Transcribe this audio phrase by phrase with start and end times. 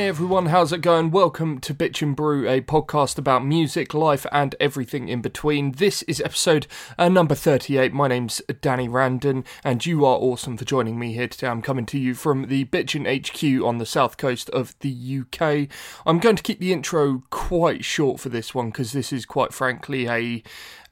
[0.00, 1.10] Hey everyone, how's it going?
[1.10, 5.72] Welcome to Bitch and Brew, a podcast about music, life, and everything in between.
[5.72, 7.92] This is episode uh, number 38.
[7.92, 11.48] My name's Danny Randon, and you are awesome for joining me here today.
[11.48, 15.68] I'm coming to you from the Bitchin HQ on the south coast of the UK.
[16.06, 19.52] I'm going to keep the intro quite short for this one because this is quite
[19.52, 20.42] frankly a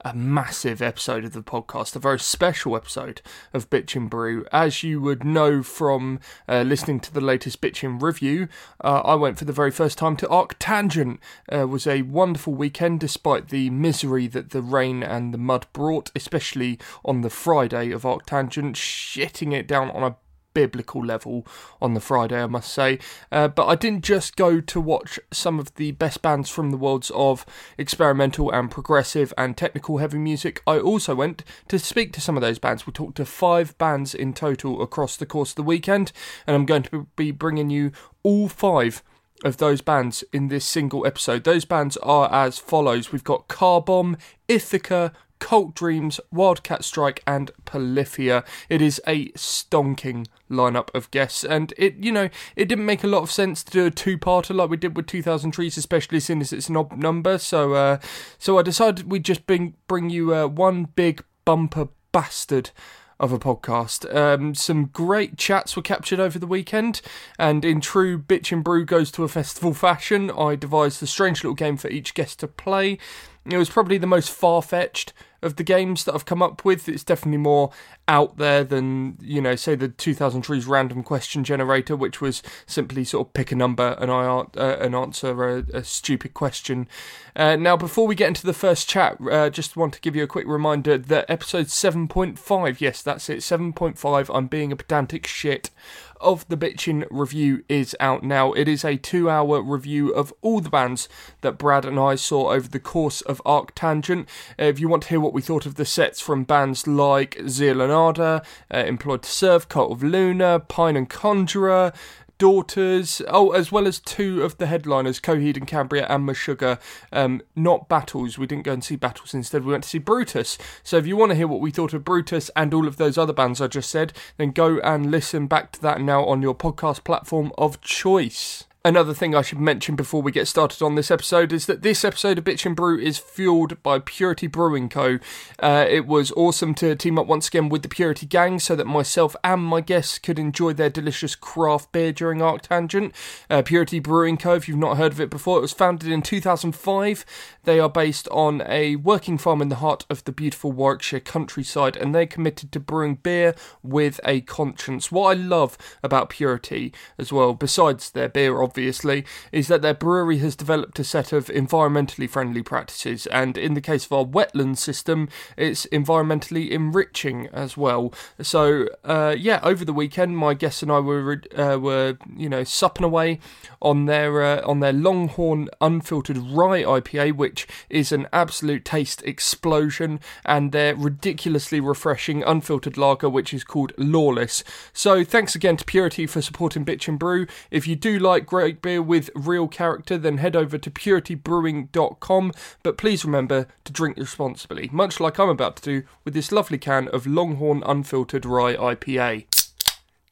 [0.05, 3.21] a massive episode of the podcast, a very special episode
[3.53, 4.45] of Bitch and Brew.
[4.51, 8.47] As you would know from uh, listening to the latest Bitch and review,
[8.83, 11.19] uh, I went for the very first time to Arctangent.
[11.51, 16.11] Uh, was a wonderful weekend despite the misery that the rain and the mud brought,
[16.15, 20.15] especially on the Friday of Arctangent, shitting it down on a
[20.53, 21.45] biblical level
[21.81, 22.99] on the Friday, I must say.
[23.31, 26.77] Uh, but I didn't just go to watch some of the best bands from the
[26.77, 27.45] worlds of
[27.77, 30.61] experimental and progressive and technical heavy music.
[30.65, 32.85] I also went to speak to some of those bands.
[32.85, 36.11] We talked to five bands in total across the course of the weekend,
[36.45, 37.91] and I'm going to be bringing you
[38.23, 39.03] all five
[39.43, 41.43] of those bands in this single episode.
[41.43, 47.51] Those bands are as follows We've got Car Bomb, Ithaca, Cult Dreams, Wildcat Strike, and
[47.65, 48.43] Polyphia.
[48.69, 53.07] It is a stonking lineup of guests, and it, you know, it didn't make a
[53.07, 56.53] lot of sense to do a two-parter like we did with 2000 Trees, especially since
[56.53, 57.37] it's an odd number.
[57.37, 57.99] So, uh,
[58.37, 62.71] so I decided we'd just bring bring you uh, one big bumper bastard
[63.19, 64.13] of a podcast.
[64.15, 67.01] Um, some great chats were captured over the weekend,
[67.37, 71.43] and in true Bitch and Brew goes to a festival fashion, I devised a strange
[71.43, 72.97] little game for each guest to play.
[73.45, 76.89] It was probably the most far fetched of the games that I've come up with.
[76.89, 77.71] It's definitely more
[78.07, 83.03] out there than, you know, say the 2000 Trees random question generator, which was simply
[83.03, 86.87] sort of pick a number and I uh, and answer a, a stupid question.
[87.35, 90.23] Uh, now, before we get into the first chat, uh, just want to give you
[90.23, 95.69] a quick reminder that episode 7.5, yes, that's it, 7.5, I'm being a pedantic shit
[96.19, 98.53] of the Bitchin review is out now.
[98.53, 101.09] It is a two hour review of all the bands
[101.41, 104.27] that Brad and I saw over the course of Arctangent.
[104.59, 107.39] Uh, if you want to hear what we thought of the sets from bands like
[107.47, 108.41] Zeal & Ardor,
[108.73, 111.93] uh, Employed to Serve, Cult of Luna, Pijn and Conjurer,
[112.39, 116.79] Daughters, oh, as well as two of the headliners, Coheed and Cambria and Meshuggah.
[117.11, 118.37] Um, not Battles.
[118.37, 119.33] We didn't go and see Battles.
[119.33, 120.57] Instead, we went to see Brutus.
[120.81, 123.17] So if you want to hear what we thought of Brutus and all of those
[123.17, 126.55] other bands I just said, then go and listen back to that now on your
[126.55, 128.63] podcast platform of choice.
[128.85, 132.05] Another thing I should mention before we get started on this episode is that this
[132.05, 135.19] episode of Bitch and Brew is fueled by Purity Brewing Co.
[135.61, 138.87] Uh, it was awesome to team up once again with the Purity Gang so that
[138.87, 143.13] myself and my guests could enjoy their delicious craft beer during Arctangent.
[143.49, 146.21] Uh, Purity Brewing Co., if you've not heard of it before, it was founded in
[146.21, 147.25] 2005.
[147.65, 151.97] They are based on a working farm in the heart of the beautiful Warwickshire countryside
[151.97, 155.11] and they're committed to brewing beer with a conscience.
[155.11, 160.37] What I love about Purity as well, besides their beer, obviously, is that their brewery
[160.37, 164.77] has developed a set of environmentally friendly practices, and in the case of our wetland
[164.77, 168.13] system, it's environmentally enriching as well.
[168.41, 172.63] So, uh, yeah, over the weekend, my guests and I were uh, were you know
[172.63, 173.39] supping away
[173.81, 180.19] on their uh, on their Longhorn unfiltered rye IPA, which is an absolute taste explosion,
[180.45, 184.63] and their ridiculously refreshing unfiltered lager, which is called Lawless.
[184.93, 187.47] So, thanks again to Purity for supporting Bitch and Brew.
[187.71, 192.51] If you do like great beer with real character, then head over to puritybrewing.com.
[192.83, 196.77] But please remember to drink responsibly, much like I'm about to do with this lovely
[196.77, 199.45] can of Longhorn Unfiltered Rye IPA.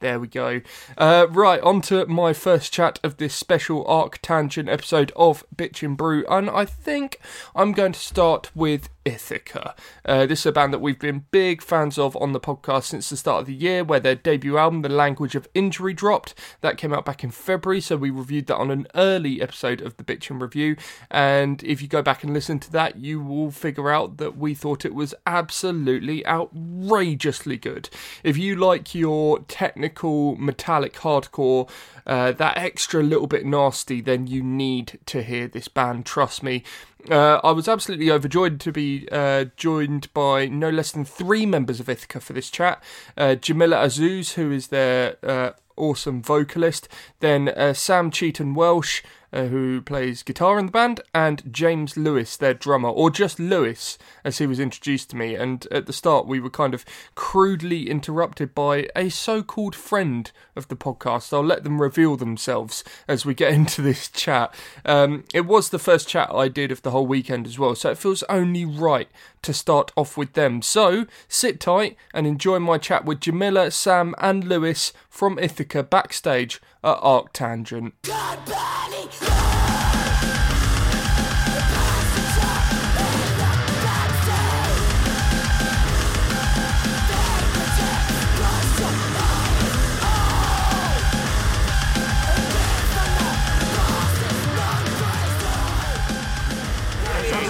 [0.02, 0.60] There we go.
[0.98, 5.96] Uh, right, on to my first chat of this special Arctangent episode of Bitch and
[5.96, 6.25] Brew.
[6.30, 7.22] And I think
[7.56, 9.74] I'm going to start with Ithaca.
[10.04, 13.09] Uh, this is a band that we've been big fans of on the podcast since
[13.09, 16.36] the start of the year, where their debut album, The Language of Injury, dropped.
[16.59, 19.95] That came out back in February, so we reviewed that on an early episode of
[19.95, 20.75] the Bitch and Review.
[21.09, 24.54] And if you go back and listen to that, you will figure out that we
[24.54, 27.89] thought it was absolutely outrageously good.
[28.25, 31.69] If you like your technical, metallic hardcore,
[32.06, 36.63] uh, that extra little bit nasty, then you need to hear this band, trust me.
[37.10, 41.80] Uh, I was absolutely overjoyed to be uh, joined by no less than three members
[41.80, 42.84] of Ithaca for this chat.
[43.16, 46.90] Uh, Djamila Azzouz, who is their uh, awesome vocalist,
[47.20, 52.36] then uh, Sam Chetan Welsh, uh, who plays guitar in the band, and James Lewis,
[52.36, 55.36] their drummer, or just Lewis, as he was introduced to me.
[55.36, 56.86] And at the start, we were kind of
[57.16, 61.32] crudely interrupted by a so called friend of the podcast.
[61.32, 64.54] I'll let them reveal themselves as we get into this chat.
[64.86, 67.92] Um, it was the first chat I did of the whole weekend as well, so
[67.92, 69.10] it feels only right
[69.44, 70.62] to start off with them.
[70.62, 75.84] So sit tight and enjoy my chat with Djamila, Sam, and Lewis from Ithaca Ithaca
[75.84, 77.92] backstage at Arctangent.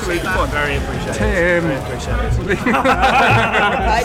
[0.10, 0.50] Absolutely fun.
[0.52, 1.14] Very appreciated.
[1.16, 1.64] Tim.
[1.64, 2.58] Very appreciated.
[2.76, 4.04] Hi,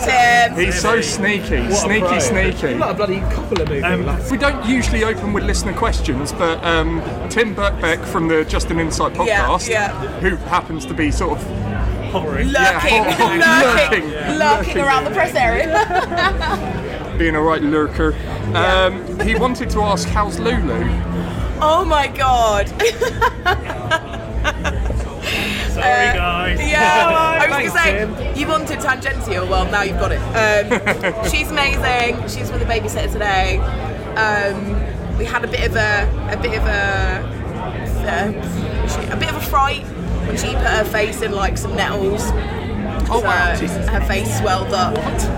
[0.49, 0.57] Tim.
[0.59, 2.75] He's so sneaky, sneaky, sneaky.
[2.75, 3.85] Like a bloody couple of movies.
[3.85, 7.01] Um, We don't usually open with listener questions, but um,
[7.31, 9.93] Tim Birkbeck from the Just an Insight podcast, yeah.
[10.21, 11.51] who happens to be sort of.
[12.13, 12.83] Lurking, Yeah.
[13.89, 14.39] lurking, Lurking.
[14.39, 17.15] lurking, around the press area.
[17.19, 18.15] being a right lurker,
[18.55, 20.85] um, he wanted to ask, "How's Lulu?"
[21.65, 22.71] Oh my god.
[26.61, 27.75] Yeah, I was Thanks,
[28.07, 29.47] gonna say you wanted tangential.
[29.49, 30.21] Well, now you've got it.
[30.37, 32.21] Um, she's amazing.
[32.29, 33.59] She's with a babysitter today.
[34.17, 37.43] Um, we had a bit of a a bit of a
[38.05, 39.85] uh, a bit of a fright
[40.27, 42.23] when she put her face in like some nettles.
[43.13, 43.55] Oh, wow.
[43.55, 44.97] So her face swelled up.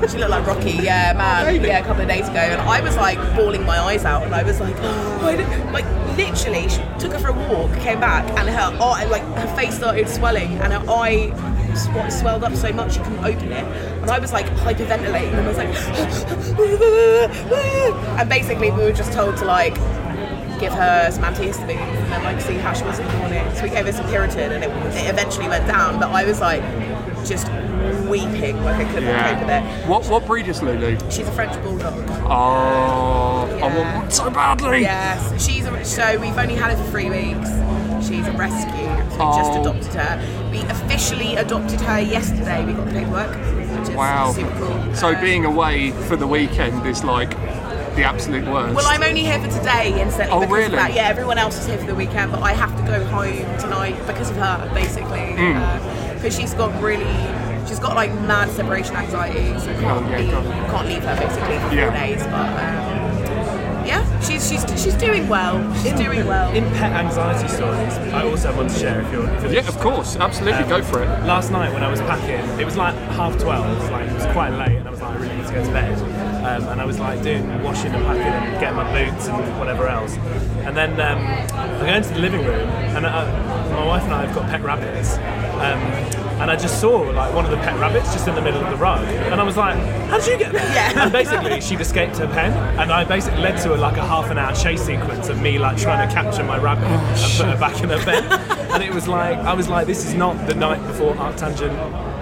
[0.08, 1.62] She looked like Rocky, yeah, man.
[1.62, 4.32] Yeah, a couple of days ago, and I was like bawling my eyes out, and
[4.34, 4.76] I was like,
[5.36, 5.84] did, like
[6.16, 9.74] literally, she took her for a walk, came back, and her eye, like her face
[9.74, 11.32] started swelling, and her eye
[11.74, 15.40] sw- swelled up so much she couldn't open it, and I was like hyperventilating, and
[15.40, 15.74] I was like,
[18.20, 19.74] and basically we were just told to like
[20.60, 23.44] give her some antihistamines and then like see how she was in the morning.
[23.56, 25.98] So we gave her some Piriton and it, it eventually went down.
[25.98, 26.62] But I was like
[27.24, 27.48] just
[28.08, 29.88] weeping like I couldn't cope with it.
[29.88, 30.98] What what breed is Lulu?
[31.10, 31.94] She's a French bulldog.
[32.26, 33.76] Oh, I Yeah.
[33.78, 34.80] want one so badly.
[34.82, 37.50] Yes, she's a, so we've only had her for three weeks.
[38.06, 38.84] She's a rescue.
[39.16, 39.60] So we just Oh.
[39.60, 40.20] adopted her.
[40.50, 42.64] We officially adopted her yesterday.
[42.64, 44.32] We got the paperwork, Wow.
[44.32, 44.94] super cool.
[44.94, 47.30] So Um, being away for the weekend is like
[47.96, 48.74] the absolute worst.
[48.74, 50.28] Well, I'm only here for today instead.
[50.30, 50.74] Oh, really?
[50.74, 53.96] Yeah, everyone else is here for the weekend, but I have to go home tonight
[54.06, 55.32] because of her, basically.
[55.36, 55.58] Hmm.
[56.24, 57.04] Because she's got really,
[57.68, 60.70] she's got like mad separation anxiety, so can't, Oh, yeah, leave, God.
[60.70, 61.90] can't leave her basically for Yeah.
[61.90, 62.22] four days.
[62.24, 65.60] But um, yeah, she's she's she's doing well.
[65.82, 66.50] She's doing well.
[66.54, 69.28] In pet anxiety stories, I also want to share if you're.
[69.34, 71.08] If you're yeah, of course, absolutely, go for it.
[71.26, 74.48] Last night when I was packing, it was like half twelve, like it was quite
[74.54, 75.98] late, and I was like, I really need to go to bed.
[76.44, 79.88] Um, and I was like doing washing and packing and getting my boots and whatever
[79.88, 80.14] else.
[80.64, 81.18] And then um,
[81.54, 83.26] I go into the living room, and uh,
[83.72, 85.18] my wife and I have got pet rabbits.
[85.60, 88.62] Um, and I just saw like one of the pet rabbits just in the middle
[88.62, 89.76] of the rug, and I was like,
[90.08, 91.04] "How did you get there?" Yeah.
[91.04, 94.30] And basically, she'd escaped her pen, and I basically led to a, like a half
[94.30, 97.56] an hour chase sequence of me like trying to capture my rabbit and put her
[97.58, 98.24] back in her pen.
[98.74, 101.76] And it was like I was like, "This is not the night before Arctangent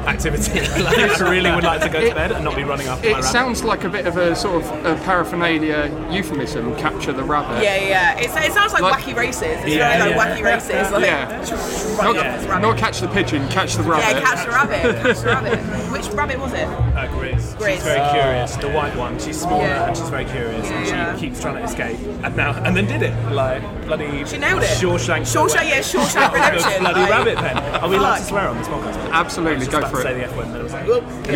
[0.06, 0.60] activity.
[0.82, 3.18] like, I really would like to go to bed and not be running after my
[3.18, 6.74] It sounds like a bit of a sort of a paraphernalia euphemism.
[6.76, 7.62] Capture the rabbit.
[7.62, 8.18] yeah, yeah.
[8.18, 9.42] It's, it sounds like, Like- wacky races.
[9.42, 10.36] It's Yeah, very like yeah.
[10.36, 10.92] wacky races.
[10.92, 11.78] Like, Yeah.
[12.02, 14.16] Not, off not catch the pigeon, catch the rabbit.
[14.16, 15.02] yeah, catch the rabbit.
[15.02, 15.58] Catch the rabbit.
[15.92, 16.66] Which rabbit was it?
[17.02, 17.56] Uh, Grizz.
[17.56, 17.72] Grizz.
[17.74, 18.56] She's very curious.
[18.56, 19.18] The white one.
[19.18, 19.86] She's smaller Yeah.
[19.88, 21.16] and she's very curious, and she Yeah.
[21.18, 21.98] keeps trying to escape.
[22.22, 23.12] And now, and then did it.
[23.32, 24.24] Like bloody.
[24.24, 24.68] She nailed it.
[24.70, 25.22] Shawshank.
[25.22, 26.80] Shawshank, yeah, Shawshank The Redemption.
[26.80, 27.56] bloody like- rabbit pen.
[27.82, 29.10] Are we allowed to swear on this podcast?
[29.12, 30.14] Absolutely, I was just go for to say it.
[30.18, 30.86] the F word, and then I was like,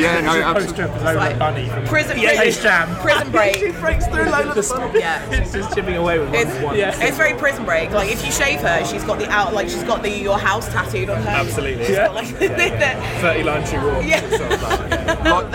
[0.01, 0.85] Yeah, no, absolutely.
[0.85, 2.39] of Lola like Bunny from Prison Yeah, break.
[2.53, 2.97] Space Jam.
[2.97, 3.57] Prison break.
[3.61, 5.01] she breaks through Lola the Bunny.
[5.01, 5.31] Yeah.
[5.31, 6.37] It's just chipping away with one.
[6.39, 6.77] It's, one.
[6.77, 7.91] it's very prison break.
[7.91, 10.69] Like if you shave her, she's got the out, like she's got the your house
[10.69, 11.29] tattooed on her.
[11.31, 11.85] Absolutely.
[11.87, 12.07] She's Yeah.
[12.07, 12.49] got, like, the-
[13.21, 14.05] Thirty line tree walk.
[14.05, 14.21] Yeah.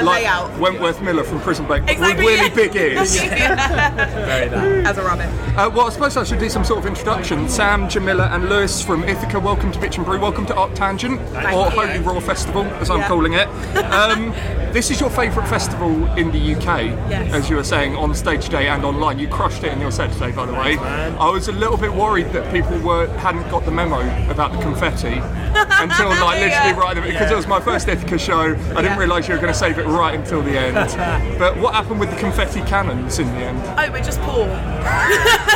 [0.06, 0.60] Sort of like, the like layout.
[0.60, 2.26] Wentworth Miller from Prison Break exactly.
[2.26, 2.56] with really yeah.
[2.56, 3.16] big ears.
[3.22, 4.26] Yeah.
[4.26, 4.86] Very that.
[4.88, 5.28] As a rabbit.
[5.58, 7.48] Uh, well, I suppose I should do some sort of introduction.
[7.50, 10.20] Sam, Djamila, and Lewis from Ithaca, welcome to Bitch and Brew.
[10.20, 11.80] Welcome to Arctangent, Thank or you.
[11.94, 13.08] Holy Roar Festival, as I'm Yeah.
[13.08, 13.48] calling it.
[13.92, 14.32] Um,
[14.72, 17.34] this is your favourite festival in the UK, Yes.
[17.34, 19.20] as you were saying on stage today and online.
[19.20, 20.78] You crushed it in your set today, by the way.
[20.78, 21.16] man.
[21.20, 24.00] I was a little bit worried that people were hadn't got the memo
[24.32, 25.08] about the confetti
[25.56, 26.80] until like literally Yeah.
[26.80, 28.56] right at the because it was my first Ithaca show.
[28.76, 30.76] I didn't realise you were going to save it right until the end.
[31.40, 33.62] but what happened with the confetti cannons in the end?
[33.78, 34.48] Oh, we're just poor.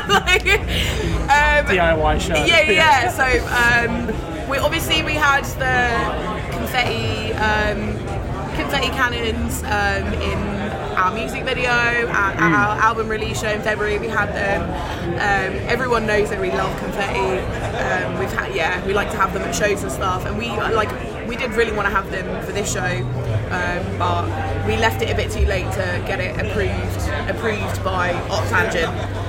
[0.10, 0.46] like,
[1.32, 2.46] um, DIY show.
[2.46, 3.10] Yeah, yeah.
[3.10, 7.98] So um, we obviously we had the confetti um,
[8.56, 10.56] confetti cannons um, in
[10.96, 14.00] our music video, our, our album release show in February.
[14.00, 14.62] We had them.
[15.16, 17.20] Um, everyone knows that we love confetti.
[17.20, 20.50] Um, we've had yeah, we like to have them at shows and stuff, and we
[20.50, 20.90] like
[21.36, 22.80] we did really want to have them for this show,
[23.52, 24.26] um, but
[24.66, 28.88] we left it a bit too late to get it approved approved by Arctangent.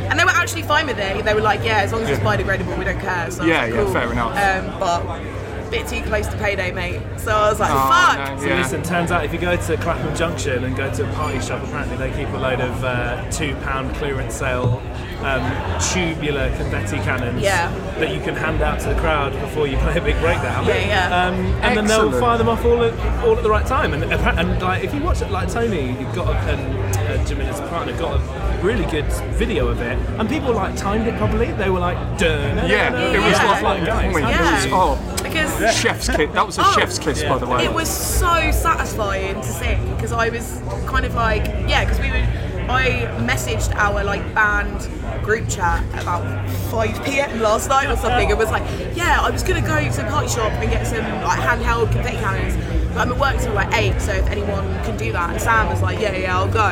[0.08, 1.24] And they were actually fine with it.
[1.24, 3.28] They were like, yeah, as long as it's biodegradable, we don't care.
[3.30, 3.92] So I Yeah, like, yeah, cool.
[3.92, 4.36] fair enough.
[4.38, 7.00] Um, but bit too close to payday, mate.
[7.16, 8.18] So I was like, Oh, fuck.
[8.36, 8.58] no, So Yeah.
[8.58, 11.64] listen, turns out if you go to Clapham Junction and go to a party shop,
[11.64, 14.80] apparently they keep a load of uh, two pound clearance sale
[15.26, 15.42] um,
[15.80, 17.70] tubular confetti cannons Yeah.
[17.98, 20.64] that you can hand out to the crowd before you play a big breakdown.
[20.66, 21.26] Yeah, yeah.
[21.26, 23.92] Um, and then they'll fire them off all at, all at the right time.
[23.92, 27.60] And, and like if you watch it, like Tony, you've got a, and uh, Djamila's
[27.68, 31.52] partner got a really good video of it, and people like timed it properly.
[31.52, 33.50] They were like, Dun, Yeah, it was Yeah.
[33.50, 34.24] like, like guys, point.
[34.26, 34.66] Yeah.
[34.72, 36.30] Oh, Because chef's kiss.
[36.32, 36.72] That was a Oh.
[36.78, 37.64] chef's kiss, by the way.
[37.64, 42.10] It was so satisfying to see because I was kind of like, yeah, because we
[42.10, 42.24] were.
[42.68, 44.88] I messaged our like band
[45.26, 47.40] group chat about 5 p.m.
[47.40, 48.30] last night or something.
[48.30, 48.62] It was like,
[48.94, 52.16] yeah, I was gonna go to the party shop and get some like handheld confetti
[52.18, 52.54] cannons.
[52.94, 55.68] But I'm at work till like eight, so if anyone can do that, and Sam
[55.68, 56.70] was like, yeah, yeah, I'll go.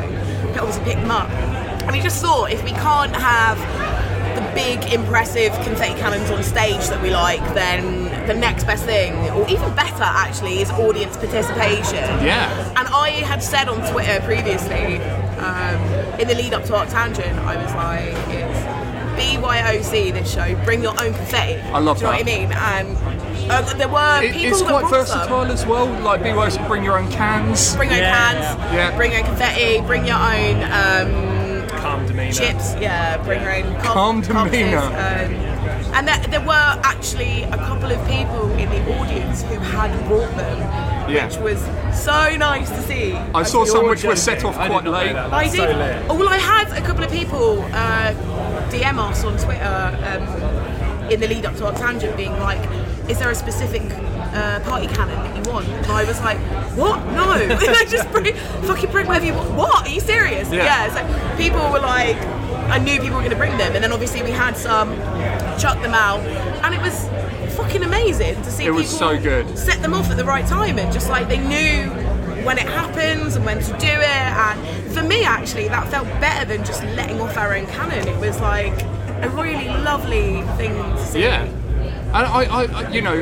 [0.52, 3.58] He obviously picked them up, and we just thought if we can't have
[4.36, 9.14] the big, impressive confetti cannons on stage that we like, then the next best thing,
[9.30, 12.04] or even better actually, is audience participation.
[12.24, 12.48] Yeah.
[12.76, 14.96] And I had said on Twitter previously,
[15.38, 15.80] um,
[16.20, 18.84] in the lead up to Arc Tangent, I was like, it's
[19.18, 21.60] BYOC this show, bring your own confetti.
[21.70, 22.52] I love Do you know what I mean?
[22.52, 25.18] And uh, there were It- people it's that quite brought some.
[25.20, 25.86] versatile as well.
[26.02, 27.76] Like BYOC, bring your own cans.
[27.76, 28.96] Bring your own cans, yeah.
[28.96, 32.32] bring your own confetti, bring your own um, calm demeanour.
[32.32, 34.80] chips, yeah, bring your own Calm com- demeanour.
[34.80, 35.53] compasses, Um,
[35.94, 40.34] and there, there were actually a couple of people in the audience who had brought
[40.36, 40.58] them,
[41.10, 41.26] Yeah.
[41.26, 41.60] which was
[41.96, 43.12] so nice to see.
[43.34, 45.12] I saw some which were set off quite not late.
[45.12, 45.32] that.
[45.32, 45.54] I did.
[45.54, 46.02] so lit.
[46.10, 48.12] Oh, well, I had a couple of people uh,
[48.70, 49.64] DM us on Twitter
[50.10, 52.60] um, in the lead up to Arctangent, being like,
[53.08, 53.82] "Is there a specific
[54.32, 56.38] uh, party cannon that you want?" And I was like,
[56.76, 57.04] "What?
[57.12, 57.26] No!
[57.72, 58.34] like, just bring,
[58.66, 59.50] fucking bring whatever you want.
[59.54, 59.86] What?
[59.86, 60.88] Are you serious?" Yeah.
[60.94, 62.16] So people were like,
[62.70, 64.94] I knew people were going to bring them, and then obviously we had some,
[65.58, 66.20] chuck them out,
[66.64, 67.08] and it was
[67.56, 69.56] fucking amazing to see It was people so good.
[69.58, 71.88] set them off at the right time and just like they knew
[72.44, 76.44] when it happens and when to do it and for me actually that felt better
[76.44, 78.08] than just letting off our own cannon.
[78.08, 78.72] It was like
[79.22, 81.22] a really lovely thing to see.
[81.22, 83.20] Yeah, and I, I, I you know,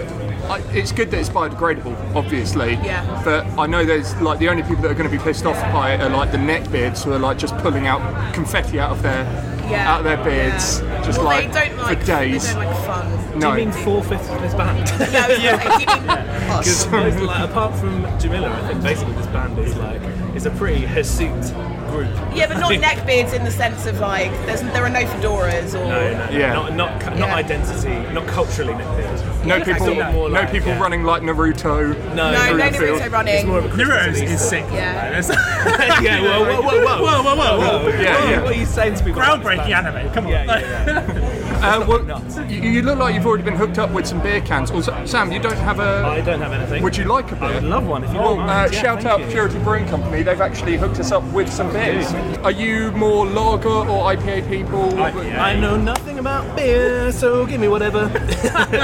[0.51, 2.73] I, it's good that it's biodegradable, obviously.
[2.75, 3.23] Yeah.
[3.25, 5.61] But I know there's like the only people that are going to be pissed off
[5.73, 9.03] by it are like the neckbeards who are like just pulling out confetti out of
[9.03, 9.25] their
[9.71, 11.03] yeah out of their beards, yeah.
[11.05, 12.47] just well, like, they don't like for days.
[12.49, 13.51] they don't like fun Do no.
[13.55, 14.79] you mean four fifths of this band?
[15.13, 16.11] yeah, I was gonna say, do you mean
[16.51, 16.85] us?
[16.85, 20.03] Because most, like, apart from Djamila, I think basically this band is like
[20.35, 21.53] is a pretty hirsute
[21.91, 22.09] group.
[22.35, 25.85] yeah but not neckbeards in the sense of like there's there are no fedoras or
[25.87, 26.37] No, no, no.
[26.39, 26.53] Yeah.
[26.55, 27.35] Not not, not Yeah.
[27.37, 29.12] identity, not culturally neckbeard.
[29.47, 29.95] No people, exactly.
[30.13, 30.81] More no like, people yeah.
[30.81, 31.97] running like Naruto.
[32.15, 32.79] No, no through no the.
[32.79, 34.65] Naruto running It's more of a Christmas Nero's is sick.
[34.73, 35.21] Yeah.
[36.03, 37.89] Yeah, whoa, whoa, whoa, whoa, Whoa, whoa, whoa, whoa.
[37.89, 38.43] Yeah, yeah.
[38.43, 39.23] What are you saying to people?
[39.23, 40.33] about this Groundbreaking anime, come on.
[40.33, 41.39] Yeah, yeah, yeah.
[41.63, 42.39] Uh, well, Nuts.
[42.51, 44.73] you, you look like you've already been hooked up with some beer cans.
[44.73, 46.05] Also, Sam, you don't have a.
[46.05, 46.83] I don't have anything.
[46.83, 47.45] Would you like a beer?
[47.45, 48.69] I would love one if you Well, don't uh.
[48.73, 49.27] Yeah, shout out you.
[49.27, 50.25] Purity Brewing Company.
[50.25, 52.13] They've actually hooked us up with some beers.
[52.39, 54.89] Are you more lager or IPA people?
[54.91, 55.39] IPA.
[55.39, 58.05] I know nothing about beer, so give me whatever.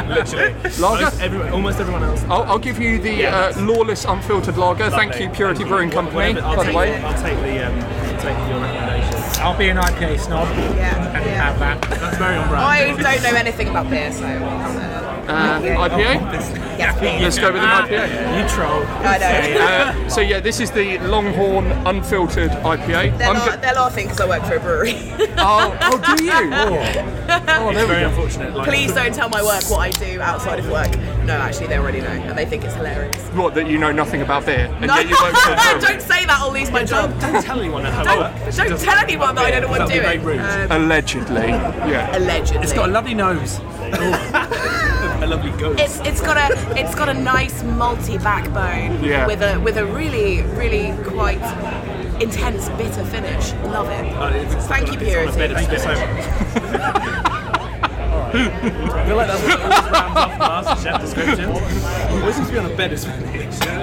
[0.08, 0.52] Literally.
[0.78, 1.04] Lager?
[1.04, 2.22] Most everyone, almost everyone else.
[2.24, 4.90] I'll, I'll give you the Yeah, uh, lawless unfiltered lager.
[4.90, 6.34] Thank you, Purity Brewing Company.
[6.34, 7.74] Whatever, I'll By the take, way, I'll take the um,
[8.18, 9.40] take your recommendation.
[9.40, 11.80] I'll be an IPA snob yeah and yeah have that.
[12.00, 12.64] That's very on brand.
[12.66, 14.24] I don't know anything about beer so
[15.28, 16.78] uh, IPA.
[16.78, 18.42] yeah, Let's go with an IPA.
[18.42, 18.82] You troll.
[19.06, 23.18] I know Uh, so yeah, this is the Longhorn unfiltered IPA.
[23.18, 24.92] They're, la- go- they're laughing because I work for a brewery.
[25.38, 26.32] oh, oh, do you?
[27.30, 28.08] Oh, It's there we very go.
[28.08, 28.54] unfortunate.
[28.56, 30.90] Like, Please don't tell my work what I do outside of work.
[31.26, 33.22] No, actually, they already know, and they think it's hilarious.
[33.34, 35.80] What that you know nothing about beer, and No, yet you work for a brewery.
[35.82, 36.38] don't say that.
[36.40, 37.10] I'll lose my job.
[37.20, 38.06] Don't tell anyone at home.
[38.06, 40.40] Don't, don't tell anyone that I don't know what I'm doing.
[40.40, 42.16] Um, Allegedly, yeah.
[42.16, 42.62] allegedly.
[42.62, 43.60] It's got a lovely nose.
[45.28, 45.78] A lovely ghost.
[45.78, 49.26] it's it's got a it's got a nice multi backbone Yeah.
[49.26, 51.36] with a with a really really quite
[52.22, 53.52] intense bitter finish.
[53.64, 54.06] Love it.
[54.16, 55.76] Uh, it's- Thank you, it's Thank a bed Purity.
[55.76, 55.98] of spit.
[58.30, 61.56] I feel like that's what always rounds off MasterChef descriptions.
[62.22, 63.24] Always seems to be on a bed of spinach.
[63.34, 63.82] You know what I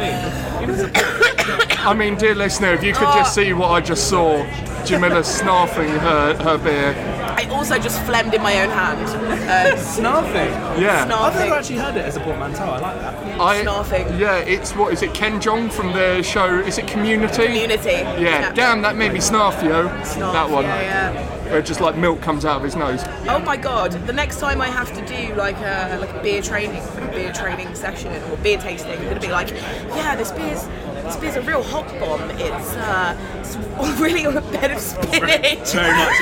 [0.59, 0.63] mean?
[0.63, 3.41] Even as a- I mean, dear listener, if you could just Oh.
[3.43, 4.43] see what I just saw,
[4.85, 6.93] Djamila snarfing her, her beer.
[7.36, 9.00] I also just phlegmed in my own hand.
[9.46, 10.80] Uh, Snarfing.
[10.80, 11.06] Yeah.
[11.06, 11.12] Snarfing.
[11.12, 11.58] I've never snarfing.
[11.58, 12.63] actually heard it as a portmanteau.
[12.63, 13.42] I like that.
[13.42, 14.20] I, Snarfing.
[14.20, 15.13] Yeah, it's what is it?
[15.13, 16.60] Ken Jeong from the show?
[16.60, 17.46] Is it Community?
[17.46, 17.89] Community.
[18.22, 18.54] Yeah.
[18.54, 19.89] Damn, that made me snarf, yo.
[20.04, 20.63] Snarf, that one.
[20.63, 21.51] Yeah, yeah.
[21.51, 23.04] Where just like milk comes out of his nose.
[23.27, 23.92] Oh my god!
[24.08, 27.12] The next time I have to do like a like a beer training, like a
[27.12, 30.63] beer training session or beer tasting, I'm gonna be like, yeah, this beer's
[31.05, 32.29] it's, it's a real hot bomb.
[32.31, 33.55] It's, uh, it's
[34.00, 35.71] really on a bed of spinach.
[35.71, 36.15] Very much.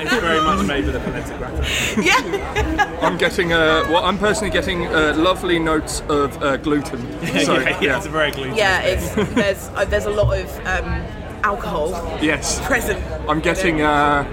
[0.00, 2.02] it's very much made with a phonetic gratin.
[2.02, 2.98] yeah.
[3.02, 7.06] I'm getting, uh, well, I'm personally getting uh, lovely notes of uh, gluten.
[7.46, 8.56] So, yeah, yeah, it's a very gluten.
[8.56, 11.04] Yeah, it's there's uh, there's a lot of um,
[11.44, 12.64] alcohol yes.
[12.66, 12.98] present.
[13.28, 14.24] I'm getting uh,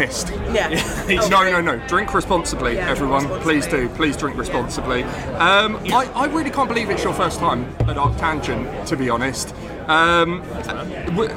[0.00, 0.30] pissed.
[0.52, 0.68] Yeah.
[1.30, 1.76] No, no, no.
[1.86, 3.26] Drink responsibly, Yeah, everyone.
[3.26, 3.88] drink Please do.
[3.90, 5.02] Please drink responsibly.
[5.02, 9.54] Um, I, I really can't believe it's your first time at Arctangent, to be honest.
[9.88, 10.42] Um,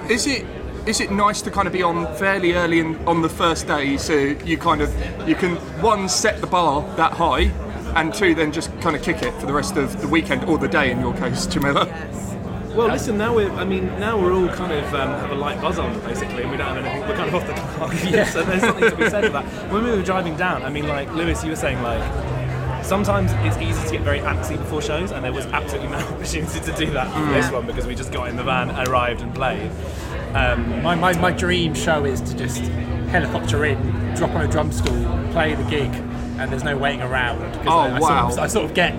[0.10, 0.46] is it
[0.86, 3.98] is it nice to kind of be on fairly early in, on the first day,
[3.98, 4.90] so you kind of
[5.28, 7.52] you can one set the bar that high,
[7.96, 10.58] and two then just kind of kick it for the rest of the weekend or
[10.58, 11.88] the day in your case, Djamila.
[11.88, 12.33] Yes.
[12.76, 13.18] Well, listen.
[13.18, 13.52] Now we're.
[13.52, 16.52] I mean, now we're all kind of um, have a light buzz on, basically, and
[16.52, 17.08] we don't have anything.
[17.08, 17.94] We're kind of off the clock.
[18.06, 18.26] yeah.
[18.26, 19.46] So there's something to be said about.
[19.72, 22.02] When we were driving down, I mean, like Lewis, you were saying, like
[22.84, 26.60] sometimes it's easy to get very antsy before shows, and there was absolutely no opportunity
[26.62, 29.34] to do that for this one because we just got in the van, arrived, and
[29.36, 29.70] played.
[30.34, 32.58] Um, My, my, my dream show is to just
[33.14, 33.78] helicopter in,
[34.16, 35.92] drop on a drum stool, play the gig,
[36.40, 37.40] and there's no waiting around.
[37.58, 38.30] 'cause Oh, I, I wow.
[38.30, 38.94] Sort of, I sort of get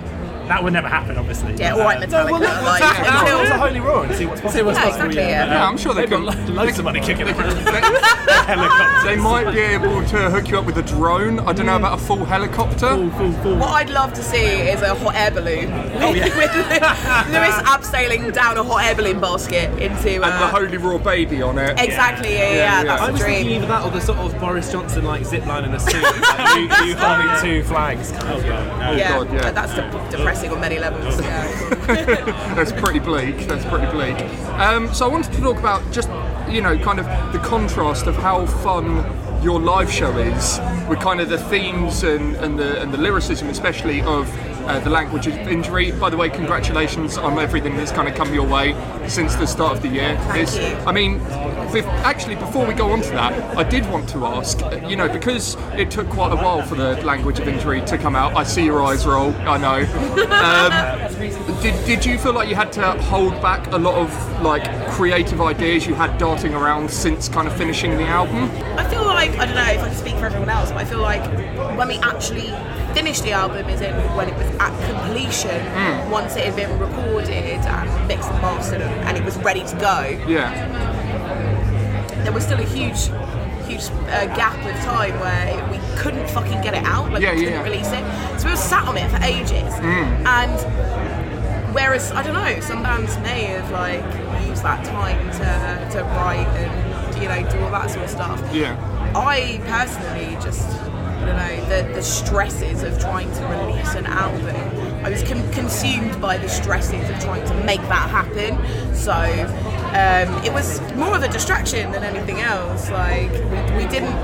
[0.47, 1.53] that would never happen, obviously.
[1.55, 2.31] Yeah, but, all right, uh, Metallica.
[2.31, 4.65] well, like, until- it's a holy roar and see what's possible.
[4.65, 5.45] what's Yeah, possible, exactly, yeah.
[5.47, 6.55] Yeah, I'm sure they They've got can.
[6.55, 7.65] lo- loads of money kicking around.
[7.65, 7.81] They,
[8.45, 9.03] Helicopters.
[9.03, 11.39] they might be able to hook you up with a drone.
[11.39, 12.89] I don't know about a full helicopter.
[12.95, 13.55] full, full, full.
[13.57, 15.71] What I'd love to see is a hot air balloon
[16.11, 20.09] with, with Lewis abseiling down a hot air balloon basket into.
[20.15, 21.79] and the Uh, Holy Roar baby on it.
[21.79, 22.83] exactly, yeah, yeah, Yeah, yeah.
[22.83, 23.57] that's I the was thinking dream.
[23.57, 26.55] either that or the sort of Boris Johnson like zip line in a suit, like,
[26.55, 28.11] you, you holding two flags.
[28.11, 28.91] Kind of, yeah.
[28.91, 29.51] yeah, God, yeah.
[29.51, 31.19] that's de- depressing on many levels.
[31.21, 32.53] Yeah.
[32.55, 33.47] That's pretty bleak.
[33.47, 34.15] That's pretty bleak.
[34.59, 36.09] Um, so I wanted to talk about just,
[36.49, 39.03] you know, kind of the contrast of how fun
[39.43, 43.49] your live show is with kind of the themes and, and the and the lyricism,
[43.49, 44.27] especially of
[44.67, 45.91] uh, the language of injury.
[45.91, 48.75] By the way, congratulations on everything that's kind of come your way
[49.07, 50.17] since the start of the year.
[50.29, 50.75] Thank It's- you.
[50.87, 51.19] I mean,
[51.75, 54.95] bef- actually, before we go on to that, I did want to ask, uh, you
[54.95, 58.35] know, because it took quite a while for the language of injury to come out.
[58.35, 59.33] I see your eyes roll.
[59.45, 59.85] I know.
[60.35, 64.65] Um, did, did you feel like you had to hold back a lot of like
[64.91, 68.49] creative ideas you had darting around since kind of finishing the album?
[68.77, 70.85] I feel like I don't know if I can speak for everyone else, but I
[70.85, 71.25] feel like
[71.77, 72.53] when we actually
[72.93, 77.29] finished the album, is in when it was at completion, once it had been recorded
[77.29, 80.25] and mixed and mastered, and it was ready to go.
[80.27, 80.94] Yeah.
[82.25, 83.05] There was still a huge,
[83.67, 87.37] huge uh, gap of time where we couldn't fucking get it out, like Yeah, we
[87.45, 87.63] couldn't yeah.
[87.63, 88.39] release it.
[88.39, 89.73] So we were sat on it for ages,
[90.25, 94.03] and whereas I don't know, some bands may have like
[94.47, 98.41] used that time to to write and you know do all that sort of stuff.
[98.53, 98.75] Yeah.
[99.15, 104.55] I personally just, I don't know, the, the stresses of trying to release an album.
[105.05, 108.57] I was con- consumed by the stresses of trying to make that happen.
[108.95, 109.13] So
[109.95, 112.89] um, it was more of a distraction than anything else.
[112.91, 114.15] Like we, we didn't,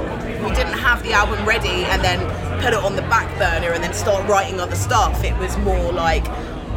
[0.44, 2.20] we didn't have the album ready and then
[2.62, 5.24] put it on the back burner and then start writing other stuff.
[5.24, 6.26] It was more like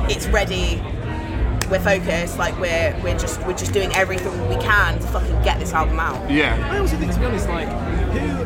[0.09, 0.81] it's ready
[1.71, 5.59] we're focused, like we're we're just we're just doing everything we can to fucking get
[5.59, 6.31] this album out.
[6.31, 6.57] Yeah.
[6.71, 8.45] I also think, to be honest, like who,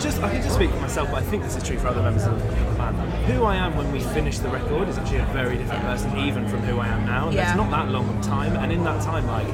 [0.00, 2.02] just I can just speak for myself, but I think this is true for other
[2.02, 2.96] members of the band.
[3.26, 6.46] Who I am when we finish the record is actually a very different person, even
[6.48, 7.26] from who I am now.
[7.26, 7.48] And Yeah.
[7.48, 9.46] It's not that long of time, and in that time, like,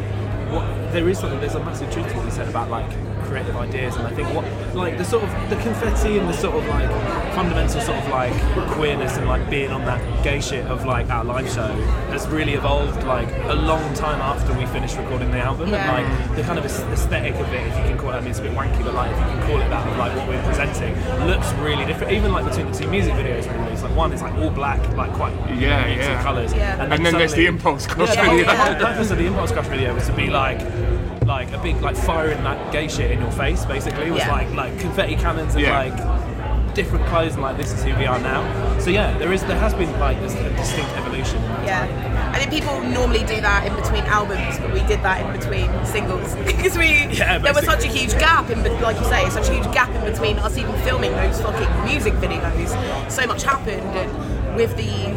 [0.50, 1.40] what there is something.
[1.40, 2.88] There's a massive truth to what you said about like
[3.24, 6.54] creative ideas, and I think what like the sort of the confetti and the sort
[6.56, 6.88] of like
[7.34, 8.32] fundamental sort of like
[8.72, 11.68] queerness and like being on that gay shit of like our live show
[12.10, 15.76] has really evolved like a long time after we finished recording the album Yeah.
[15.96, 18.30] and like the kind of aesthetic of it if you can call it I mean
[18.30, 20.28] it's a bit wanky but like if you can call it that of like what
[20.28, 20.94] we're presenting
[21.28, 23.46] looks really different even like between the two music videos
[23.82, 26.22] we released like one is like all black like quite Yeah, yeah.
[26.22, 26.82] colours Yeah.
[26.92, 28.46] And then there's the Impulse Crush yeah, video.
[28.46, 30.60] The purpose of the Impulse Crush video was to be like
[31.26, 34.32] like a big like firing that gay shit in your face basically it was Yeah.
[34.32, 35.78] like like confetti cannons and Yeah.
[35.78, 36.19] like
[36.74, 38.42] different clothes and like this is who we are now
[38.78, 42.06] so yeah there is there has been like this a distinct evolution Yeah.
[42.32, 45.68] I think people normally do that in between albums, but we did that in between
[45.84, 49.48] singles because we Yeah, there was such a huge gap in, like you say, such
[49.48, 52.70] a huge gap in between us even filming those fucking music videos.
[53.10, 55.12] So much happened, and with the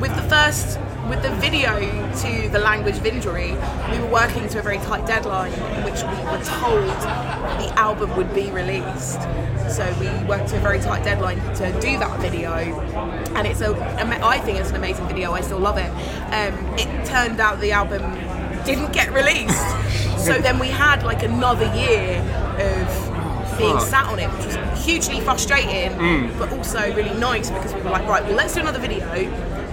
[0.00, 1.78] with the first with the video
[2.24, 3.52] to the language of injury,
[3.92, 6.84] we were working to a very tight deadline in which we were told
[7.62, 9.20] the album would be released.
[9.68, 12.50] So we worked to a very tight deadline to do that video,
[13.34, 13.70] and it's a
[14.24, 15.32] I think it's an amazing video.
[15.32, 15.90] I still love it.
[16.32, 18.02] Um, it turned out the album
[18.64, 19.58] didn't get released,
[20.24, 22.18] so then we had like another year
[22.58, 25.92] of being sat on it, which was hugely frustrating,
[26.38, 29.04] but also really nice because we were like, right, well, let's do another video.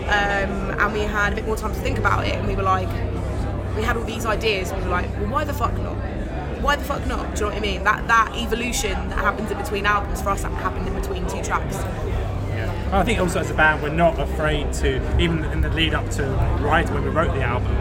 [0.05, 2.63] um, and we had a bit more time to think about it, and we were
[2.63, 2.89] like,
[3.75, 5.95] we had all these ideas, and we were like, well, why the fuck not?
[6.61, 7.35] Why the fuck not?
[7.35, 7.83] Do you know what I mean?
[7.83, 11.43] That that evolution that happens in between albums for us that happened in between two
[11.43, 11.77] tracks.
[12.91, 16.09] I think also as a band, we're not afraid to, even in the lead up
[16.11, 16.23] to
[16.61, 17.75] right when we wrote the album,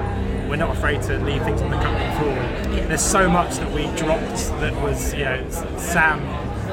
[0.48, 2.34] we're not afraid to leave things on the cutting floor.
[2.74, 2.86] Yeah.
[2.86, 6.20] There's so much that we dropped that was, you know, Sam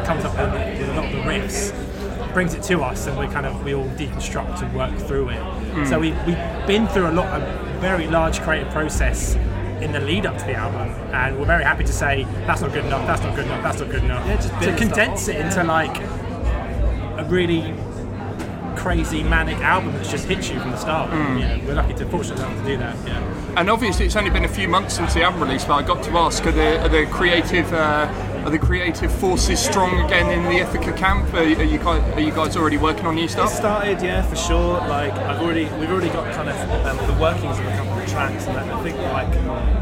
[0.05, 3.27] comes up with, with a lot of the riffs, brings it to us, and we
[3.27, 5.39] kind of we all deconstruct and work through it.
[5.39, 5.85] Hmm.
[5.85, 9.35] So we we've been through a lot, a very large creative process.
[9.81, 12.71] In the lead up to the album, and we're very happy to say that's not
[12.71, 14.25] good enough, that's not good enough, that's not good enough.
[14.27, 15.97] Yeah, just to condense it into like
[17.17, 17.73] a really
[18.75, 21.11] crazy manic album that's just hits you from the start.
[21.11, 22.95] You know, we're lucky to fortunate enough to do that.
[23.07, 23.53] Yeah.
[23.57, 26.03] And obviously, it's only been a few months since the album release, but I got
[26.03, 28.07] to ask: Are the, are the creative uh,
[28.45, 31.33] are the creative forces strong again in the Ithaca camp?
[31.33, 33.51] Are, are you guys are you guys already working on new It stuff?
[33.53, 34.79] started, yeah, for sure.
[34.87, 38.45] Like I've already, we've already got kind of um, the workings of couple of tracks,
[38.47, 39.28] and I think like,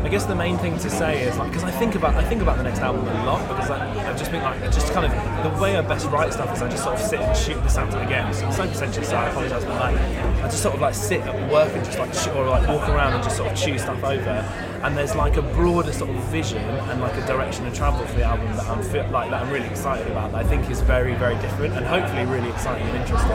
[0.05, 2.41] I guess the main thing to say is like, because I think about, I think
[2.41, 5.11] about the next album a lot because I, I just think like, just kind of
[5.53, 7.77] the way I best write stuff is I just sort of sit and shoot this
[7.77, 8.33] out again.
[8.33, 9.95] So it's so so I apologise, but like,
[10.43, 12.87] I just sort of like sit at work and just like, sh- or like walk
[12.89, 14.45] around and just sort of chew stuff over.
[14.83, 18.15] And there's like a broader sort of vision and like a direction of travel for
[18.15, 20.31] the album that I'm feel, like that I'm really excited about.
[20.31, 23.31] That I think is very very different and hopefully really exciting and interesting.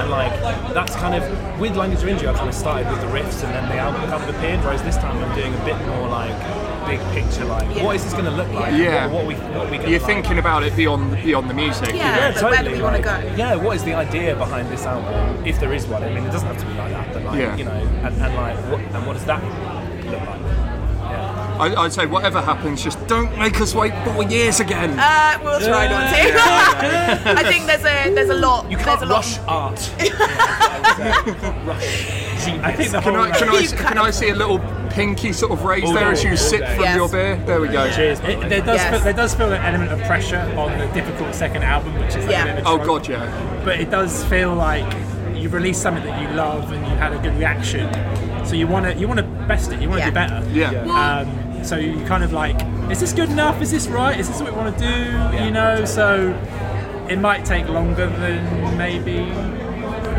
[0.00, 0.32] And like
[0.74, 3.54] that's kind of with Language of Injury, I kind of started with the riffs and
[3.54, 4.60] then the album kind of appeared.
[4.64, 6.34] Whereas this time I'm doing a bit more like
[6.86, 7.84] big picture, like Yeah.
[7.84, 8.72] what is this going to look like?
[8.74, 9.06] Yeah.
[9.06, 10.08] What, what we what we gonna You're like?
[10.08, 11.94] thinking about it beyond beyond the music.
[11.94, 13.34] Yeah, like, where do we want to like, go?
[13.36, 16.02] Yeah, what is the idea behind this album, if there is one?
[16.02, 17.54] I mean, it doesn't have to be like that, but like, Yeah.
[17.56, 19.62] you know, and, and like, what, and what does that look like?
[19.62, 19.79] Yeah.
[21.60, 24.98] I, I'd say whatever happens, just don't make us wait four years again.
[24.98, 27.30] Uh, we'll try not to.
[27.38, 28.70] I think there's a there's a lot.
[28.70, 29.16] You there's can't a lot.
[29.16, 29.80] rush art.
[31.66, 32.08] rush.
[32.62, 34.58] I think the can whole I can I, can I see a little
[34.90, 36.74] pinky sort of raise All there day, as you all sip day.
[36.74, 36.96] from Yes.
[36.96, 37.36] your beer?
[37.46, 37.90] There we go.
[37.92, 38.18] Cheers.
[38.20, 38.90] it, there does Yes.
[38.90, 42.24] feel, there does feel an element of pressure on the difficult second album, which is
[42.24, 42.42] like Yeah.
[42.44, 42.86] a bit of a Oh trope.
[43.04, 43.62] god, yeah.
[43.64, 44.90] But it does feel like
[45.34, 47.88] you've released something that you love and you had a good reaction.
[48.46, 49.80] So you want to you want to best it.
[49.80, 50.10] You want to Yeah.
[50.10, 50.50] do better.
[50.52, 51.20] Yeah.
[51.20, 51.28] Um,
[51.64, 52.56] so you kind of like,
[52.90, 53.60] is this good enough?
[53.62, 54.18] Is this right?
[54.18, 55.44] Is this what we want to do?
[55.44, 56.30] You know, so
[57.08, 59.20] it might take longer than maybe.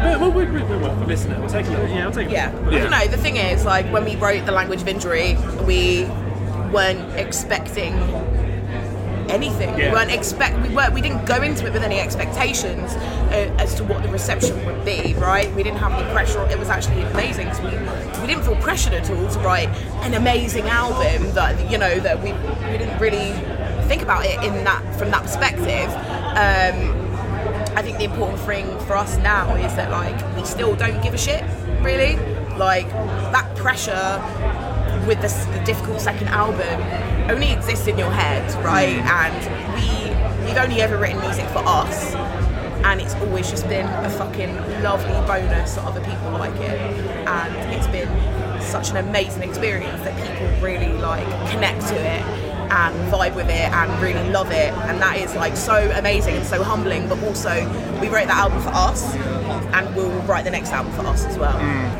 [0.01, 1.37] But we'll, we'll, we'll, we'll, we'll listen.
[1.39, 1.89] We'll take a look.
[1.89, 2.51] Yeah, we'll take a Yeah.
[2.65, 2.73] look.
[2.73, 3.07] I don't know.
[3.07, 6.05] The thing is, like when we wrote the language of injury, we
[6.71, 7.93] weren't expecting
[9.31, 9.73] anything.
[9.75, 10.61] We weren't expect.
[10.67, 10.93] We weren't.
[10.93, 14.83] We didn't go into it with any expectations uh, as to what the reception would
[14.85, 15.13] be.
[15.15, 15.53] Right.
[15.55, 16.45] We didn't have any pressure.
[16.49, 17.47] It was actually amazing.
[17.63, 17.71] we
[18.21, 19.69] we didn't feel pressured at all to write
[20.03, 22.33] an amazing album that you know that we
[22.71, 23.33] we didn't really
[23.87, 25.89] think about it in that from that perspective.
[26.31, 26.97] Um,
[27.75, 31.13] I think the important thing for us now is that like we still don't give
[31.13, 31.43] a shit,
[31.81, 32.17] really.
[32.57, 32.89] Like
[33.31, 34.19] that pressure
[35.07, 36.81] with this, the difficult second album
[37.29, 38.99] only exists in your head, right?
[38.99, 39.07] Hmm.
[39.07, 42.13] And we we've only ever written music for us,
[42.83, 46.79] and it's always just been a fucking lovely bonus that other people like it,
[47.27, 48.09] and it's been
[48.61, 52.21] such an amazing experience that people really like connect to it
[52.71, 54.71] and vibe with it and really love it.
[54.87, 57.51] And that is like so amazing and so humbling but also
[57.99, 59.13] we wrote that album for us
[59.73, 61.57] and we'll write the next album for us as well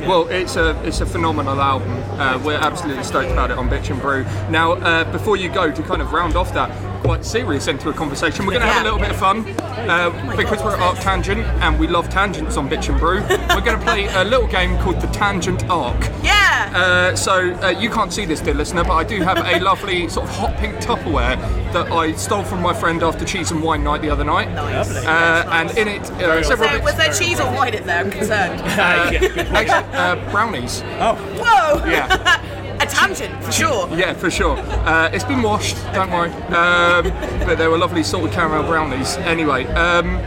[0.07, 1.91] Well, it's a it's a phenomenal album.
[2.19, 4.23] Uh, we're absolutely stoked about it on Bitch and Brew.
[4.49, 6.69] Now, uh, before you go, to kind of round off that
[7.03, 8.91] quite serious end to a conversation, we're going to have a Yeah.
[8.91, 9.43] little bit of fun
[9.89, 13.21] uh, because we're at Arc Tangent and we love tangents on Bitch and Brew.
[13.55, 15.99] we're going to play a little game called the Tangent Arc.
[16.23, 19.59] yeah Uh, so uh, you can't see this, dear listener, but I do have a
[19.63, 21.37] lovely sort of hot pink Tupperware
[21.73, 24.49] that I stole from my friend after cheese and wine night the other night.
[24.51, 24.89] Nice.
[24.95, 26.85] Uh, and in it, uh, several so bits.
[26.85, 30.81] was there cheese or wine in there I'm concerned Actually, uh, brownies.
[30.99, 31.15] Oh.
[31.39, 32.60] Whoa Yeah.
[32.91, 34.57] Tangent for sure Yeah, for sure.
[34.57, 36.31] Uh, it's been washed, don't worry.
[36.53, 37.11] Um,
[37.45, 39.17] but they were lovely salted caramel brownies.
[39.17, 40.19] Anyway, um,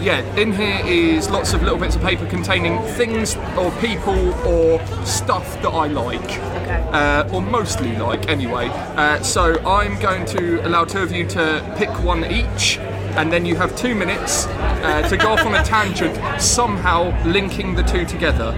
[0.00, 4.84] yeah, in here is lots of little bits of paper containing things or people or
[5.04, 6.20] stuff that I like.
[6.22, 6.84] Okay.
[6.92, 8.68] Uh, or mostly like, anyway.
[8.68, 12.78] Uh, so I'm going to allow two of you to pick one each.
[13.18, 17.74] And then you have two minutes uh, to go off on a tangent, somehow linking
[17.74, 18.52] the two together.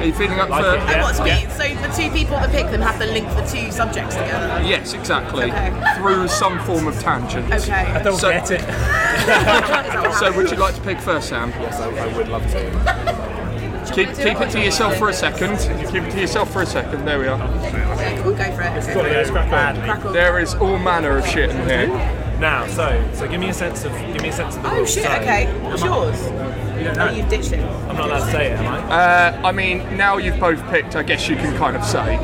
[0.00, 0.74] Are you feeling up Like for?
[0.74, 1.48] it, and Yeah, what's yeah.
[1.50, 4.92] so the two people that pick them have to link the two subjects together Yes,
[4.92, 5.44] exactly.
[5.52, 5.94] Okay.
[5.98, 7.52] Through some form of tangent.
[7.52, 8.60] okay I Don't So- get it.
[8.60, 11.50] Is that what So, would you like to pick first, Sam?
[11.60, 13.94] Yes, I, I would love to.
[13.94, 15.56] Keep, keep it to yourself for a second.
[15.92, 17.04] Keep it to yourself for a second.
[17.04, 17.38] There we are.
[17.38, 19.82] Yeah, cool, go for it Got to go badly.
[19.82, 20.12] Crack on.
[20.12, 22.20] There is all manner of shit in here.
[22.40, 24.76] Now, so so give me a sense of give me a sense of the Oh
[24.76, 24.92] rules.
[24.92, 25.46] shit, So, okay.
[25.62, 26.20] What's yours?
[26.22, 27.12] You don't Oh, know.
[27.12, 27.64] you've ditched it.
[27.64, 28.78] I'm not allowed to say it, am I?
[28.80, 32.18] Uh, I mean, now you've both picked, I guess you can kind of say.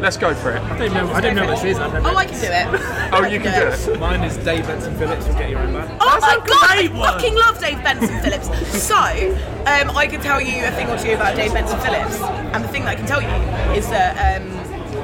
[0.00, 0.62] Let's go for it.
[0.62, 1.12] I don't know.
[1.12, 1.78] I don't know what this is.
[1.78, 2.10] I don't know.
[2.12, 2.80] Oh, I can do it.
[3.12, 4.00] Oh, you can do it.
[4.00, 5.90] Mine is Dave Benson Phillips will get your own band.
[6.00, 7.12] Oh my a god, great I one.
[7.12, 8.46] fucking love Dave Benson Phillips.
[8.82, 12.64] So, um, I can tell you a thing or two about Dave Benson Phillips, and
[12.64, 13.28] the thing that I can tell you
[13.76, 14.48] is that um,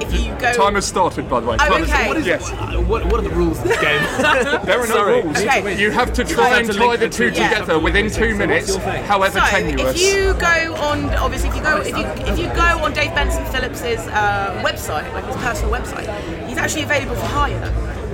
[0.06, 1.56] if you go, Time has started, by the way.
[1.60, 2.08] Oh, okay.
[2.08, 2.50] What is yes.
[2.86, 4.00] What, what are the rules of this game?
[4.66, 5.22] There are no Sorry.
[5.22, 5.36] rules.
[5.38, 5.80] Okay.
[5.80, 7.36] You have to try have and to tie the the two two.
[7.40, 7.48] Yeah.
[7.48, 9.94] together within two minutes, your however so tenuous.
[9.94, 13.14] if you go on, obviously, if you go, if you if you go on Dave
[13.14, 17.64] Benson Phillips's uh, website, like his personal website, he's actually available for hire,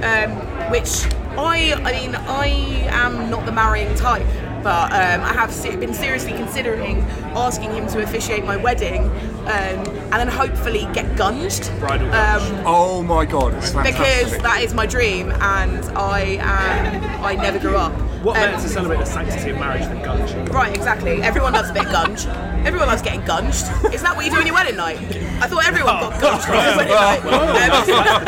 [0.02, 1.05] um, which
[1.37, 2.46] I, I mean, I
[2.90, 4.26] am not the marrying type.
[4.62, 7.01] But um, I have se- been seriously considering
[7.35, 9.05] asking him to officiate my wedding,
[9.42, 11.77] um, and then hopefully get gunged.
[11.81, 17.25] Bridal Um, oh my god, it's because that is my dream, and I am.
[17.25, 17.92] I never grew up.
[18.22, 20.33] what Um, better to celebrate the sanctity of marriage than gunge?
[20.53, 21.22] Right, exactly.
[21.22, 22.27] Everyone loves a bit of gunge.
[22.64, 23.66] Everyone loves getting gunged.
[23.92, 24.98] Isn't that what you do on your wedding night?
[25.40, 27.22] I thought everyone got gunged on their wedding night.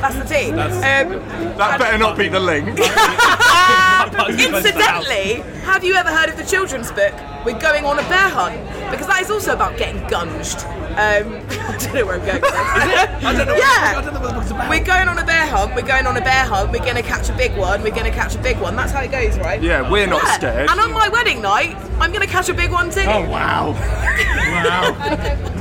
[0.00, 0.50] that's the tea.
[0.90, 2.68] Um, that better not be the link.
[4.08, 7.12] incidentally, have you ever heard of the children's book?
[7.44, 8.60] We're going on a bear hunt
[8.90, 10.64] because that is also about getting gunged.
[10.90, 12.40] Um, I don't know where I'm going.
[12.42, 13.24] With this.
[13.24, 13.54] I don't know.
[13.56, 13.64] Yeah.
[13.96, 14.68] I don't know what the book's about.
[14.68, 15.74] We're going on a bear hunt.
[15.74, 16.70] We're going on a bear hunt.
[16.72, 17.82] We're going to catch a big one.
[17.82, 18.76] We're going to catch a big one.
[18.76, 19.62] That's how it goes, right?
[19.62, 20.32] Yeah, we're not Yeah.
[20.34, 20.70] scared.
[20.70, 23.04] And on my wedding night, I'm going to catch a big one too.
[23.06, 23.72] Oh wow.
[23.72, 25.46] Wow.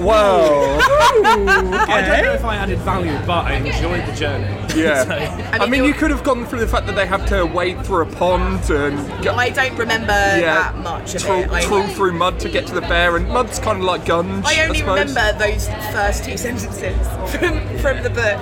[0.00, 0.78] Wow.
[0.80, 4.46] I don't know if I added value, but I enjoyed the journey.
[4.82, 5.04] Yeah.
[5.04, 7.44] So- I mean, mean, you're- could have gone through the fact that they have to
[7.46, 11.50] wade through a pond and go, I don't remember that much of trawl, it.
[11.50, 14.44] I, trawl through mud to get to the bear, and mud's kind of like gunge.
[14.46, 15.14] I only suppose.
[15.14, 16.96] remember those first two sentences
[17.36, 18.40] from, from the book.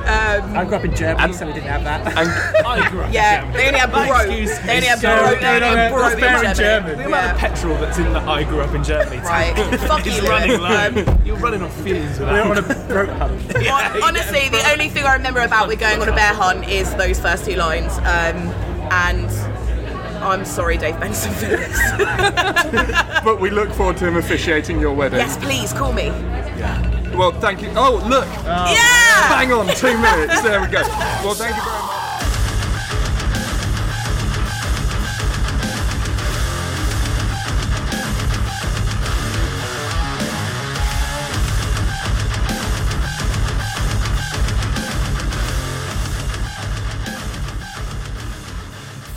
[0.00, 2.06] Um, I grew up in Germany, And- so we didn't have that.
[2.16, 4.16] And I grew up yeah, in they only have That bro.
[4.20, 5.16] excuse They only have is bro.
[5.16, 6.98] so- They only no, have bro that's in in German.
[6.98, 7.48] The amount of Yeah.
[7.48, 9.18] petrol that's in the I grew up in Germany.
[9.18, 9.54] Right.
[9.88, 10.20] Fuck you.
[10.28, 11.16] running low.
[11.24, 12.90] You're running on fumes with We're on that.
[12.90, 14.02] a rope hunt.
[14.02, 17.20] Honestly, the only thing I remember about we're going on a bear hunt is those
[17.20, 17.96] first two lines.
[17.98, 18.50] Um,
[18.90, 19.30] and
[20.20, 21.78] I'm sorry, Dave Benson Phillips.
[23.24, 25.20] but we look forward to him officiating your wedding.
[25.20, 26.06] yes, please call me.
[26.06, 27.16] Yeah.
[27.16, 27.70] Well, thank you.
[27.76, 28.26] Oh, look.
[28.44, 29.28] Yeah.
[29.28, 30.42] Bang on, two minutes.
[30.42, 30.82] There we go.
[31.22, 31.99] Well, thank you very much.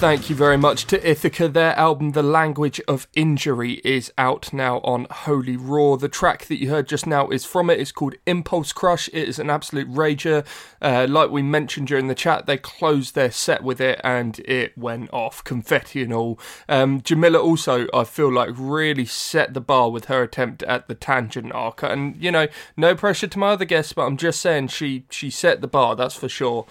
[0.04, 1.48] Thank you very much to Ithaca.
[1.48, 5.98] Their album, The Language of Injury, is out now on Holy Roar.
[5.98, 7.80] The track that you heard just now is from it.
[7.80, 9.08] It's called Impulse Crush.
[9.14, 10.46] It is an absolute rager.
[10.82, 14.78] Uh, like we mentioned during the chat, they closed their set with it and it
[14.78, 16.38] went off, confetti and all.
[16.68, 20.96] Um, Djamila also, I feel like, really set the bar with her attempt at the
[20.96, 21.82] tangent arc.
[21.82, 25.30] And, you know, no pressure to my other guests, but I'm just saying she, she
[25.30, 26.66] set the bar, that's for sure.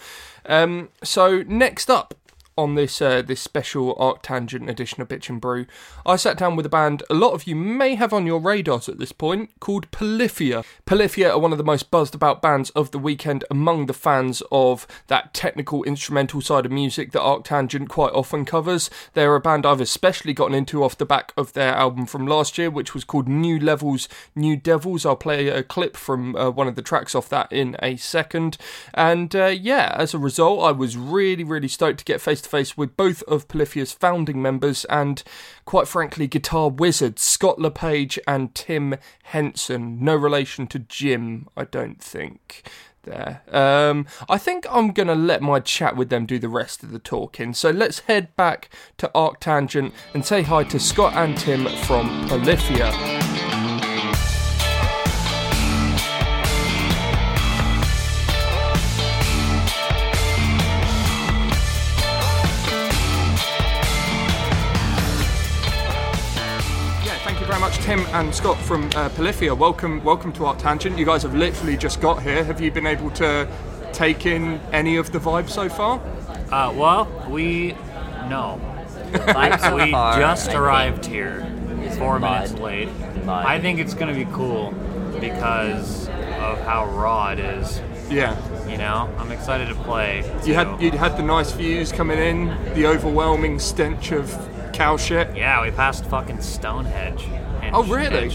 [0.44, 2.14] Um, so, next up,
[2.56, 5.66] on this uh, this special Arctangent edition of Bitch and Brew,
[6.04, 8.88] I sat down with a band a lot of you may have on your radars
[8.88, 10.64] at this point called Polyphia.
[10.84, 14.42] Polyphia are one of the most buzzed about bands of the weekend among the fans
[14.52, 18.90] of that technical instrumental side of music that Arctangent quite often covers.
[19.14, 22.58] They're a band I've especially gotten into off the back of their album from last
[22.58, 25.06] year, which was called New Levels, New Devils.
[25.06, 28.58] I'll play a clip from uh, one of the tracks off that in a second.
[28.92, 32.48] And uh, yeah, as a result, I was really, really stoked to get face to
[32.52, 35.22] with both of Polyphia's founding members and,
[35.64, 40.04] quite frankly, guitar wizards Scott LePage and Tim Henson.
[40.04, 42.68] No relation to Jim, I don't think.
[43.04, 43.42] There.
[43.50, 47.00] Um, I think I'm gonna let my chat with them do the rest of the
[47.00, 47.52] talking.
[47.52, 53.21] So let's head back to Arctangent and say hi to Scott and Tim from Polyphia.
[67.92, 69.55] Tim and Scott from uh, Polyphia.
[69.55, 70.96] Welcome, welcome to Arctangent.
[70.96, 72.42] You guys have literally just got here.
[72.42, 73.46] Have you been able to
[73.92, 76.00] take in any of the vibe so far?
[76.50, 77.72] Uh, well, we
[78.31, 78.59] no.
[79.12, 81.40] Vibe so we far, just I arrived here,
[81.98, 82.44] four mud.
[82.44, 82.88] minutes late.
[83.26, 83.44] Mud.
[83.44, 84.70] I think it's gonna be cool
[85.20, 87.83] because of how raw it is.
[88.09, 88.35] Yeah.
[88.66, 90.20] You know, I'm excited to play.
[90.46, 94.35] You had you had the nice views coming in, the overwhelming stench of
[94.72, 95.37] cow shit.
[95.37, 97.26] yeah, we passed fucking Stonehenge.
[97.72, 98.30] Oh, really?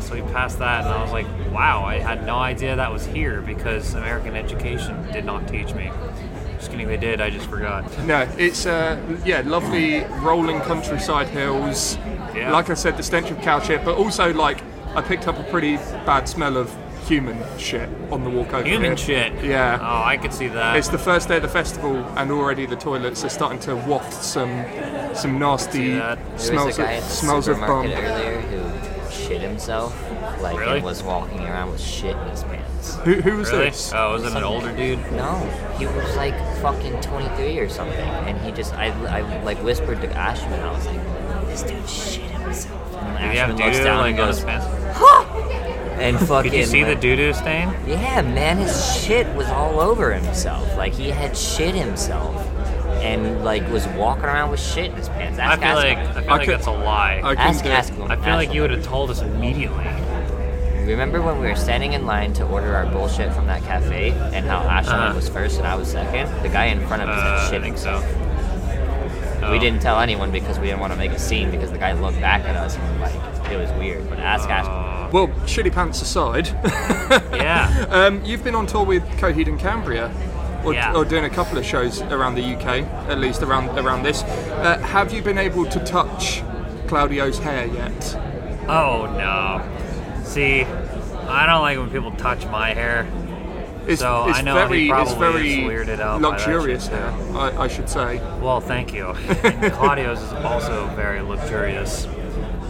[0.00, 3.06] So we passed that, and I was like, wow, I had no idea that was
[3.06, 5.90] here because American education did not teach me.
[6.58, 7.20] Just kidding, they did.
[7.20, 7.84] I just forgot.
[8.04, 11.96] No, it's uh, yeah, lovely rolling countryside hills.
[12.34, 12.50] Yeah.
[12.52, 14.62] Like I said, the stench of cow shit, but also like
[14.94, 16.74] I picked up a pretty bad smell of
[17.06, 19.30] human shit on the walk over Human here.
[19.32, 19.44] shit.
[19.44, 19.78] Yeah.
[19.80, 20.76] Oh, I could see that.
[20.76, 24.12] It's the first day of the festival, and already the toilets are starting to waft
[24.12, 24.64] some
[25.14, 25.90] some nasty.
[25.94, 27.86] There smells was a guy of at the smells of bum.
[27.86, 29.94] earlier who shit himself,
[30.40, 30.76] like Really?
[30.76, 32.96] and was walking around with shit in his pants.
[33.04, 33.66] Who, who was really?
[33.66, 33.92] this?
[33.94, 34.98] Oh, was it an older dude?
[35.12, 35.34] No,
[35.78, 40.12] he was like fucking 23 or something, and he just I, I like whispered to
[40.16, 42.94] Ashman, I was like, this dude shit himself.
[42.96, 44.66] And Did he have Ashman looks doo down like and goes, his pants?
[45.98, 46.50] And fucking.
[46.52, 47.68] Did you see the doo doo stain?
[47.86, 50.76] Yeah, man, his shit was all over himself.
[50.76, 52.36] Like he had shit himself,
[53.02, 55.38] and like was walking around with shit in his pants.
[55.38, 56.16] I Ask feel like Ashman.
[56.16, 57.20] I feel I like could- that's a lie.
[57.24, 57.72] I I, couldn't Ask do it.
[57.72, 57.96] Ashman.
[58.08, 58.52] feel like Ashman.
[58.54, 59.86] you would have told us immediately.
[60.86, 64.46] Remember when we were standing in line to order our bullshit from that cafe, and
[64.46, 65.14] how Ashland Uh-huh.
[65.16, 66.30] was first and I was second?
[66.42, 67.98] The guy in front of us Uh, had I think so.
[67.98, 69.42] himself.
[69.42, 69.52] Oh.
[69.52, 71.92] We didn't tell anyone because we didn't want to make a scene because the guy
[71.92, 73.14] looked back at us and like
[73.50, 74.08] it was weird.
[74.08, 74.74] But ask Ashman.
[74.76, 76.46] Uh, Well, shitty pants aside,
[77.34, 77.86] yeah.
[77.90, 80.10] um, you've been on tour with Coheed and Cambria,
[80.64, 80.94] or, Yeah.
[80.94, 84.22] or doing a couple of shows around the UK, at least around around this.
[84.22, 86.42] Uh, have you been able to touch
[86.88, 88.16] Claudio's hair yet?
[88.68, 89.62] Oh no.
[90.24, 93.06] See, I don't like when people touch my hair.
[93.86, 97.68] It's, So, it's I know very, he it's very weirded out luxurious hair, I, I
[97.68, 98.18] should say.
[98.40, 99.06] Well, thank you.
[99.44, 102.06] And Claudio's is also very luxurious.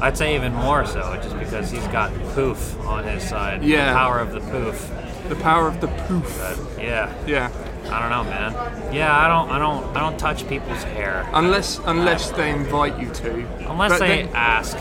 [0.01, 3.63] I'd say even more so, just because he's got poof on his side.
[3.65, 3.93] Yeah.
[3.93, 4.91] The power of the poof.
[5.29, 6.39] The power of the poof.
[6.39, 7.13] But yeah.
[7.27, 7.51] Yeah.
[7.91, 8.93] I don't know, man.
[8.93, 13.11] Yeah, I don't, I don't, I don't touch people's hair Unless unless they invite you
[13.13, 13.33] to.
[13.71, 14.77] unless But they then- ask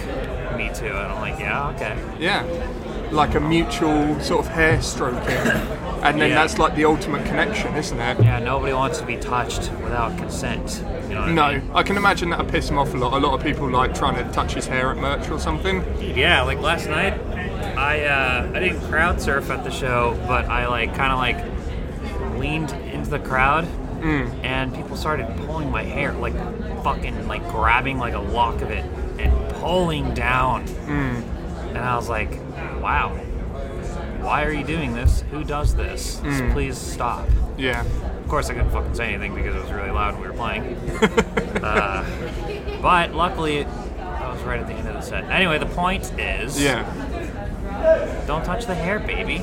[0.58, 1.95] me to, and I'm like, yeah, okay.
[2.19, 2.43] yeah.
[3.11, 5.19] Like a mutual sort of hair stroking.
[6.03, 6.35] And then Yeah.
[6.35, 8.23] that's like the ultimate connection, isn't it?
[8.23, 10.83] Yeah, nobody wants to be touched without consent.
[11.07, 11.71] You know what I No, mean?
[11.73, 13.13] I can imagine that would piss him off a lot.
[13.13, 15.83] A lot of people like trying to touch his hair at merch or something.
[15.99, 17.13] Yeah, like last night,
[17.77, 22.39] I uh, I didn't crowd surf at the show, but I like kind of like
[22.39, 23.65] leaned into the crowd,
[24.43, 26.35] and people started pulling my hair, like
[26.83, 28.85] fucking like grabbing like a lock of it
[29.19, 30.65] and pulling down.
[30.87, 32.29] And I was like,
[32.85, 33.09] wow,
[34.21, 35.23] why are you doing this?
[35.31, 36.21] Who does this?
[36.51, 37.27] Please stop.
[37.57, 37.83] Yeah.
[37.83, 40.35] Of course, I couldn't fucking say anything because it was really loud when we were
[40.35, 40.75] playing.
[41.63, 45.23] uh, but luckily, I was right at the end of the set.
[45.31, 46.83] Anyway, the point is, Yeah.
[48.27, 49.41] don't touch the hair, baby.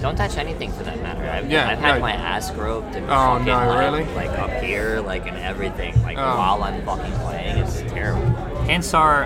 [0.00, 1.28] Don't touch anything for that matter.
[1.28, 2.00] I've, Yeah, I've had no.
[2.00, 4.04] my ass groped and Oh, fucking no, like, really?
[4.14, 6.36] like up here, like and everything, like Oh.
[6.38, 7.56] while I'm fucking playing.
[7.58, 8.24] It's terrible.
[8.68, 9.24] Hence our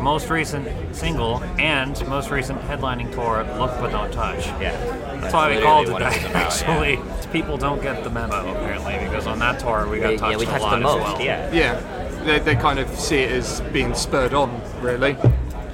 [0.00, 4.46] most recent single and most recent headlining tour, Look But Don't Touch.
[4.60, 4.76] Yeah.
[5.20, 6.98] That's why we called it that, about, actually.
[7.32, 10.36] People don't get the memo, apparently, because on that tour we got Yeah, touched yeah,
[10.38, 11.02] we a lot the as most.
[11.02, 11.20] well.
[11.20, 11.52] Yeah.
[11.52, 12.24] Yeah.
[12.24, 15.16] They, they kind of see it as being spurred on, really.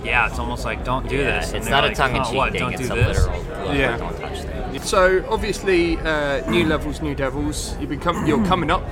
[0.05, 1.49] Yeah, it's almost like, don't do Yeah, this.
[1.49, 2.61] And it's they're not a like, tongue-in-cheek "Oh, what, thing.
[2.61, 3.19] Don't it's do a this.
[3.27, 3.39] literal.
[3.67, 3.97] Look, Yeah.
[3.97, 4.83] Don't touch that.
[4.85, 7.77] So obviously, uh, new levels, new devils.
[7.81, 8.83] You become you're coming up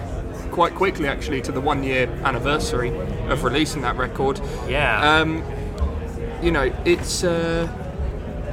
[0.55, 2.97] quite quickly, actually, to the one year anniversary
[3.29, 4.41] of releasing that record.
[4.69, 5.19] Yeah.
[5.19, 5.43] Um,
[6.41, 7.69] you know, it's uh,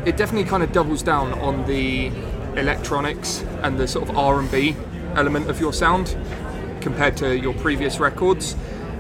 [0.04, 2.12] it definitely kind of doubles down on the
[2.56, 4.76] electronics and the sort of R and B
[5.14, 6.18] element of your sound
[6.82, 8.56] compared to your previous records.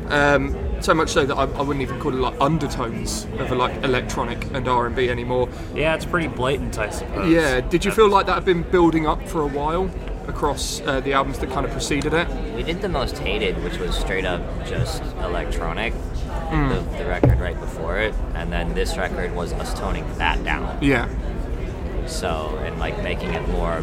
[0.10, 3.56] Um, so much so that I, I wouldn't even call it like undertones of a,
[3.56, 5.50] like electronic and R and B anymore.
[5.74, 7.32] yeah, it's pretty blatant, I suppose.
[7.32, 7.62] Yeah.
[7.62, 9.90] Did you feel like that had been building up for a while
[10.32, 12.28] across uh, the albums that kind of preceded it?
[12.56, 15.94] We did the most hated, which was straight up just electronic.
[15.94, 16.70] Hmm.
[16.70, 20.78] The, the record right before it, and then this record was us toning that down.
[20.82, 21.08] Yeah.
[22.08, 23.82] So and like making it more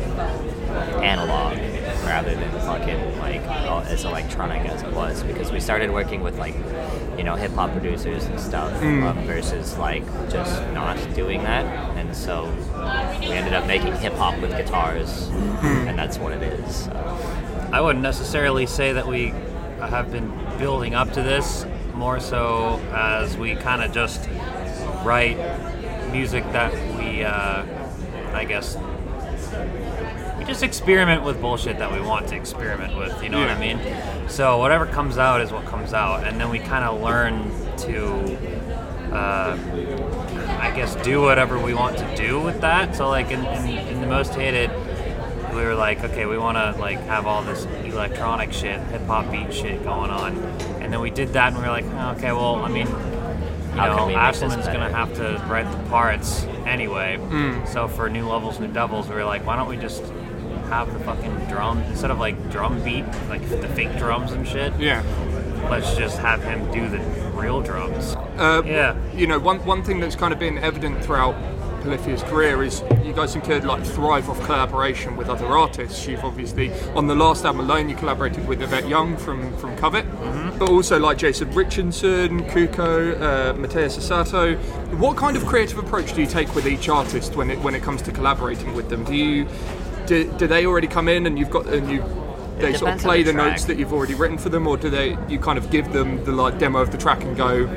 [0.71, 1.57] analog
[2.05, 6.39] rather than fucking like oh, as electronic as it was because we started working with
[6.39, 6.55] like
[7.17, 11.65] you know hip hop producers and stuff um, versus like just not doing that,
[11.97, 12.45] and so
[13.21, 15.29] we ended up making hip hop with guitars,
[15.63, 16.85] and that's what it is.
[16.85, 16.93] So.
[17.73, 19.29] I wouldn't necessarily say that we
[19.81, 24.29] have been building up to this, more so as we kind of just
[25.05, 25.37] write
[26.13, 27.65] music that we, uh,
[28.33, 28.83] I guess, we
[30.49, 33.79] just experiment with bullshit that we want to experiment with, you know what I mean?
[34.29, 38.57] So whatever comes out is what comes out, and then we kind of learn to.
[39.15, 39.57] Uh,
[40.61, 42.95] I guess do whatever we want to do with that.
[42.95, 44.71] So like in, in, in the most hated,
[45.51, 49.31] we were like, okay, we want to like have all this electronic shit, hip hop
[49.31, 50.37] beat shit going on,
[50.83, 52.95] and then we did that, and we were like, oh, okay, well, I mean, you
[53.77, 57.17] How know, we make this Ashland's gonna have to write the parts, anyway.
[57.19, 57.67] Mm.
[57.69, 60.03] So for new levels, new devils, we were like, why don't we just
[60.69, 64.73] have the fucking drum instead of like drum beat, like the fake drums and shit.
[64.79, 65.03] Yeah.
[65.71, 66.99] Let's just have him do the
[67.33, 68.15] real drums.
[68.37, 68.97] Uh, Yeah.
[69.15, 71.35] You know, one one thing that's kind of been evident throughout
[71.83, 76.07] Polyphia's career is you guys seem to like thrive off collaboration with other artists.
[76.07, 80.05] You've obviously on the last album alone you collaborated with Yvette Young from from Covet,
[80.59, 84.57] but also like Jason Richardson, Cuco, uh, Mateus Asato.
[84.99, 87.83] What kind of creative approach do you take with each artist when it when it
[87.83, 89.05] comes to collaborating with them?
[89.05, 89.47] Do you
[90.09, 92.03] do, do they already come in and you've got and you
[92.59, 94.91] they sort of play the the notes that you've already written for them, or do
[94.91, 97.69] they you kind of give them the like demo of the track and go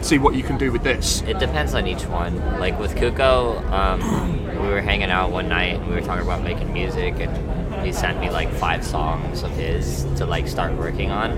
[0.00, 1.20] see what you can do with this?
[1.22, 2.36] It depends on each one.
[2.58, 6.42] Like with Cuco, um, we were hanging out one night and we were talking about
[6.42, 11.10] making music, and he sent me like five songs of his to like start working
[11.10, 11.30] on.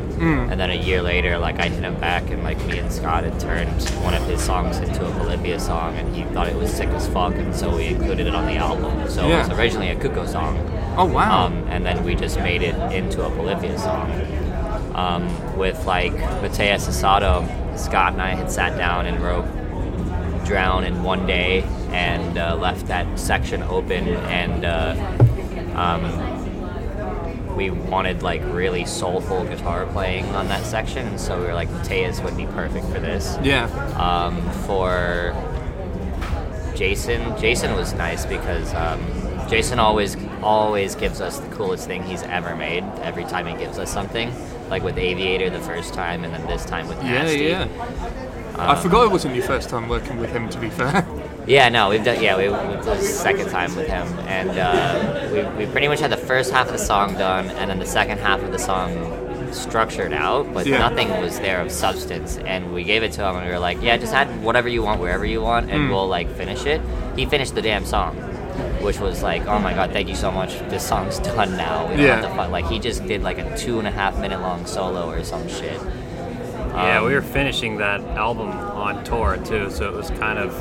[0.50, 3.24] And then a year later, like I hit him back, and like me and Scott
[3.24, 3.70] had turned
[4.04, 7.06] one of his songs into a Polyphia song, and he thought it was sick as
[7.08, 9.08] fuck, and so we included it on the album.
[9.10, 10.56] So it was originally a Cuco song.
[10.96, 11.46] Oh wow!
[11.46, 14.10] Um, and then we just made it into a Polyphia song.
[14.94, 17.44] Um, with like Mateus Asato,
[17.78, 19.44] Scott and I had sat down and wrote
[20.46, 24.94] Drown in one day and uh, left that section open and uh,
[25.74, 26.02] um,
[27.56, 31.70] we wanted like really soulful guitar playing on that section and so we were like
[31.70, 33.64] Mateus would be perfect for this yeah,
[33.96, 35.34] um, for
[36.76, 37.38] Jason.
[37.40, 39.00] Jason was nice because um,
[39.48, 42.84] Jason always always gives us the coolest thing he's ever made.
[43.00, 44.32] Every time he gives us something,
[44.68, 47.44] like with Aviator the first time, and then this time with yeah, Nasty.
[47.44, 47.68] yeah.
[48.58, 50.48] I forgot it wasn't your first time working with him.
[50.50, 51.06] To be fair,
[51.46, 52.20] Yeah, no, we've done.
[52.22, 56.10] Yeah, we, we the second time with him, and uh, we, we pretty much had
[56.10, 59.52] the first half of the song done, and then the second half of the song
[59.52, 60.78] structured out, but Yeah.
[60.78, 62.36] nothing was there of substance.
[62.38, 64.82] And we gave it to him, and we were like, "Yeah, just add whatever you
[64.82, 66.80] want, wherever you want, and we'll like finish it."
[67.14, 68.16] He finished the damn song,
[68.82, 70.58] which was like, "Oh my god, thank you so much.
[70.68, 71.84] This song's done now.
[71.86, 72.16] We don't Yeah.
[72.16, 74.66] have to fight." Like he just did like a two and a half minute long
[74.66, 75.80] solo or some shit.
[76.74, 80.52] Yeah, Um, we were finishing that album on tour too, so it was kind of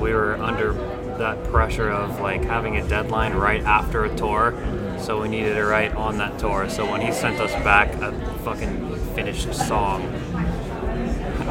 [0.00, 0.72] we were under
[1.18, 4.54] that pressure of like having a deadline right after a tour,
[4.98, 6.68] so we needed to write on that tour.
[6.68, 8.12] So when he sent us back a
[8.44, 10.02] fucking finished song,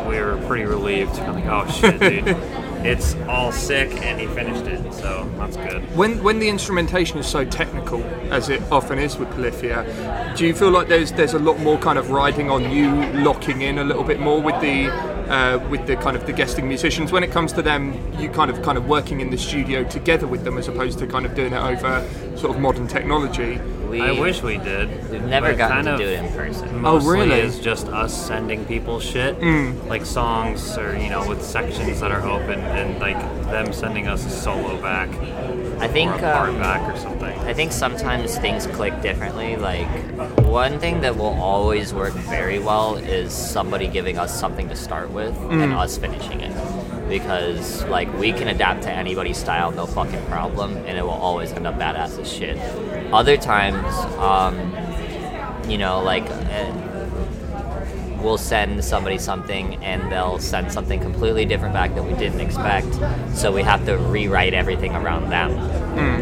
[0.08, 1.18] we were pretty relieved.
[1.20, 2.26] We're like, oh shit, dude,
[2.86, 5.84] it's all sick, and he finished it, so that's good.
[5.96, 10.54] when when the instrumentation is so technical, as it often is with Polyphia, do you
[10.54, 12.90] feel like there's there's a lot more kind of riding on you
[13.22, 14.90] locking in a little bit more with the
[15.30, 17.94] uh, with the kind of the guesting musicians when it comes to them?
[18.20, 21.08] You kind of kind of working in the studio together with them as opposed to
[21.08, 23.60] kind of doing it over sort of modern technology.
[23.90, 25.10] We, I wish we did.
[25.10, 26.86] we've never But gotten kind to of- do it in person.
[26.86, 27.40] Oh, really?
[27.40, 29.42] is just us sending people shit,
[29.88, 34.26] like songs or you know with sections that are open, and like them sending us
[34.26, 35.10] a solo back
[35.82, 37.40] I think or a part um, back or something.
[37.40, 39.56] I think sometimes things click differently.
[39.56, 39.88] Like
[40.46, 45.10] one thing that will always work very well is somebody giving us something to start
[45.10, 46.54] with and us finishing it.
[47.10, 51.52] Because like we can adapt to anybody's style, no fucking problem, and it will always
[51.52, 52.58] end up badass as shit.
[53.12, 54.56] Other times, um,
[55.70, 56.90] you know, like uh,
[58.22, 62.88] we'll send somebody something and they'll send something completely different back that we didn't expect.
[63.34, 65.52] So we have to rewrite everything around them.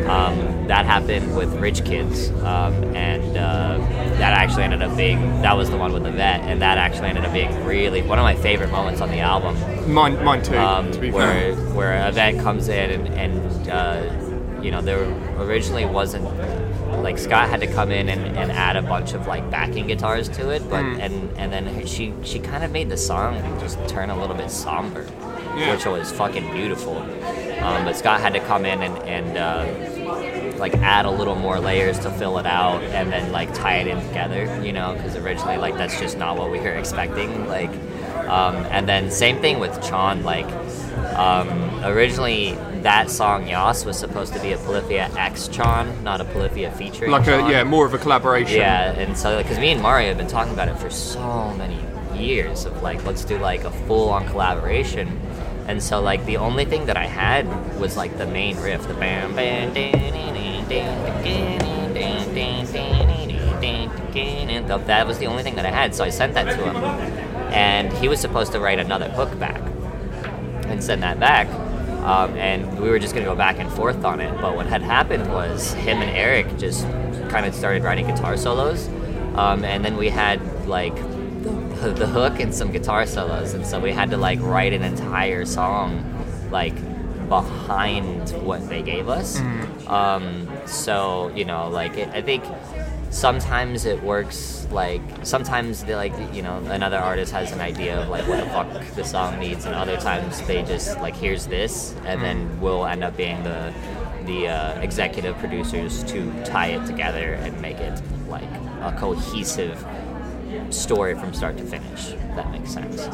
[0.10, 3.78] Um, that happened with Rich Kids, um, and uh,
[4.18, 7.26] that actually ended up being that was the one with Yvette, and that actually ended
[7.26, 9.56] up being really one of my favorite moments on the album
[9.88, 10.58] Mine, mine too.
[10.58, 11.66] um, to be where fair.
[11.74, 15.04] where comes in and, and uh, you know there
[15.42, 16.26] originally wasn't
[17.04, 20.30] like Scott had to come in and, and add a bunch of like backing guitars
[20.30, 21.00] to it, but Mm.
[21.00, 24.50] and and then she she kind of made the song just turn a little bit
[24.52, 25.06] somber,
[25.58, 25.72] Yeah.
[25.74, 26.98] which was fucking beautiful.
[26.98, 31.60] Um, but Scott had to come in and and uh, like add a little more
[31.60, 35.16] layers to fill it out, and then like tie it in together, you know, because
[35.16, 37.72] originally like that's just not what we were expecting, like.
[38.28, 40.24] Um, and then same thing with Chon.
[40.24, 40.48] Like
[41.18, 46.26] um, originally, that song Yas was supposed to be a Polyphia X Chon, not a
[46.26, 47.10] Polyphia feature.
[47.10, 47.46] Like Chon.
[47.46, 48.58] a yeah, more of a collaboration.
[48.58, 51.80] Yeah, and so because me and Mario have been talking about it for so many
[52.16, 55.20] years of like let's do like a full on collaboration.
[55.68, 57.46] And so like the only thing that I had
[57.80, 59.74] was like the main riff, the bam bam
[64.88, 65.94] that was the only thing that I had.
[65.94, 67.27] So I sent that to him
[67.58, 69.60] and he was supposed to write another hook back
[70.68, 71.48] and send that back.
[72.06, 74.40] Um, and we were just gonna go back and forth on it.
[74.40, 76.84] But what had happened was him and Eric just
[77.30, 78.88] kind of started writing guitar solos,
[79.36, 80.96] um, and then we had like
[81.82, 84.84] the, the hook and some guitar solos, and so we had to like write an
[84.84, 86.04] entire song,
[86.52, 86.76] like
[87.28, 89.40] behind what they gave us.
[89.88, 92.44] Um, so you know, like it, I think
[93.10, 98.10] sometimes it works like sometimes they like you know another artist has an idea of
[98.10, 101.96] like what the fuck the song needs and other times they just like here's this
[102.06, 103.74] and then we'll end up being the
[104.26, 108.44] the uh, executive producers to tie it together and make it like
[108.82, 109.86] a cohesive
[110.70, 113.08] story from start to finish if that makes sense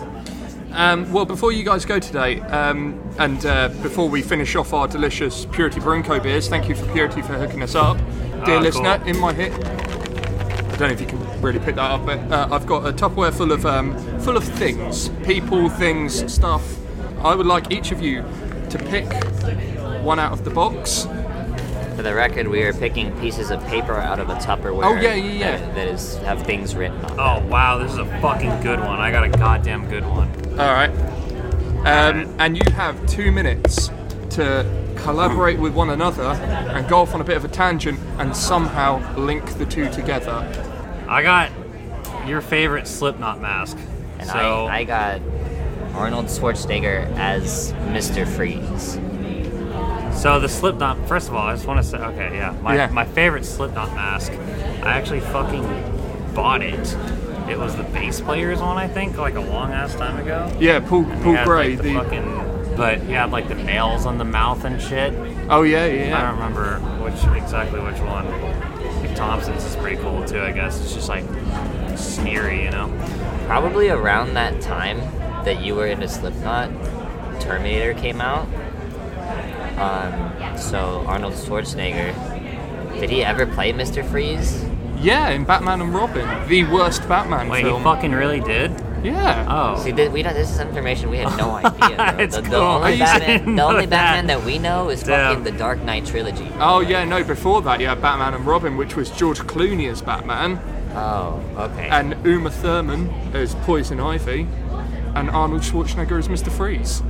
[0.71, 4.87] Um, well, before you guys go today, um, and uh, before we finish off our
[4.87, 7.95] delicious Purity Brunko beers, thank you for Purity for hooking us up.
[8.45, 9.07] Dear Ah, listener, cool.
[9.07, 12.49] in my hit, I don't know if you can really pick that up, but uh,
[12.51, 16.63] I've got a Tupperware full of um, full of things, people, things, stuff.
[17.23, 18.23] I would like each of you
[18.69, 19.05] to pick
[20.03, 21.07] one out of the box.
[21.95, 25.13] for the record we are picking pieces of paper out of a tupperware Oh, yeah,
[25.13, 25.57] yeah, yeah.
[25.57, 28.99] that- that is have things written on Oh wow, this is a fucking good one.
[28.99, 30.27] I got a goddamn good one.
[30.59, 30.89] All right.
[31.85, 33.89] Um, and you have two minutes
[34.31, 34.65] to
[35.03, 38.99] collaborate with one another and go off on a bit of a tangent and somehow
[39.17, 40.31] link the two together.
[41.07, 41.51] I got
[42.27, 43.77] your favorite Slipknot mask.
[44.19, 45.21] And so I, I got
[45.93, 48.25] Arnold Schwarzenegger as Mr.
[48.27, 48.99] Freeze.
[50.21, 51.07] So the Slipknot.
[51.07, 52.87] First of all, I just want to say, okay, yeah, my Yeah.
[52.87, 54.31] my favorite Slipknot mask.
[54.31, 55.63] I actually fucking
[56.33, 56.95] bought it.
[57.49, 60.49] It was the bass player's one, I think, like a long ass time ago.
[60.59, 61.69] Yeah, Paul He Paul had, Gray.
[61.75, 65.13] like, the, the fucking, but he had like the nails on the mouth and shit.
[65.49, 68.27] oh yeah, yeah, I don't remember which exactly which one.
[68.27, 70.39] I Thomson's is pretty cool too.
[70.41, 71.23] I guess it's just like
[71.97, 72.91] sneery, you know.
[73.45, 74.99] Probably around that time
[75.45, 76.69] that you were into Slipknot,
[77.39, 78.47] Terminator came out.
[79.77, 82.13] Um, so Arnold Schwarzenegger,
[82.99, 84.07] did he ever play Mr.
[84.09, 84.63] Freeze?
[84.97, 87.79] Yeah, in Batman and Robin, the worst Batman Wait, film.
[87.79, 88.71] he fucking really did?
[89.03, 89.45] Yeah.
[89.49, 89.79] Oh.
[89.83, 92.15] See, th- we don't, this is information we had no idea.
[92.19, 92.57] It's the, the cool.
[92.59, 93.89] only I used Batman, the only that.
[93.89, 95.37] Batman that we know is Damn.
[95.37, 96.49] fucking the Dark Knight trilogy.
[96.59, 97.23] Oh yeah, no.
[97.23, 100.59] Before that, yeah, Batman and Robin, which was George Clooney as Batman,
[100.95, 101.89] Oh, okay.
[101.89, 104.47] and Uma Thurman as Poison Ivy,
[105.15, 106.49] and Arnold Schwarzenegger as Mr.
[106.51, 107.01] Freeze.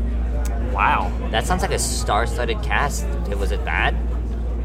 [0.74, 1.12] Wow.
[1.30, 3.06] that sounds like a star-studded cast.
[3.38, 3.96] Was it bad?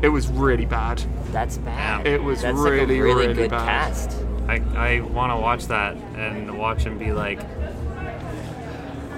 [0.01, 1.03] It was really bad.
[1.33, 2.07] That's bad.
[2.07, 3.65] It was That's really, like a really, really good bad.
[3.67, 4.11] cast.
[4.49, 7.41] I, I want to watch that and watch him be like,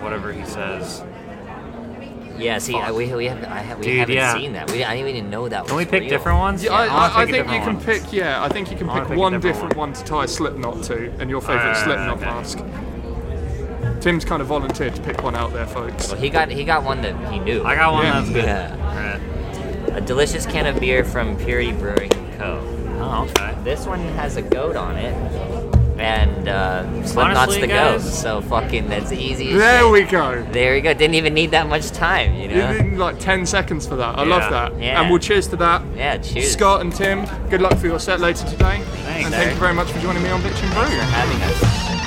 [0.02, 1.02] whatever he says.
[2.36, 4.34] Yeah, see, I, we, we, have, I have, we Dude, haven't yeah.
[4.34, 4.70] seen that.
[4.70, 6.08] We, I didn't even know that Can we pick real.
[6.08, 6.64] different ones?
[6.64, 7.84] Yeah, wanna I, I, I think you can one.
[7.84, 8.12] pick.
[8.12, 9.90] Yeah, I think you can pick pick one different different one.
[9.90, 12.24] one to tie Slipknot to, and your favourite Alright, uh, Slipknot okay.
[12.26, 14.00] mask.
[14.00, 16.08] Tim's kind of volunteered to pick one out there, folks.
[16.10, 17.62] Well, he got he got one that he knew.
[17.62, 18.12] I got one Yeah.
[18.20, 18.44] that's good.
[18.44, 19.18] Yeah.
[19.84, 19.98] Alright.
[19.98, 22.62] a delicious can of beer from Purity Brewing Co.
[23.12, 23.54] Oh, okay.
[23.64, 25.14] This one has a goat on it,
[25.98, 28.10] and uh, Slipknot's Honestly, the guys- goat.
[28.12, 29.50] So fucking that's easy.
[29.52, 29.90] As There shit.
[29.92, 30.42] we go.
[30.52, 30.94] There we go.
[30.94, 32.72] Didn't even need that much time, you You know.
[32.72, 34.18] did like 10 seconds for that.
[34.18, 34.28] I Yeah.
[34.28, 34.80] love that.
[34.80, 35.00] Yeah.
[35.00, 35.82] And we'll cheers to that.
[35.96, 36.18] Yeah.
[36.18, 36.52] Cheers.
[36.52, 38.80] Scott and Tim, good luck for your set later today.
[38.82, 39.54] Thanks, and thank Eric.
[39.54, 41.00] you very much for joining me on Bitch and Thanks for Brew.
[41.00, 41.99] having us.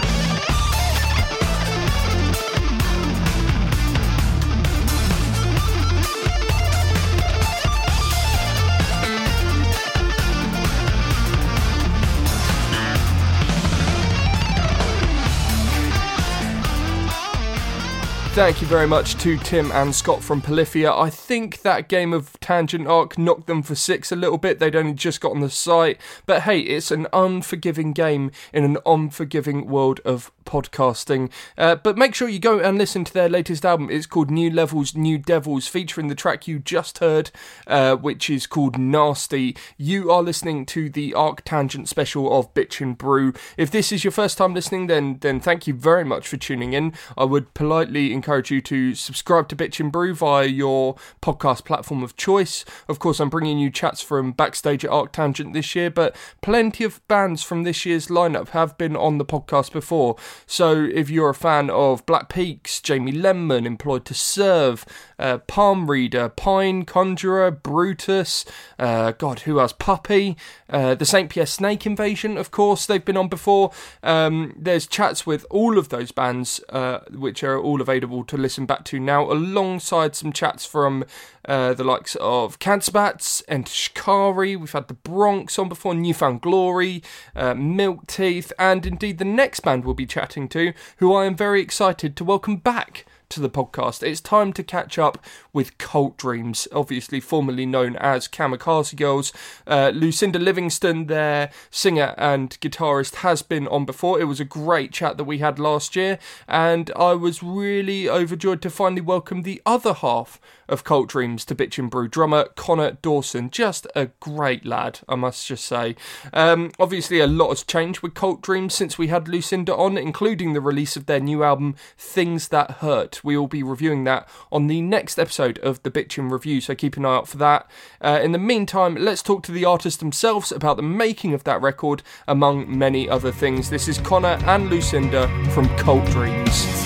[18.34, 20.91] Thank you very much to Tim and Scott from Polyphia.
[20.91, 24.57] I think that game of Tangent Arc knocked them for six a little bit.
[24.57, 26.01] They'd only just got on the site.
[26.25, 31.31] But hey, it's an unforgiving game in an unforgiving world of podcasting.
[31.59, 33.89] Uh, but make sure you go and listen to their latest album.
[33.91, 37.29] It's called New Levels, New Devils, featuring the track you just heard,
[37.67, 39.55] uh, which is called Nasty.
[39.77, 43.34] You are listening to the Arctangent special of Bitch and Brew.
[43.57, 46.73] If this is your first time listening, then then thank you very much for tuning
[46.73, 46.93] in.
[47.15, 52.03] I would politely encourage you to subscribe to Bitch and Brew via your podcast platform
[52.03, 52.63] of choice.
[52.88, 57.05] Of course, I'm bringing you chats from backstage at Arctangent this year, but plenty of
[57.09, 60.15] bands from this year's lineup have been on the podcast before.
[60.47, 64.86] So if you're a fan of Black Peaks, Jamie Lenman, Employed to Serve,
[65.19, 68.45] uh, Palm Reader, Pijn, Conjurer, Brutus,
[68.80, 69.74] uh, God, who else?
[69.74, 70.38] Puppy,
[70.69, 71.30] uh, the St.
[71.30, 73.71] Pierre Snake Invasion, of course, they've been on before.
[74.01, 78.68] Um, there's chats with all of those bands, uh, which are all available to listen
[78.68, 81.03] back to now, alongside some chats from
[81.45, 84.55] uh, the likes of Cancerbats and Shikari.
[84.55, 87.01] We've had the Bronx on before, Newfound Glory,
[87.36, 91.36] uh, Milk Teeth, and indeed the next band we'll be chatting to, who I am
[91.36, 94.03] very excited to welcome back to the podcast.
[94.03, 95.18] It's time to catch up
[95.53, 99.31] with Cult Dreams, obviously formerly known as Kamikaze Girls.
[99.67, 104.19] Uh, Lucinda Livingstone, their singer and guitarist, has been on before.
[104.19, 108.61] It was a great chat that we had last year, and I was really overjoyed
[108.63, 112.97] to finally welcome the other half of Cult Dreams to Bitch and Brew drummer Connor
[113.01, 113.49] Dawson.
[113.49, 115.95] Just a great lad, I must just say.
[116.33, 120.53] Um, obviously, a lot has changed with Cult Dreams since we had Lucinda on, including
[120.53, 123.23] the release of their new album, Things That Hurt.
[123.23, 126.97] We will be reviewing that on the next episode of the Bitchin' Review, so keep
[126.97, 127.69] an eye out for that.
[128.01, 131.61] Uh, in the meantime, let's talk to the artists themselves about the making of that
[131.61, 133.69] record, among many other things.
[133.69, 136.82] This is Connor and Lucinda from Cult Dreams.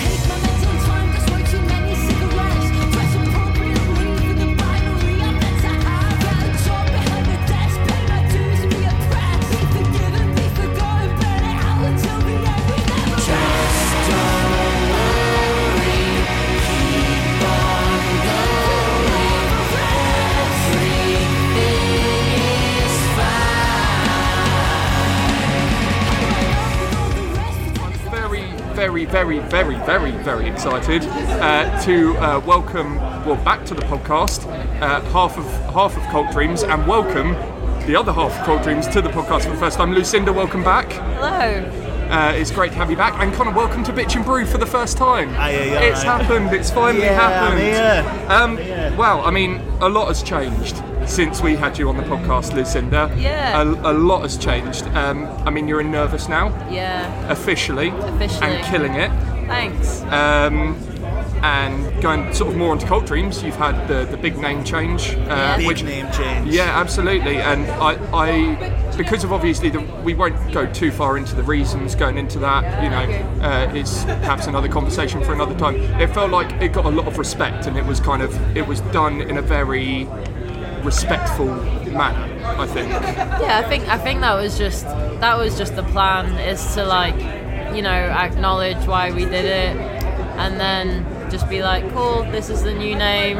[29.10, 34.46] Very, very, very, very, excited uh, to uh, welcome, well, back to the podcast,
[34.82, 37.32] uh, half of half of Cult Dreams, and welcome
[37.86, 39.92] the other half of Cult Dreams to the podcast for the first time.
[39.92, 40.92] Lucinda, welcome back.
[40.92, 41.87] Hello.
[42.08, 44.56] Uh, it's great to have you back, and Connor, welcome to Bitch and Brew for
[44.56, 45.28] the first time.
[45.30, 45.84] Aye, aye, aye.
[45.90, 46.52] it's happened.
[46.54, 47.62] It's finally Yeah, happened.
[48.30, 48.90] I'm here.
[48.90, 52.54] Um, Well, I mean, a lot has changed since we had you on the podcast,
[52.54, 53.14] Lucinda.
[53.18, 53.60] Yeah.
[53.62, 54.84] A, a lot has changed.
[54.88, 58.46] Um, I mean, you're in Nervus now, Yeah, officially, Officially.
[58.56, 59.10] and killing it.
[59.46, 60.02] thanks.
[60.04, 60.76] Um,
[61.42, 65.14] and going sort of more into Cult Dreams, you've had the, the big name change,
[65.28, 66.48] uh, Big which name change.
[66.50, 67.36] yeah, absolutely.
[67.38, 71.94] And I, I because of obviously the, we won't go too far into the reasons
[71.94, 72.82] going into that.
[72.82, 75.76] You know, uh, it's perhaps another conversation for another time.
[76.00, 78.66] It felt like it got a lot of respect, and it was kind of it
[78.66, 80.08] was done in a very
[80.82, 81.46] respectful
[81.92, 82.34] manner.
[82.44, 82.90] I think.
[82.90, 86.84] Yeah, I think I think that was just that was just the plan is to
[86.84, 87.14] like,
[87.74, 89.76] you know, acknowledge why we did it,
[90.38, 93.36] and then just be like, cool, this is the new name.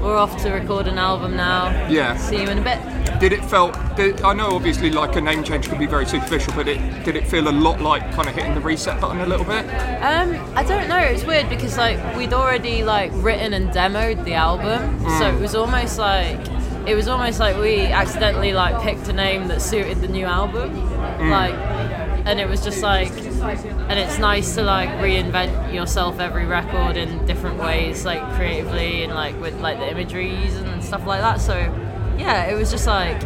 [0.00, 1.88] We're off to record an album now.
[1.88, 2.16] Yeah.
[2.16, 2.78] See you in a bit.
[3.20, 3.74] Did it felt?
[3.96, 7.16] Did, I know obviously like a name change can be very superficial, but it did
[7.16, 9.64] it feel a lot like kind of hitting the reset button a little bit?
[10.02, 10.98] Um, I don't know.
[10.98, 15.54] It's weird because like we'd already like written and demoed the album, so it was
[15.54, 16.38] almost like
[16.86, 20.74] it was almost like we accidentally like picked a name that suited the new album,
[21.30, 21.54] like,
[22.26, 23.10] and it was just like,
[23.44, 29.14] and it's nice to like reinvent yourself every record in different ways, like creatively and
[29.14, 31.40] like with like the imagery and stuff like that.
[31.40, 31.56] So,
[32.18, 33.22] yeah, it was just like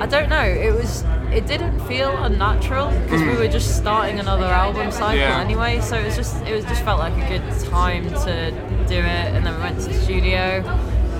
[0.00, 0.42] I don't know.
[0.42, 1.04] It was.
[1.32, 3.38] It didn't feel unnatural because we mm.
[3.38, 5.40] were just starting another album cycle Yeah.
[5.40, 5.80] anyway.
[5.80, 6.36] So it was just.
[6.44, 8.50] It was just felt like a good time to
[8.86, 10.62] do it, and then we went to the studio,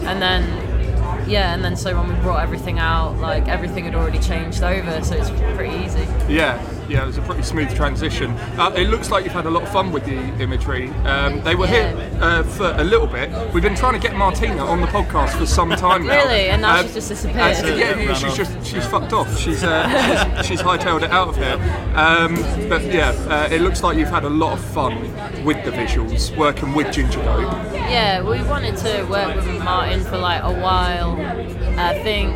[0.03, 0.63] and then.
[1.29, 5.03] Yeah, and then so when we brought everything out, like everything had already changed over,
[5.03, 6.07] so it's pretty easy.
[6.33, 8.31] Yeah, yeah, it was a pretty smooth transition.
[8.59, 10.89] Uh, it looks like you've had a lot of fun with the imagery.
[11.05, 11.93] Um, they were Yeah.
[11.93, 13.31] here uh, for a little bit.
[13.53, 16.25] We've been trying to get Martina on the podcast for some time now.
[16.25, 16.49] Really?
[16.49, 17.57] And now Uh, she's just disappeared.
[17.65, 18.37] uh, yeah, yeah, she's off.
[18.37, 19.39] just she's fucked off.
[19.39, 21.59] She's uh, she's, she's hightailed it out of here.
[21.95, 22.35] Um,
[22.69, 24.95] but yeah, uh, it looks like you've had a lot of fun
[25.45, 27.53] with the visuals, working with Ginger Dope.
[27.75, 31.17] Yeah, we wanted to work with Martin for like a while.
[31.79, 32.35] I think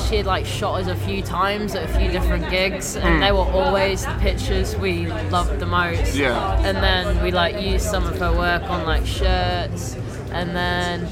[0.00, 3.32] she had like shot us a few times at a few different gigs, and they
[3.32, 6.14] were always the pictures we loved the most.
[6.14, 6.60] Yeah.
[6.62, 9.94] And then we like used some of her work on like shirts,
[10.32, 11.08] and then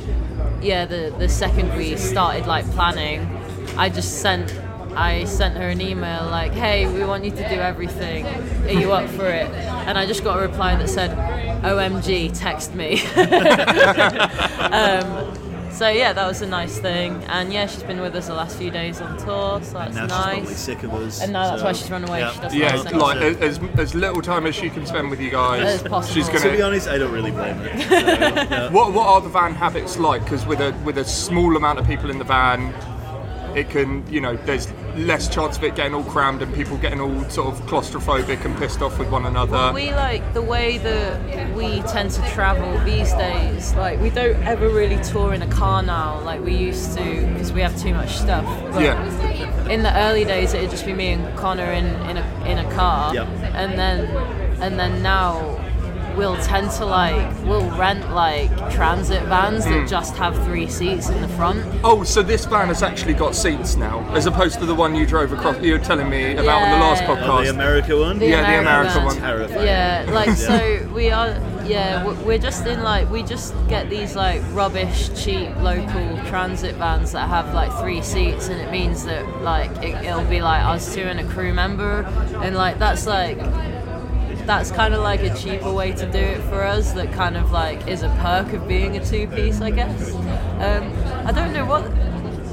[0.63, 3.27] yeah, the the second we started like planning,
[3.77, 4.55] I just sent.
[4.99, 8.25] I sent her an email like, "Hey, we want you to do everything.
[8.65, 9.47] Are you up for it?"
[9.87, 11.11] And I just got a reply that said,
[11.63, 13.03] "OMG, text me."
[14.73, 15.46] um,
[15.77, 17.23] so yeah, that was a nice thing.
[17.25, 20.07] And yeah, she's been with us the last few days on tour, so that's Now
[20.07, 20.59] she's probably nice.
[20.59, 21.21] sick of us.
[21.23, 22.21] And now that's so- why she's run away.
[22.21, 22.33] Yeah.
[22.33, 22.99] She doesn't Yeah, listen.
[22.99, 25.63] like as, as little time as she can spend with you guys.
[25.63, 26.15] As possible.
[26.15, 26.51] She's To gonna.
[26.51, 27.81] To be honest, I don't really blame her.
[27.83, 28.71] So, yeah.
[28.71, 30.23] What what are the van habits like?
[30.25, 32.73] Because with a with a small amount of people in the van,
[33.57, 34.67] it can you know there's
[34.97, 38.57] less chance of it getting all crammed and people getting all sort of claustrophobic and
[38.57, 39.73] pissed off with one another.
[39.75, 43.75] we like the way that we tend to travel these days.
[43.75, 47.53] Like we don't ever really tour in a car now, like we used to, because
[47.53, 48.45] we have too much stuff.
[48.73, 49.69] But Yeah.
[49.69, 52.73] In the early days, it'd just be me and Connor in in a in a
[52.73, 53.27] car, Yep.
[53.55, 54.07] and then
[54.63, 55.59] and then now
[56.17, 59.73] we'll tend to like we'll rent like transit vans Hmm.
[59.73, 61.63] that just have three seats in the front.
[61.85, 65.07] oh, so this van has actually got seats now, as opposed to the one you
[65.07, 65.61] drove across.
[65.61, 67.29] You were telling me about on the last podcast.
[67.41, 68.19] Oh, the America one?
[68.19, 69.05] The Yeah, the American van.
[69.05, 69.17] one.
[69.17, 69.67] Terrifying.
[69.67, 71.37] Yeah, like so we are
[71.67, 76.77] yeah, we- we're just in like we just get these like rubbish, cheap local transit
[76.77, 80.65] vans that have like three seats, and it means that like it, it'll be like
[80.65, 82.03] us two and a crew member,
[82.43, 83.39] and like that's like
[84.47, 86.93] that's kind of like a cheaper way to do it for us.
[86.93, 90.13] That kind of like is a perk of being a two piece, I guess.
[90.15, 90.93] Um,
[91.27, 91.83] I don't know what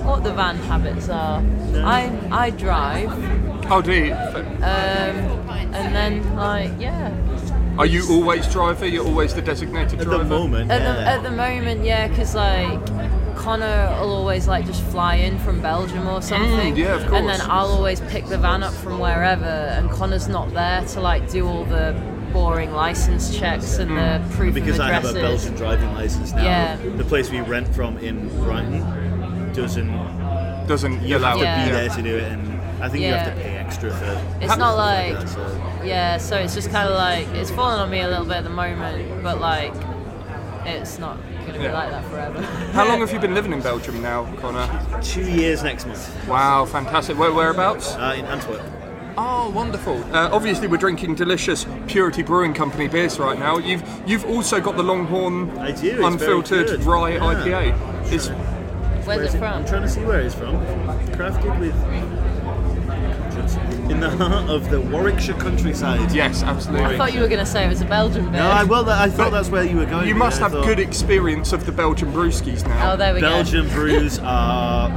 [0.04, 1.42] what the van habits are.
[1.76, 3.10] I I drive,
[3.72, 4.14] Oh, do you?
[4.14, 5.16] um,
[5.74, 7.12] and then like yeah.
[7.78, 8.86] Are you always driver?
[8.86, 10.02] You're always the designated driver.
[10.02, 10.24] At driver?
[10.24, 10.94] the moment, At, yeah.
[10.94, 12.80] the, at the moment, yeah, because like
[13.36, 16.74] Connor will always like just fly in from Belgium or something.
[16.74, 17.14] Mm, yeah, of course.
[17.20, 17.42] And then.
[17.42, 21.48] I'll always pick the van up from wherever, and Connor's not there to like do
[21.48, 21.96] all the
[22.32, 25.14] boring license checks and the proof because of I have a.
[25.14, 26.44] Belgian driving license now.
[26.44, 26.76] Yeah.
[26.78, 29.92] The place we rent from in Brighton doesn't.
[30.68, 31.66] Doesn't You allow have to Yeah.
[31.66, 34.22] be there to do it, and I think you have to pay extra for.
[34.42, 37.90] It's not like that, so- yeah, so it's just kind of like it's falling on
[37.90, 39.74] me a little bit at the moment, but like
[40.66, 41.33] it's not gonna be
[41.64, 41.74] Yeah.
[41.74, 42.42] like that forever.
[42.74, 44.68] How long have you been living in Belgium now, Connor?
[45.02, 47.18] Two years next month Wow, fantastic.
[47.18, 47.94] Where, whereabouts?
[47.96, 48.62] uh, in Antwerp.
[49.16, 50.04] Oh, wonderful.
[50.16, 53.60] Uh, obviously, we're drinking delicious Purity Brewing Company beers right now.
[53.60, 55.92] You've you've also got the Longhorn I do.
[55.92, 56.84] It's Unfiltered.
[56.84, 57.20] Rye Yeah.
[57.20, 58.12] IPA.
[58.12, 59.44] It's, Where's Where it is from?
[59.54, 60.56] I'm trying to see where it's from.
[61.18, 62.23] Crafted with.
[63.94, 66.12] In the heart of the Warwickshire countryside.
[66.12, 66.86] yes, absolutely.
[66.86, 68.42] I thought you were gonna say it was a Belgian beer.
[68.42, 70.08] No, I well, I thought that's where you were going.
[70.08, 72.94] You must have thought good experience of the Belgian brewskis now.
[72.94, 73.30] Oh, there we go.
[73.30, 74.90] Belgian brews are.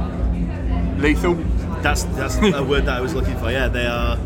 [0.97, 1.35] Lethal.
[1.83, 3.51] That's that's a word that I was looking for.
[3.51, 4.17] Yeah, they are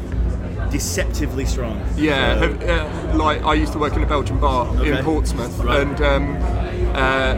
[0.72, 1.86] deceptively strong.
[1.98, 2.68] Yeah, So-
[3.14, 5.82] uh, like I used to work in a Belgian bar in Portsmouth, Right.
[5.82, 6.38] and um,
[6.96, 7.36] uh,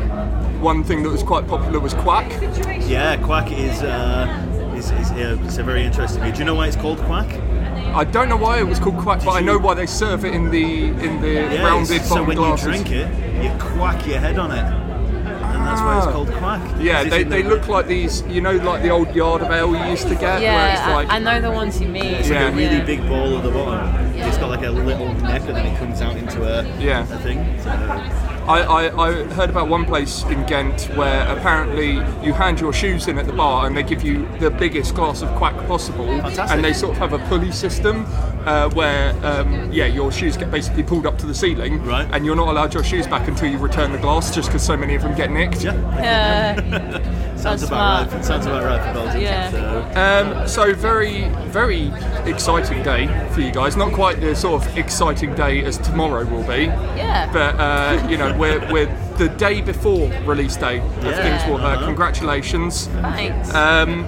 [0.59, 2.29] one thing that was quite popular was Kwak.
[2.88, 3.17] yeah.
[3.17, 4.27] Kwak is uh,
[4.91, 6.21] is, is uh, it's a very interesting.
[6.21, 6.31] beer.
[6.31, 7.27] Do you know why it's called Kwak?
[7.95, 10.34] I don't know why it was called Kwak, but I know why they serve it
[10.34, 12.65] in the in the Yeah, rounded it's- so bottom when glasses.
[12.65, 16.11] you drink it, you quack your head on it, and that's why it's Ah.
[16.11, 16.61] called Kwak.
[16.81, 19.75] Yeah, they, the- they look like these, you know, like the old yard of ale
[19.75, 22.05] you used to get, where Yeah, it's like I, I know the ones you mean.
[22.15, 22.47] It's like Yeah.
[22.49, 23.95] a really big ball at the bottom.
[24.15, 27.01] It's got like a little neck, and then it comes out into a Yeah.
[27.03, 27.39] a thing.
[27.61, 27.69] So,
[28.47, 31.93] I, I, I heard about one place in Ghent where apparently
[32.25, 35.21] you hand your shoes in at the bar and they give you the biggest glass
[35.21, 36.49] of Kwak possible, Fantastic.
[36.55, 38.05] and they sort of have a pulley system
[38.45, 42.07] uh, where um, yeah your shoes get basically pulled up to the ceiling, Right.
[42.11, 44.75] and you're not allowed your shoes back until you return the glass, just because so
[44.75, 45.63] many of them get nicked.
[45.63, 45.73] yeah,
[46.59, 46.99] Yeah,
[47.43, 48.13] sounds That's about smart.
[48.13, 48.25] right.
[48.25, 49.21] Sounds about right for Belgium.
[49.21, 49.51] Yeah.
[49.51, 51.91] So, Um, so very, very
[52.25, 53.75] exciting day for you guys.
[53.77, 56.65] Not quite the sort of exciting day as tomorrow will be,
[56.97, 57.29] yeah.
[57.31, 61.21] but uh, you know we're, we're the day before release day of Yeah.
[61.23, 61.77] Things Will Hurt.
[61.77, 61.85] Uh-huh.
[61.85, 62.87] Congratulations.
[62.87, 63.53] Thanks.
[63.53, 64.05] Um,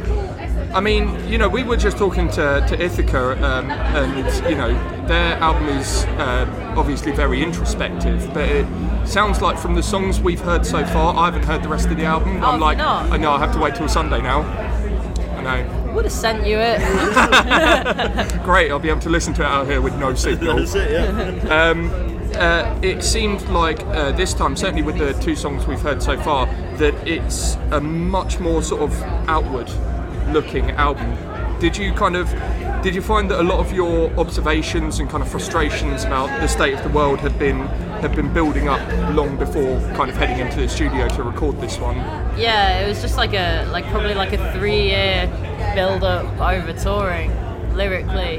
[0.74, 4.74] I mean, you know, we were just talking to, to Ithaca, um, and you know,
[5.08, 6.46] their album is uh,
[6.78, 8.68] obviously very introspective, but it
[9.08, 11.98] sounds like from the songs we've heard so far, I haven't heard the rest of
[11.98, 12.44] the album.
[12.44, 13.12] Oh, I'm like, not?
[13.12, 14.42] I know I have to wait till Sunday now.
[14.42, 15.94] I know.
[15.94, 16.80] Would have sent you it.
[18.44, 20.58] Great, I'll be able to listen to it out here with no signal.
[20.58, 20.92] that's it.
[20.92, 22.12] Yeah.
[22.36, 26.20] uh, it seemed like uh, this time, certainly with the two songs we've heard so
[26.20, 26.48] far,
[26.78, 29.70] that it's a much more sort of outward
[30.34, 31.16] looking album.
[31.60, 32.30] Did you kind of
[32.86, 36.48] did you find that a lot of your observations and kind of frustrations about the
[36.48, 37.58] state of the world had been
[37.98, 38.80] had been building up
[39.16, 41.96] long before kind of heading into the studio to record this one?
[42.38, 45.26] Yeah, it was just like a like probably like a three year
[45.74, 47.32] build up over touring
[47.74, 48.38] lyrically.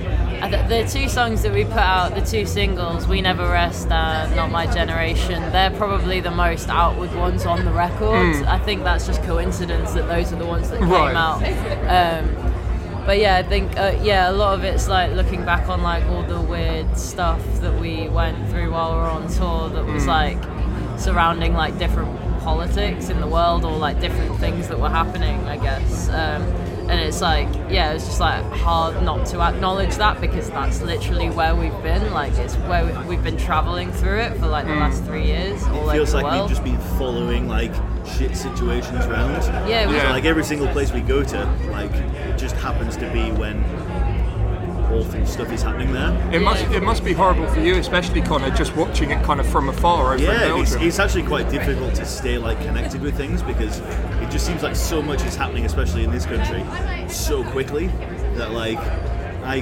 [0.68, 4.52] The, two songs that we put out, the two singles, We Never Rest and Not
[4.52, 8.36] My Generation, they're probably the most outward ones on the record.
[8.46, 11.16] I think that's just coincidence that those are the ones that came Right.
[11.16, 11.42] out.
[11.88, 12.55] Um,
[13.06, 16.04] but yeah, I think uh, yeah, a lot of it's like looking back on like
[16.06, 20.06] all the weird stuff that we went through while we were on tour that was
[20.06, 20.38] like
[20.98, 25.56] surrounding like different politics in the world or like different things that were happening, I
[25.56, 26.08] guess.
[26.08, 26.42] Um,
[26.88, 31.30] and it's like yeah, it's just like hard not to acknowledge that because that's literally
[31.30, 32.12] where we've been.
[32.12, 35.06] Like it's where we- we've been traveling through it for like the last mm.
[35.06, 37.72] three years It feels like we've just been following like
[38.06, 40.10] shit situations around Yeah, Yeah.
[40.10, 43.62] like every single place we go to, like it just happens to be when
[44.92, 46.12] awful stuff is happening there.
[46.32, 49.46] It must it must be horrible for you, especially Connor, just watching it kind of
[49.48, 50.88] from afar over in Yeah, it's, Belgium.
[50.88, 54.76] it's actually quite difficult to stay like connected with things because it just seems like
[54.76, 56.64] so much is happening, especially in this country,
[57.08, 57.88] so quickly
[58.36, 58.78] that like
[59.44, 59.60] I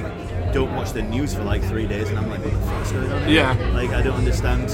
[0.53, 3.11] don't watch the news for like three days and I'm like, what the fuck's going
[3.11, 3.27] on?
[3.27, 3.29] here?
[3.57, 3.71] Yeah.
[3.73, 4.71] Like I don't understand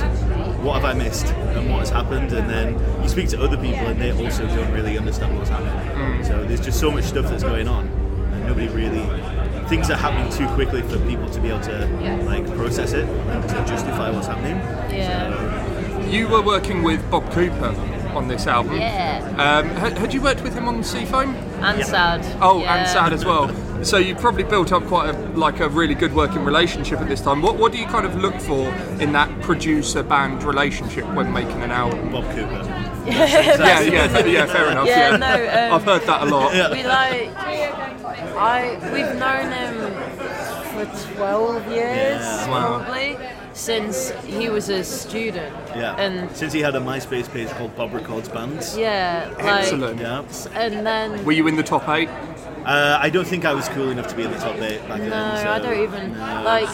[0.64, 3.88] what have I missed and what has happened, and then you speak to other people
[3.88, 5.74] and they also don't really understand what's happening.
[5.98, 6.26] Mm.
[6.28, 9.02] So there's just so much stuff that's going on, and nobody really
[9.72, 12.18] things are happening too quickly for people to be able to Yeah.
[12.26, 14.58] like process it and to justify what's happening.
[14.94, 16.10] Yeah.
[16.10, 17.74] You were working with Bob Cooper
[18.14, 18.76] on this album.
[18.76, 19.24] Yeah.
[19.38, 21.34] Um, had, had you worked with him on Seafoam?
[21.64, 22.20] And sad.
[22.42, 22.76] Oh, yeah.
[22.76, 23.50] and Sad as well.
[23.86, 27.22] So you probably built up quite a like a really good working relationship at this
[27.22, 27.42] time.
[27.42, 28.68] What what do you kind of look for
[29.00, 32.12] in that producer band relationship when making an album?
[32.12, 32.91] Bob Cooper.
[33.06, 34.88] Yeah, yeah, yeah, fair enough.
[34.88, 35.36] Yeah, Yeah, no,
[35.68, 36.52] um, I've heard that a lot.
[36.72, 39.76] We like, I we've known him
[40.72, 42.50] for twelve years Yeah.
[42.50, 42.84] Wow.
[42.84, 43.18] probably
[43.54, 45.54] since he was a student.
[45.76, 45.96] Yeah.
[45.98, 48.78] And since he had a MySpace page called Bob Records Bands.
[48.78, 50.00] yeah, like, Excellent.
[50.00, 50.24] Yeah.
[50.54, 52.10] and then Were you in the top eight?
[52.66, 55.00] Uh, I don't think I was cool enough to be in the top eight back
[55.02, 55.44] No, then.
[55.44, 56.42] so- I don't even No.
[56.46, 56.70] like.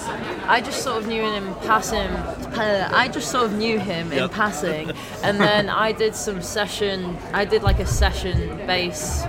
[0.48, 2.10] I just sort of knew him passing.
[2.10, 4.92] Uh, I just sort of knew him in passing,
[5.24, 7.18] and then I did some session.
[7.34, 9.26] I did like a session bass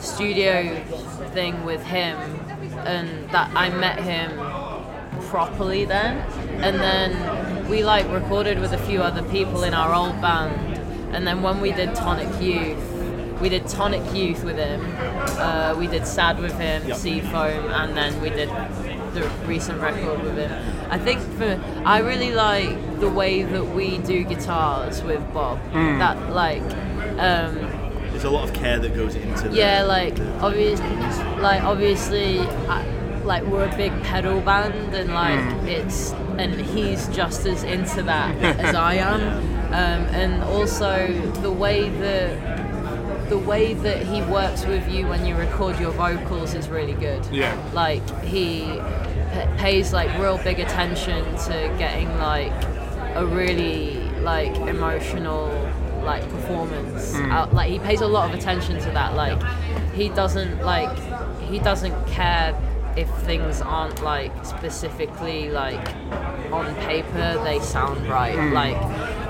[0.00, 0.74] studio
[1.32, 2.16] thing with him,
[2.84, 4.30] and that I met him
[5.28, 6.16] properly then,
[6.62, 10.78] and then we like recorded with a few other people in our old band,
[11.14, 12.78] and then when we did Tonic Youth.
[13.40, 14.80] We did Tonic Youth with him.
[15.38, 16.96] Uh, we did Sad with him, Yep.
[16.96, 18.48] Seafoam, and then we did
[19.14, 20.50] the recent record with him.
[20.90, 25.58] I think for I really like the way that we do guitars with Bob.
[25.72, 26.62] That like,
[27.18, 27.54] um,
[28.10, 30.86] There's a lot of care that goes into the, yeah, like obviously,
[31.40, 32.84] like obviously, I,
[33.24, 38.34] like we're a big pedal band, and like it's and he's just as into that
[38.58, 39.20] as I am,
[39.72, 41.08] um, and also
[41.42, 42.67] the way that
[43.28, 47.24] the way that he works with you when you record your vocals is really good.
[47.30, 47.54] Yeah.
[47.72, 48.60] Like he
[49.32, 52.52] p- pays like real big attention to getting like
[53.14, 55.48] a really like emotional
[56.04, 59.40] like performance out like he pays a lot of attention to that like
[59.92, 60.96] he doesn't like
[61.50, 62.52] he doesn't care
[62.98, 65.94] if things aren't like specifically like
[66.50, 68.52] on paper they sound right.
[68.52, 68.76] Like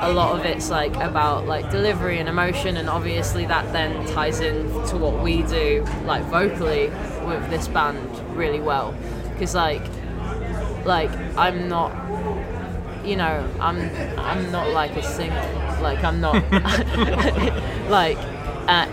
[0.01, 4.41] a lot of it's like about like delivery and emotion and obviously that then ties
[4.41, 6.89] in to what we do like vocally
[7.27, 7.99] with this band
[8.35, 8.95] really well.
[9.33, 9.83] Because like
[10.87, 11.93] like i'm not
[13.05, 13.79] you know i'm
[14.19, 15.79] i'm not like a singer.
[15.83, 16.37] Like i'm not
[17.91, 18.17] like
[18.67, 18.87] uh,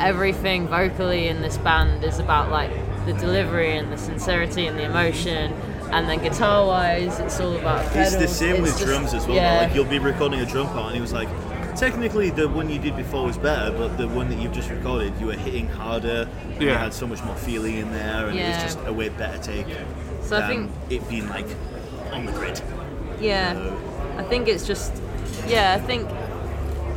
[0.00, 2.70] everything vocally in this band is about like
[3.06, 5.52] the delivery and the sincerity and the emotion
[5.92, 8.36] and then guitar wise it's all about It's the pedals.
[8.36, 9.36] same with just- drums as well.
[9.36, 11.28] yeah Like you'll be recording a drum part, and he was like,
[11.76, 15.12] technically the one you did before was better, but the one that you've just recorded,
[15.20, 16.28] you were hitting harder.
[16.58, 19.38] You had so much more feeling in there, and it was just a way better
[19.42, 19.66] take.
[20.22, 21.46] So I think- it being like
[22.12, 22.60] on the grid.
[23.20, 23.56] Yeah,
[24.18, 24.92] I think it's just
[25.46, 25.74] yeah.
[25.74, 26.08] I think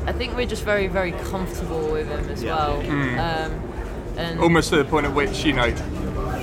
[0.07, 2.55] I think we're just very very comfortable with him as Yeah.
[2.55, 2.79] well.
[3.19, 3.68] Um,
[4.19, 5.73] and Almost to the point at which you know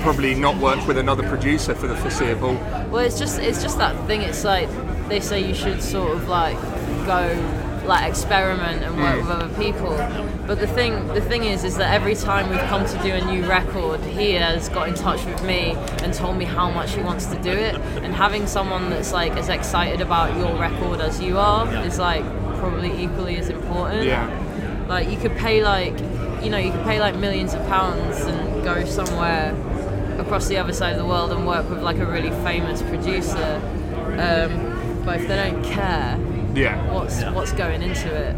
[0.02, 2.54] probably not work with another producer for the foreseeable.
[2.90, 4.22] well, it's just it's just that thing.
[4.22, 4.68] It's like
[5.08, 6.60] they say you should sort of like
[7.06, 9.22] go like experiment and work mm.
[9.22, 9.96] with other people.
[10.46, 13.24] But the thing the thing is is that every time we've come to do a
[13.24, 15.72] new record, he has got in touch with me
[16.02, 17.76] and told me how much he wants to do it.
[18.02, 22.24] And having someone that's like as excited about your record as you are is like
[22.58, 24.04] probably equally as important.
[24.04, 24.86] Yeah.
[24.88, 25.96] Like you could pay like,
[26.46, 29.50] you know, you could pay like millions of pounds and go somewhere
[30.20, 33.60] across the other side of the world and work with like a really famous producer.
[34.16, 36.16] Um, but if they don't care,
[36.54, 36.76] Yeah.
[36.92, 37.32] what's Yeah.
[37.32, 38.36] what's going into it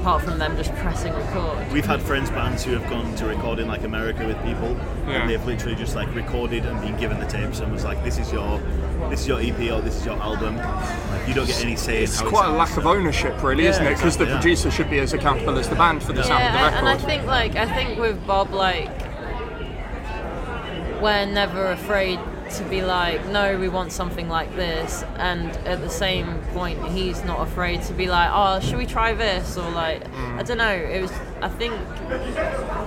[0.00, 1.72] apart from them just pressing record?
[1.72, 4.76] We've had friends bands who have gone to record in like America with people,
[5.06, 5.20] Yeah.
[5.22, 8.18] and they've literally just like recorded and been given the tapes and was like, "This
[8.18, 8.58] is your,
[9.10, 11.98] this is your EP or this is your album." Like you don't get any say
[11.98, 13.96] in It's how quite a lack of ownership, really, Yeah, isn't it?
[13.96, 14.40] Because the exactly, yeah.
[14.40, 16.78] producer should be as accountable as the band for the sound of the Yeah, record.
[16.78, 18.90] and I think like I think with Bob like
[21.02, 22.18] we're never afraid
[22.52, 27.22] to be like, no, we want something like this, and at the same point, he's
[27.24, 30.72] not afraid to be like, oh, should we try this, or like, I don't know.
[30.72, 31.74] It was, I think,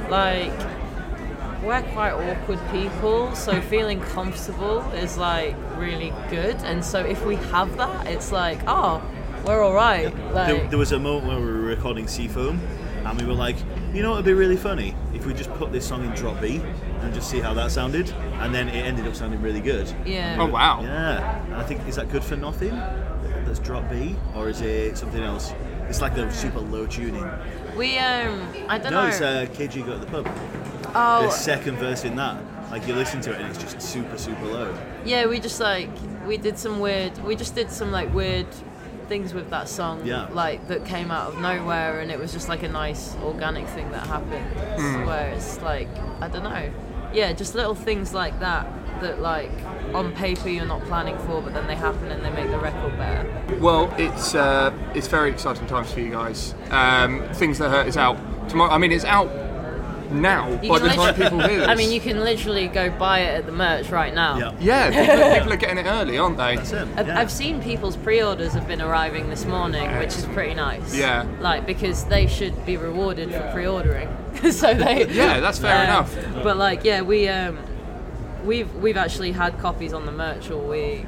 [0.09, 0.51] like
[1.63, 7.35] we're quite awkward people, so feeling comfortable is like really good, and so if we
[7.35, 9.01] have that, it's like, oh,
[9.45, 10.13] we're all right.
[10.33, 12.59] Like, There, there was a moment where we were recording Seafoam,
[13.05, 13.55] and we were like,
[13.93, 16.61] you know, it'd be really funny if we just put this song in drop B
[17.03, 18.09] and just see how that sounded,
[18.41, 19.93] and then it ended up sounding really good.
[20.05, 20.37] yeah.
[20.39, 20.81] oh wow.
[20.81, 22.71] Yeah, and I think is that good for nothing?
[23.45, 25.53] That's drop B, or is it something else?
[25.89, 27.29] It's like the super low tuning.
[27.77, 29.01] We um, I don't No, know.
[29.03, 30.27] No, it's uh, KG Go to the Pub.
[30.95, 32.41] oh, The second verse in that,
[32.71, 34.75] like you listen to it and it's just super super low.
[35.05, 35.89] Yeah, we just like
[36.25, 37.17] we did some weird.
[37.23, 38.47] We just did some like weird
[39.09, 40.05] things with that song.
[40.05, 40.29] Yeah.
[40.31, 43.91] Like that came out of nowhere, and it was just like a nice organic thing
[43.91, 45.05] that happened.
[45.05, 45.89] Where it's like
[46.21, 46.71] I don't know.
[47.13, 48.67] Yeah, just little things like that
[49.01, 49.51] that like
[49.93, 52.97] on paper you're not planning for, but then they happen and they make the record
[52.97, 53.57] better.
[53.59, 56.55] Well, it's uh, it's very exciting times for you guys.
[56.69, 58.17] Um, Things that hurt is out
[58.49, 58.71] tomorrow.
[58.71, 59.29] I mean, it's out
[60.13, 61.67] now You by can the time literally- people hear this.
[61.67, 64.37] I mean, you can literally go buy it at the merch right now.
[64.37, 64.53] Yeah.
[64.59, 66.55] yeah, people, people are getting it early, aren't they?
[66.55, 66.87] That's it.
[66.95, 67.19] I've, yeah.
[67.19, 70.95] I've seen people's pre-orders have been arriving this morning, which is pretty nice.
[70.95, 71.25] Yeah.
[71.39, 74.09] Like because they should be rewarded for pre-ordering.
[74.51, 75.07] so they.
[75.09, 76.43] Yeah, that's fair um, enough.
[76.43, 77.57] But like, yeah, we um,
[78.43, 81.05] we've we've actually had copies on the merch all week.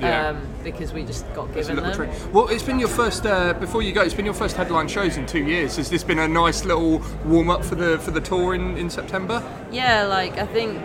[0.00, 0.28] Yeah.
[0.28, 1.94] Um, because we just got given them.
[1.94, 2.10] treat.
[2.32, 3.26] Well, it's been your first.
[3.26, 5.76] Uh, before you go, it's been your first headline shows in two years.
[5.76, 8.90] Has this been a nice little warm up for the for the tour in, in
[8.90, 9.42] September?
[9.70, 10.80] Yeah, like I think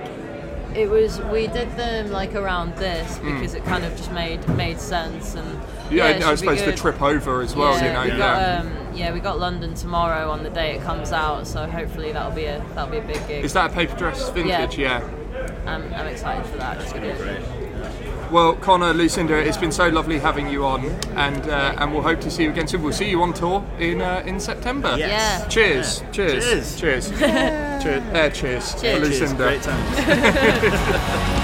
[0.75, 4.79] it was we did them like around this because it kind of just made made
[4.79, 5.47] sense and
[5.83, 5.95] Hmm.
[5.97, 7.75] Yeah, I suppose the trip over as well.
[7.77, 10.81] yeah, you know, we got um, yeah, we got London tomorrow on the day it
[10.81, 13.43] comes out, so hopefully that'll be a that'll be a big gig.
[13.43, 14.77] Is that a paper dress vintage?
[14.77, 15.03] Yeah.
[15.67, 16.81] I'm, I'm excited for that.
[16.81, 17.17] It's good.
[17.17, 17.62] Great.
[18.33, 22.19] Well, Connor, Lucinda, it's been so lovely having you on, and uh, and we'll hope
[22.21, 22.81] to see you again soon.
[22.81, 24.95] We'll see you on tour in uh, in September.
[24.97, 25.41] Yes.
[25.41, 25.47] Yeah.
[25.49, 26.03] Cheers.
[26.11, 26.43] Cheers.
[26.43, 26.79] Cheers.
[26.79, 27.09] Cheers.
[27.19, 28.03] cheers.
[28.11, 28.71] Uh, cheers.
[28.71, 28.81] For Cheers.
[28.81, 29.43] Cheers, Lucinda.
[29.49, 31.39] Great times.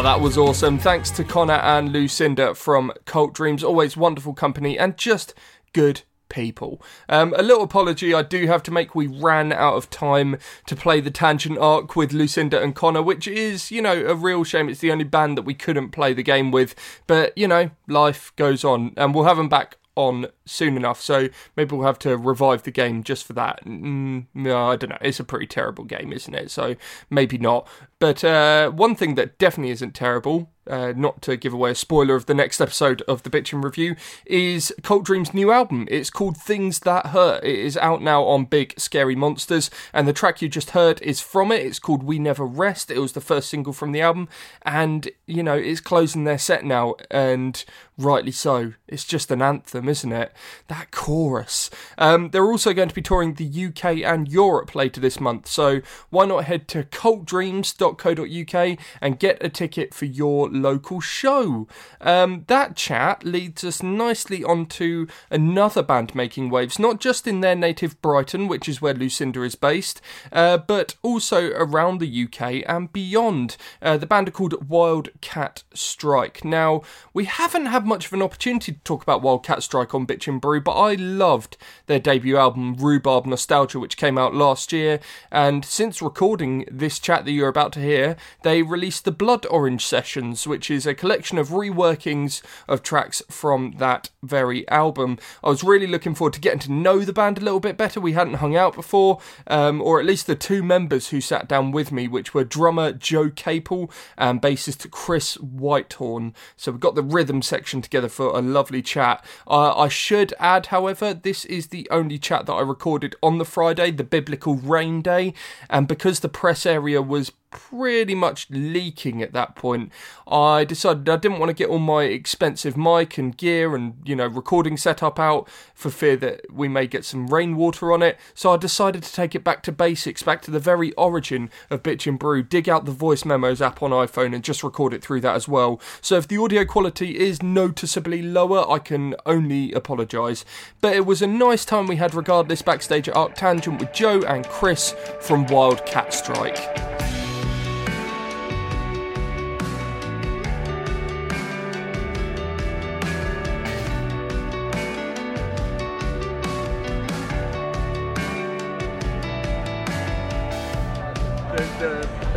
[0.00, 0.78] Ah, that was awesome.
[0.78, 3.62] Thanks to Connor and Lucinda from Cult Dreams.
[3.62, 5.34] Always wonderful company and just
[5.74, 6.80] good people.
[7.10, 8.94] Um, a little apology I do have to make.
[8.94, 10.38] We ran out of time
[10.68, 14.42] to play the Tangent Arc with Lucinda and Connor, which is, you know, a real
[14.42, 14.70] shame.
[14.70, 16.74] It's the only band that we couldn't play the game with.
[17.06, 18.94] But, you know, life goes on.
[18.96, 21.00] And we'll have them back on soon enough.
[21.00, 23.64] So maybe we'll have to revive the game just for that.
[23.64, 24.98] Mm, no, I don't know.
[25.00, 26.50] It's a pretty terrible game, isn't it?
[26.50, 26.76] So
[27.08, 27.68] maybe not.
[27.98, 32.14] But uh, one thing that definitely isn't terrible, uh, not to give away a spoiler
[32.14, 35.86] of the next episode of the Bitch and Brew, is Cult Dream's new album.
[35.90, 37.44] It's called Things That Hurt.
[37.44, 41.20] It is out now on Big Scary Monsters, and the track you just heard is
[41.20, 41.66] from it.
[41.66, 42.90] It's called We Never Rest.
[42.90, 44.28] It was the first single from the album,
[44.62, 47.64] and you know it's closing their set now, and
[48.00, 48.72] rightly so.
[48.88, 50.32] It's just an anthem, isn't it?
[50.68, 51.70] That chorus.
[51.98, 55.80] Um, they're also going to be touring the UK and Europe later this month, so
[56.10, 61.66] why not head to cultdreams.co.uk and get a ticket for your local show?
[62.00, 67.54] Um, that chat leads us nicely onto another band making waves, not just in their
[67.54, 70.00] native Brighton, which is where Lucinda is based,
[70.32, 73.56] uh, but also around the UK and beyond.
[73.82, 76.44] Uh, the band are called Wildcat Strike.
[76.44, 76.82] Now,
[77.12, 80.40] we haven't had much of an opportunity to talk about Wildcat Strike on Bitch and
[80.40, 81.56] Brew, but I loved
[81.86, 85.00] their debut album, Rhubarb Nostalgia, which came out last year.
[85.30, 89.84] And since recording this chat that you're about to hear, they released the Blood Orange
[89.84, 95.16] Sessions, which is a collection of reworkings of tracks from that very album.
[95.42, 98.00] I was really looking forward to getting to know the band a little bit better.
[98.00, 101.70] We hadn't hung out before, um, or at least the two members who sat down
[101.70, 106.34] with me, which were drummer Joe Capel and bassist Chris Whitehorn.
[106.56, 109.24] So we got the rhythm section together for a lovely chat.
[109.46, 113.44] Uh, I should add, however, this is the only chat that I recorded on the
[113.44, 115.32] Friday, the biblical rain day,
[115.68, 119.90] and because the press area was pretty much leaking at that point.
[120.26, 124.14] I decided I didn't want to get all my expensive mic and gear and, you
[124.16, 128.18] know, recording setup out for fear that we may get some rainwater on it.
[128.34, 131.82] So I decided to take it back to basics, back to the very origin of
[131.82, 135.02] Bitch and Brew, dig out the voice memos app on iPhone and just record it
[135.02, 135.80] through that as well.
[136.00, 140.44] So if the audio quality is noticeably lower, I can only apologise.
[140.80, 144.46] But it was a nice time we had regardless backstage at Arctangent with Joe and
[144.46, 147.19] Chris from Wildcat Strike.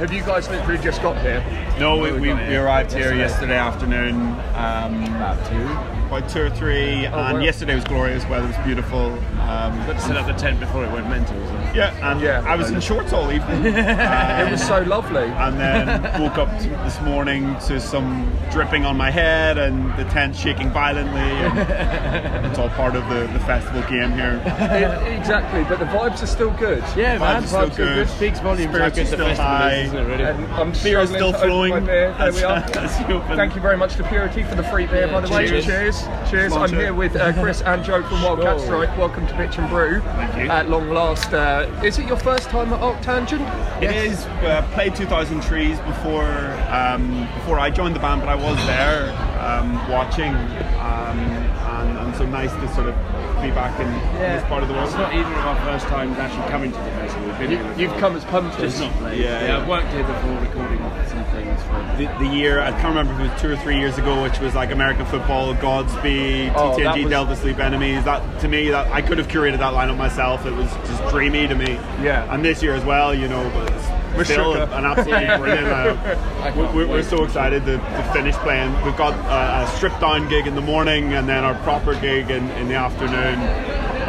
[0.03, 1.39] Have you guys literally just got here?
[1.79, 4.15] No, we, we, we arrived here yesterday afternoon.
[4.53, 5.63] Um, about two.
[6.07, 7.05] About two or three.
[7.05, 7.37] and wow.
[7.37, 8.25] yesterday was glorious.
[8.25, 9.13] Weather it was beautiful.
[9.39, 11.37] Um, Got to set up the tent before it went mental.
[11.73, 11.79] So.
[11.79, 12.43] yeah, and Yeah.
[12.45, 13.65] I was in shorts all evening.
[13.75, 15.23] It was so lovely.
[15.23, 20.35] and then woke up this morning to some dripping on my head and the tent
[20.35, 21.19] shaking violently.
[21.19, 24.41] And it's all part of the, the festival game here.
[24.45, 26.83] It- exactly, but the vibes are still good.
[26.95, 27.41] Yeah, man.
[27.43, 28.09] Vibes are still good.
[28.09, 29.73] Speaks volumes how Spirits good are the still festival high.
[29.73, 30.23] is, isn't it, really?
[30.53, 31.69] I'm Beer is still flowing.
[31.71, 32.15] My beer.
[32.19, 32.57] There we are.
[32.77, 33.35] as you open.
[33.37, 35.47] Thank you very much to Purity for the free beer, by the way.
[35.47, 35.65] Cheers.
[35.65, 36.01] Cheers.
[36.29, 36.53] Cheers.
[36.53, 38.65] I'm here with uh, Chris and Joe from Wildcat Sure.
[38.85, 38.97] Strike.
[38.97, 40.01] Welcome to Bitch and Brew.
[40.01, 40.51] Thank you.
[40.51, 43.41] At long last, uh, Uh, is it your first time at Arctangent?
[43.81, 46.27] It is uh, played 2000 Trees before
[46.69, 50.33] um, before I joined the band, but I was there um, watching,
[50.79, 52.95] um, and, and so nice to sort of
[53.41, 53.87] be back in
[54.19, 54.87] this part of the world.
[54.87, 57.27] It's not either of our first times actually coming to the festival.
[57.27, 58.59] We've been you, here you've come as punters.
[58.59, 59.21] Just not played.
[59.21, 59.57] Yeah, Yeah, yeah.
[59.59, 60.92] I've worked here before recording some
[61.33, 61.73] things for.
[61.97, 64.39] the, the year I can't remember if it was two or three years ago, which
[64.39, 68.03] was like American football, Godspeed, Oh, TTNG, was- Delta Sleep Enemies.
[68.05, 70.45] That to me, that I could have curated that lineup myself.
[70.45, 71.73] It was just dreamy to me.
[72.01, 72.33] Yeah.
[72.33, 73.71] And this year as well, you know, but
[74.19, 76.55] it's still an absolutely brilliant lineup.
[76.55, 78.71] We- We're, we're so excited to, to finish playing.
[78.83, 82.29] We've got a, a stripped down gig in the morning, and then our proper gig
[82.29, 83.39] in, in the afternoon,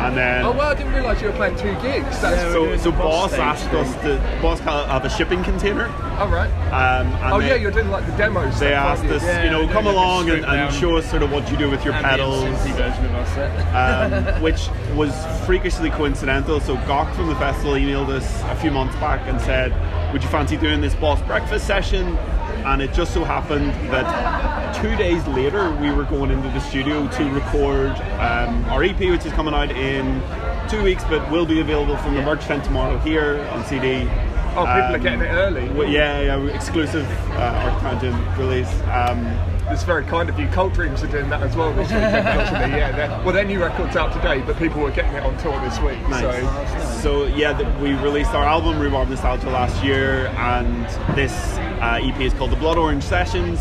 [0.06, 0.44] and then.
[0.44, 2.20] Oh well, I didn't realise you were playing two gigs.
[2.20, 3.76] That's so, so boss boss asked thing.
[3.76, 5.86] us to boss ca- have a shipping container.
[6.18, 6.50] all right.
[6.72, 8.58] Um, and Oh they- yeah, you're doing like the demos.
[8.60, 11.30] they asked us, Yeah, you know, come like along and, and show us sort of
[11.32, 14.32] what you do with your pedals, version of our set.
[14.34, 15.12] um, which was
[15.46, 16.60] freakishly coincidental.
[16.60, 19.72] So Goc from the festival emailed us a few months back and said,
[20.12, 22.16] "Would you fancy doing this boss breakfast session?"
[22.64, 27.06] And it just so happened that two days later we were going into the studio
[27.08, 27.90] to record
[28.20, 30.22] um, our EP, which is coming out in
[30.68, 34.08] two weeks, but will be available from the merch tent tomorrow here on CD.
[34.56, 35.92] Oh, people are Um, getting it early.
[35.92, 38.72] yeah, yeah, exclusive uh, Arctangent release.
[38.92, 39.26] Um,
[39.68, 40.46] It's very kind of you.
[40.48, 42.78] Cult Dreams are doing that as well this weekend, actually.
[42.78, 45.78] Yeah, well, their new record's out today, but people were getting it on tour this
[45.80, 45.98] week.
[46.20, 50.84] So, So yeah, the, we released our album Rhubarb Nostalgia last year, and
[51.16, 51.32] this
[51.80, 53.58] uh, EP is called the Blood Orange Sessions,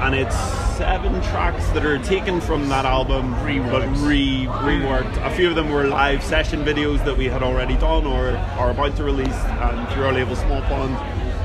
[0.00, 0.36] and it's
[0.78, 3.32] seven tracks that are taken from that album,
[3.70, 5.26] but re reworked.
[5.26, 8.70] A few of them were live session videos that we had already done or are
[8.70, 10.96] about to release um, through our label Small Pond,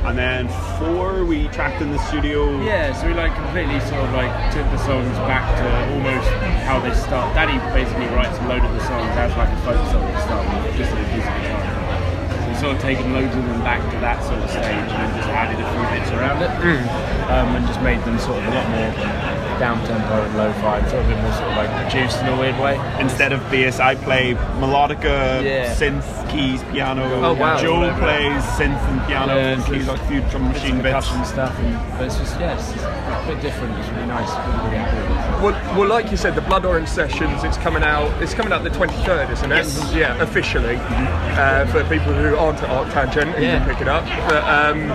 [0.05, 0.47] and then
[0.77, 2.61] four we tracked in the studio.
[2.61, 6.29] Yeah, so we like completely sort of like took the songs back to almost
[6.65, 7.33] how they start.
[7.33, 10.45] Danny basically writes a load of the songs as like a folk song to start
[10.45, 11.61] with, just with a piece of guitar.
[12.29, 14.89] So we sort of taken loads of them back to that sort of stage and
[14.89, 16.53] then just added a few bits around it,
[17.33, 18.91] um, and just made them sort of a lot more
[19.59, 22.37] down tempo and lo-fi, sort of a bit more sort of like produced in a
[22.39, 22.75] weird way.
[22.99, 25.73] Instead of bass, I play melodica, Yeah.
[25.73, 27.03] synth, keys, piano.
[27.23, 27.57] Oh, wow.
[27.57, 27.99] Joe Whatever.
[27.99, 31.07] plays synth and piano Yeah, and so keys, it's like a few drum machine bits.
[31.07, 33.77] percussion stuff, and, but it's just yeah, it's just a bit different.
[33.79, 34.29] It's really nice.
[34.29, 35.43] Really, really happy with it.
[35.43, 37.43] well, well, like you said, the Blood Orange Sessions.
[37.43, 38.09] It's coming out.
[38.21, 39.95] It's coming out the 23rd, isn't it?
[39.95, 40.77] Yeah, officially.
[40.77, 43.59] Uh, for people who aren't at Arctangent, who Yeah.
[43.59, 44.03] can pick it up.
[44.27, 44.89] But um,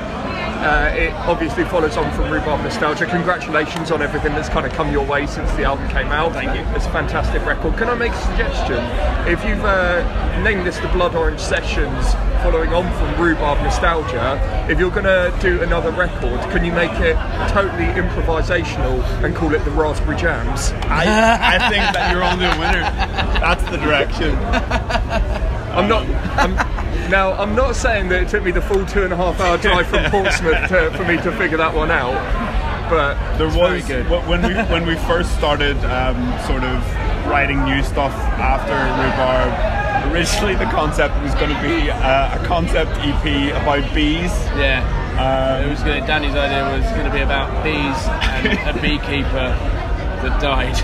[0.61, 3.07] uh, it obviously follows on from Rhubarb Nostalgia.
[3.07, 6.33] Congratulations on everything that's kind of come your way since the album came out.
[6.33, 6.65] Thank you.
[6.77, 7.77] It's a fantastic record.
[7.77, 8.79] Can I make a suggestion?
[9.27, 14.39] If you've uh, named this the Blood Orange Sessions, following on from Rhubarb Nostalgia,
[14.71, 17.15] if you're going to do another record, can you make it
[17.49, 20.73] totally improvisational and call it the Raspberry Jams?
[20.85, 22.83] I, I think that you're on the winner.
[23.41, 24.37] That's the direction.
[25.73, 26.07] I'm not.
[26.39, 26.70] I'm,
[27.11, 29.59] now, I'm not saying that it took me the full two and a half hour
[29.59, 32.15] drive from Portsmouth to, for me to figure that one out,
[32.89, 34.09] but There it's very was good.
[34.29, 36.79] when we when we first started um, sort of
[37.27, 40.13] writing new stuff after Rhubarb.
[40.13, 44.33] Originally, the concept was going to be uh, a concept EP about bees.
[44.57, 44.81] Yeah.
[45.21, 46.05] Um, It was going.
[46.07, 47.99] Danny's idea was going to be about bees
[48.35, 49.55] and a beekeeper
[50.23, 50.75] that died.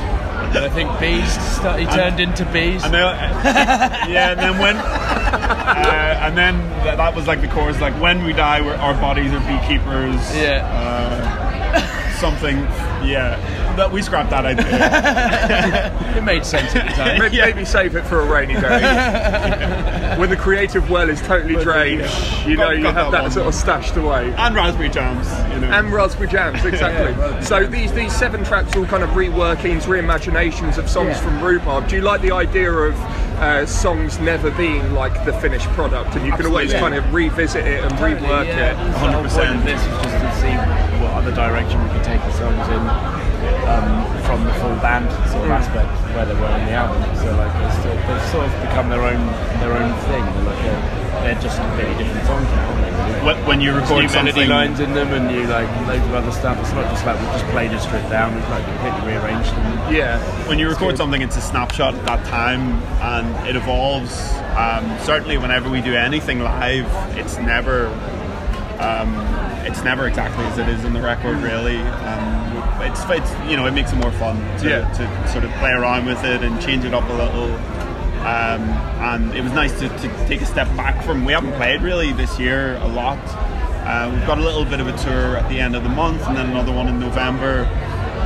[0.56, 1.30] And I think bees.
[1.56, 2.82] Start, he turned into bees.
[2.84, 3.02] And then,
[4.10, 8.24] yeah, and then when, uh, and then th- that was like the chorus, like when
[8.24, 10.16] we die, we're, our bodies are beekeepers.
[10.34, 10.66] Yeah.
[10.72, 11.45] Uh,
[12.16, 12.56] something,
[13.06, 13.74] yeah.
[13.76, 15.92] but we scrapped that idea.
[16.16, 17.18] It made sense at the time.
[17.20, 20.14] Maybe, maybe save it for a rainy day.
[20.18, 22.00] when the creative well is totally drained,
[22.46, 24.32] you know Got- you got have that that sort of stashed away.
[24.34, 25.70] and raspberry jams, you know.
[25.70, 27.44] And raspberry jams, exactly.
[27.44, 31.20] so these these seven tracks are all kind of reworkings, reimaginations of songs Yeah.
[31.20, 31.86] from Rhubarb.
[31.88, 32.94] Do you like the idea of
[33.38, 36.98] uh, songs never being like the finished product, and you can always Absolutely.
[36.98, 38.92] kind of revisit it and rework yeah, it?
[38.92, 40.54] The whole point of this is just to see
[41.02, 43.26] what other direction we can take the songs in
[43.68, 47.02] um, from the full band sort of aspect where they were on the album.
[47.16, 49.20] So like they're still, they've sort of become their own
[49.60, 50.24] their own thing.
[50.24, 50.74] They're like a,
[51.22, 52.85] they're just completely different songs now.
[53.26, 53.48] Aren't they, really?
[53.48, 56.58] when, you record melody something, lines in them and you like loads of other stuff.
[56.60, 58.34] It's not just like we've just played it stripped down.
[58.34, 59.94] We've like completely rearranged them.
[59.94, 60.18] Yeah.
[60.48, 62.72] when you record something, it's a snapshot at that time,
[63.02, 64.32] and it evolves.
[64.56, 66.86] Um, certainly, whenever we do anything live,
[67.16, 67.88] it's never,
[68.80, 69.14] um,
[69.66, 71.36] it's never exactly as it is in the record.
[71.38, 74.92] Really, um, it's, it's you know it makes it more fun to, Yeah.
[74.92, 77.75] to sort of play around with it and change it up a little.
[78.26, 78.62] Um,
[79.00, 81.24] and it was nice to, to take a step back from.
[81.24, 83.18] We haven't played really this year a lot.
[83.86, 86.26] Uh, we've got a little bit of a tour at the end of the month,
[86.26, 87.68] and then another one in November.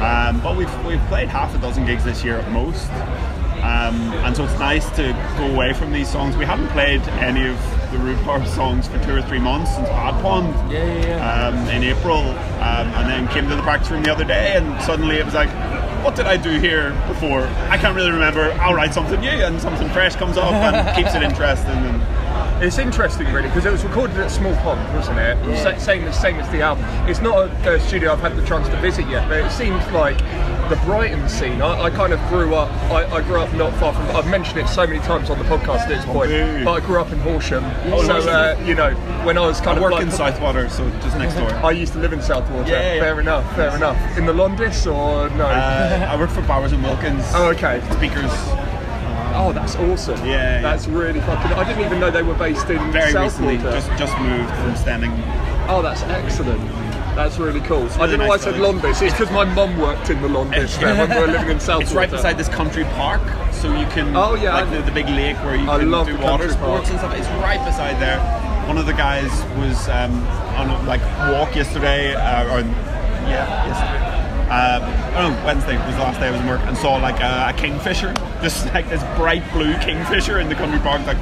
[0.01, 2.89] Um, but we've we've played half a dozen gigs this year at most,
[3.61, 6.35] um, and so it's nice to go away from these songs.
[6.35, 7.59] We haven't played any of
[7.93, 10.73] the Rhubarb songs for two or three months since Bad Pond.
[10.73, 11.49] Yeah, yeah, yeah.
[11.49, 14.81] Um, in April, um, and then came to the practice room the other day, and
[14.83, 15.51] suddenly it was like,
[16.03, 17.43] what did I do here before?
[17.69, 18.53] I can't really remember.
[18.61, 21.71] I'll write something new, and something fresh comes up and keeps it interesting.
[21.71, 25.37] And It's interesting, really, because it was recorded at Small Pond, wasn't it?
[25.63, 26.85] Sa- Same as same as the album.
[27.09, 29.85] It's not a, a studio I've had the chance to visit yet, but it seems
[29.93, 30.19] like
[30.71, 31.61] the Brighton scene.
[31.61, 32.71] I, I kind of grew up.
[32.93, 34.05] I, I grew up not far from.
[34.17, 36.65] I've mentioned it so many times on the podcast at this point, really?
[36.65, 37.65] but I grew up in Horsham.
[37.87, 38.95] Oh, so uh, you know,
[39.25, 41.51] when I was kind I of work like, in Southwater, so just next door.
[41.51, 42.69] I used to live in Southwater.
[42.69, 43.01] Yeah, yeah.
[43.01, 43.57] Fair enough.
[43.57, 44.17] Fair enough.
[44.17, 45.45] In the Londis or no?
[45.47, 47.25] Uh, I work for Bowers and Wilkins.
[47.35, 47.83] oh, okay.
[47.97, 48.31] Speakers.
[49.33, 50.19] Oh, that's awesome.
[50.19, 50.27] Yeah,
[50.57, 50.63] yeah.
[50.63, 51.53] That's really fucking.
[51.53, 53.23] I didn't even know they were based in Very Southwater.
[53.25, 55.13] recently, just just moved from Steyning.
[55.69, 56.61] Oh, that's excellent.
[57.21, 57.83] That's really cool.
[57.83, 58.55] I really don't know why I said.
[58.55, 59.03] Londis.
[59.03, 61.83] It's because my mum worked in the Londis there when we were living in South.
[61.83, 63.21] It's right beside this country park,
[63.53, 64.17] so you can.
[64.17, 66.89] Oh, yeah, I like the, the big lake where you I can do water sports
[66.89, 67.15] and stuff.
[67.15, 68.19] It's right beside there.
[68.67, 70.13] One of the guys was um,
[70.57, 72.61] on a like walk yesterday, uh, or
[73.29, 74.21] yeah, yesterday.
[74.51, 74.83] Um,
[75.15, 77.51] oh no, Wednesday was the last day I was in work, and saw like a,
[77.51, 81.05] a kingfisher, just like this bright blue kingfisher in the country park.
[81.07, 81.19] Like,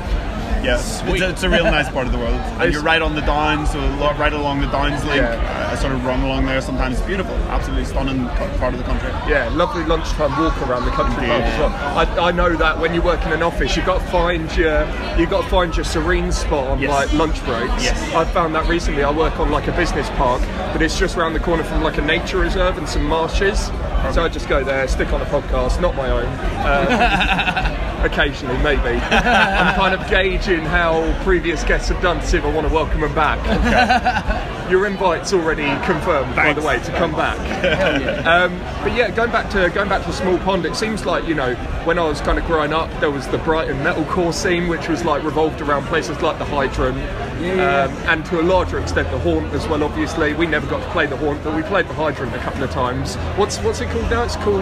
[0.64, 2.34] yeah, it's, it's a real nice part of the world.
[2.58, 3.78] And you're right on the downs, so
[4.18, 5.16] right along the downs link.
[5.22, 5.68] Yeah.
[5.68, 6.98] Uh, I sort of run along there sometimes.
[6.98, 8.26] It's beautiful, absolutely stunning
[8.58, 9.10] part of the country.
[9.30, 11.70] Yeah, lovely lunchtime walk around the country as well.
[11.96, 14.80] I, I know that when you work in an office, you've got to find your
[15.18, 16.90] you've got to find your serene spot on Yes.
[16.90, 17.84] like lunch breaks.
[17.84, 18.14] Yes.
[18.14, 19.04] I found that recently.
[19.04, 21.98] I work on like a business park, but it's just around the corner from like
[21.98, 23.68] a nature reserve and some marshes.
[24.12, 26.26] So I just go there, stick on a podcast, not my own.
[26.64, 29.00] Um, occasionally, maybe.
[29.00, 32.72] I'm kind of gauging how previous guests have done to see if I want to
[32.72, 33.38] welcome them back.
[33.40, 34.70] Okay.
[34.70, 37.38] Your invite's already confirmed, by the way, to come back.
[38.28, 41.34] Um, but yeah, going back to going back to Small Pond, it seems like you
[41.34, 41.54] know
[41.84, 45.04] when I was kind of growing up, there was the Brighton metalcore scene, which was
[45.04, 49.52] like revolved around places like the Hydrant, um, and to a larger extent the Haunt
[49.54, 49.82] as well.
[49.82, 52.62] Obviously, we never got to play the Haunt, but we played the Hydrant a couple
[52.62, 53.16] of times.
[53.36, 54.22] What's what's it called now?
[54.24, 54.60] It's called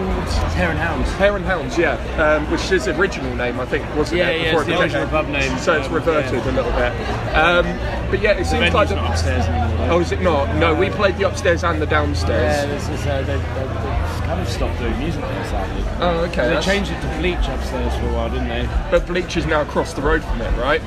[0.55, 1.09] Hare and Hounds.
[1.13, 4.41] Hare and Hounds, yeah, um, which is his original name, I think, wasn't Yeah, it?
[4.41, 5.57] yeah, before it's it the became- original pub name.
[5.59, 6.51] So it's Um, reverted yeah.
[6.51, 6.91] a little bit.
[7.35, 9.87] Um, but yeah, it seems like the, not upstairs anymore.
[9.91, 10.55] Oh, is it not?
[10.55, 12.57] No, we played the upstairs and the downstairs.
[12.57, 15.83] Yeah, this is, uh, they, they, they kind of stopped doing music there, sadly.
[16.01, 16.53] Oh, okay.
[16.55, 18.67] They changed it to Bleach upstairs for a while, didn't they?
[18.91, 20.81] But Bleach is now across the road from it, right?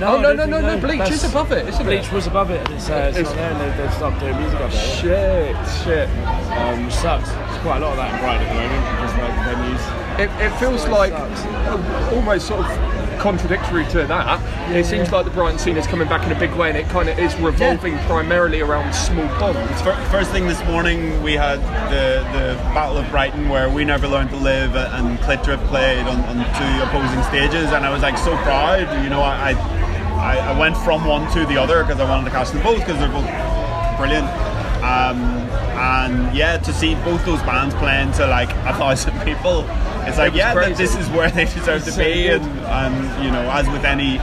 [0.00, 2.06] No, Oh, I no, don't no, no, no, Bleach that's- is above it, isn't Bleach
[2.06, 2.12] it?
[2.12, 4.36] was above it, and it's, uh, it's, It's- not there, and they, they've stopped doing
[4.40, 4.80] music up there.
[4.80, 6.08] Shit, shit.
[6.56, 7.28] Um, which sucks.
[7.30, 10.20] There's quite a lot of that in Brighton at the moment, just like venues.
[10.20, 12.12] It, it feels it like sucks.
[12.14, 14.40] almost sort of contradictory to that.
[14.74, 16.88] it seems like the Brighton scene is coming back in a big way, and it
[16.88, 19.82] kind of is revolving primarily around small ponds.
[20.10, 21.58] First thing this morning, we had
[21.90, 26.20] the, the Battle of Brighton, where We Never Learned to Live and Clitdrift played on,
[26.22, 28.80] on two opposing stages, and I was like so proud.
[29.04, 29.79] You know, I I,
[30.20, 32.98] I went from one to the other because I wanted to catch them both because
[32.98, 33.28] they're both
[33.98, 34.26] brilliant.
[34.82, 35.18] Um,
[35.80, 39.64] and yeah, to see both those bands playing to like a thousand people,
[40.06, 40.74] it's like was yeah, crazy.
[40.74, 42.28] this is where they deserve to So be.
[42.28, 44.18] And, and you know, as with any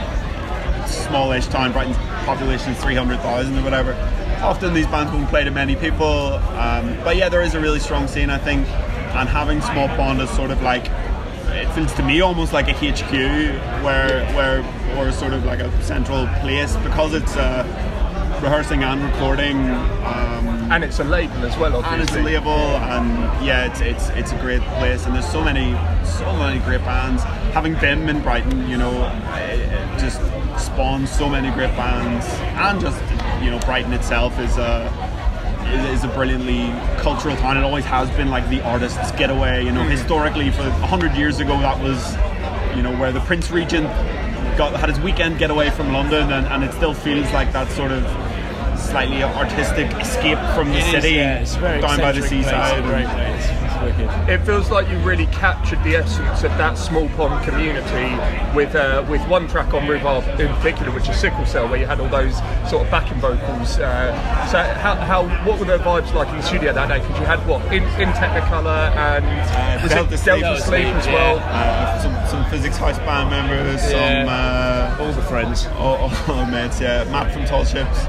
[0.88, 3.94] smallish town, Brighton's population is 300,000 or whatever.
[4.42, 7.80] Often these bands won't play to many people, um, but yeah, there is a really
[7.80, 10.86] strong scene, I think, and having Small Pond is sort of like
[11.50, 13.12] it feels to me almost like a HQ
[13.84, 14.64] where where
[14.98, 17.64] or sort of like a central place because it's uh,
[18.42, 19.58] rehearsing and recording.
[20.06, 22.60] Um, And it's a label as well, and it's a label,
[22.92, 23.08] and
[23.46, 25.72] yeah, it's it's it's a great place, and there's so many
[26.04, 27.24] so many great bands.
[27.56, 28.92] Having been in Brighton, you know,
[29.48, 30.20] it, it just
[30.60, 32.26] spawns so many great bands,
[32.66, 33.00] and just
[33.42, 34.92] you know, Brighton itself is a
[35.74, 36.70] is, is a brilliantly
[37.02, 37.58] cultural town.
[37.58, 39.64] It always has been like the artist's getaway.
[39.66, 39.90] You know, hmm.
[39.90, 42.16] historically, for hundred years ago, that was
[42.76, 43.88] you know where the Prince Regent
[44.58, 47.92] got had his weekend getaway from London, and, and it still feels like that sort
[47.92, 48.04] of
[48.98, 52.80] slightly artistic escape from the It is, city yeah, it's very down by the seaside.
[52.80, 53.46] a great place.
[53.48, 54.30] It's wicked.
[54.30, 58.10] It feels like you really captured the essence of that small pond community
[58.56, 61.86] with uh, with one track on Rhubarb in particular, which is Sickle Cell, where you
[61.86, 62.36] had all those
[62.68, 63.78] sort of backing vocals.
[63.78, 66.98] Uh, so, how, how what were the vibes like in the studio that day?
[67.00, 70.42] Because you had what in, in Technicolor and Uh, was Delta it Sleep.
[70.42, 71.14] Delta Sleep Sleep, as yeah.
[71.14, 71.38] well?
[71.44, 74.96] Uh, some, some physics house band members, some Yeah.
[74.98, 75.68] uh, All the friends.
[75.78, 75.98] all,
[76.28, 77.04] all our mates, yeah.
[77.12, 78.00] Matt from Tall Ships.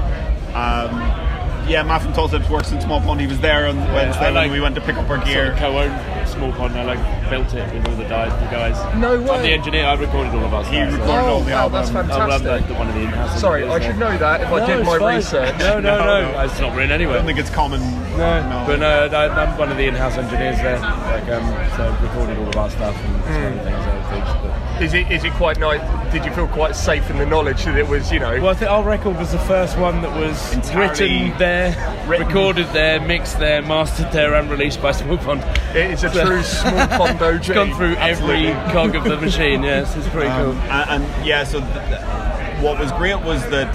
[0.55, 1.27] Um,
[1.67, 3.21] yeah, Matt from Tall Ships works in Small Pond.
[3.21, 5.27] He was there on Wednesday I like- when we went to pick up our Sort
[5.27, 5.51] gear.
[5.51, 6.75] of co-owned small pond.
[6.77, 8.31] I like built it with all the guys.
[8.43, 8.95] The guys.
[8.97, 9.85] No I'm the engineer.
[9.85, 10.67] I recorded all of us.
[10.67, 10.91] He stuff.
[10.91, 11.73] so- recorded Oh all the wow, album.
[11.73, 12.67] that's I'm like fantastic.
[12.67, 13.39] the, one of the in-house.
[13.41, 15.15] Sorry, I should know that if I did my fine.
[15.17, 15.59] research.
[15.59, 16.31] No, no, No, no.
[16.31, 16.41] no.
[16.41, 17.13] It's not written anyway.
[17.13, 17.81] I don't think it's common.
[18.17, 20.79] No, but no, I- I'm one of the in-house engineers there.
[20.79, 21.45] Like, um,
[21.77, 23.15] so I've recorded all of our stuff and
[23.59, 23.63] mm.
[23.63, 24.29] things, other things.
[24.41, 24.48] But
[24.81, 25.81] Is it is it quite nice?
[26.13, 28.31] Did you feel quite safe in the knowledge that it was you know?
[28.41, 32.67] Well, I think our record was the first one that was Entirely written there, recorded
[32.67, 35.43] there, mixed there, mastered there, and released by Small Pond.
[35.75, 37.35] It is a true small pond OG.
[37.39, 39.63] It's gone through every cog of the machine.
[39.63, 40.53] Yes, it's pretty cool.
[40.53, 43.69] and, and yeah, so th- th- what was great was that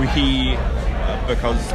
[0.00, 1.70] we, uh, because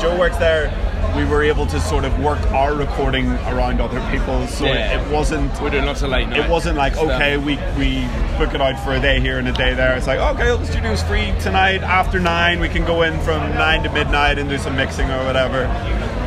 [0.00, 0.68] Joe works there,
[1.14, 4.50] we were able to sort of work our recording around other people's.
[4.50, 5.00] So Yeah.
[5.00, 5.52] it, it wasn't.
[5.60, 6.38] We're doing lots of late night.
[6.40, 7.10] It wasn't like stuff.
[7.10, 8.06] okay, we we
[8.38, 9.96] book it out for a day here and a day there.
[9.96, 12.60] It's like okay, the studio's free tonight after nine.
[12.60, 15.66] We can go in from nine to midnight and do some mixing or whatever.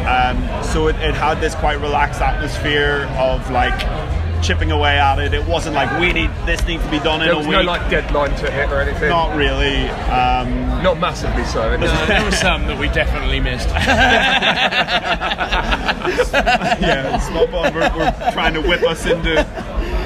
[0.08, 3.78] Um, so it, it had this quite relaxed atmosphere of like
[4.42, 5.34] chipping away at it.
[5.34, 7.48] It wasn't like we need this needs to be done in a There a was
[7.48, 7.56] week.
[7.58, 9.10] no like deadline to hit or anything.
[9.10, 9.88] Not really.
[9.90, 11.62] Um, Not massively so.
[11.72, 11.90] anyway.
[11.92, 13.70] Uh, there were some that we definitely missed.
[16.82, 19.36] yeah, Small Pond were, were trying to whip us into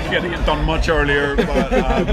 [0.10, 1.36] getting it done much earlier.
[1.36, 2.08] But um,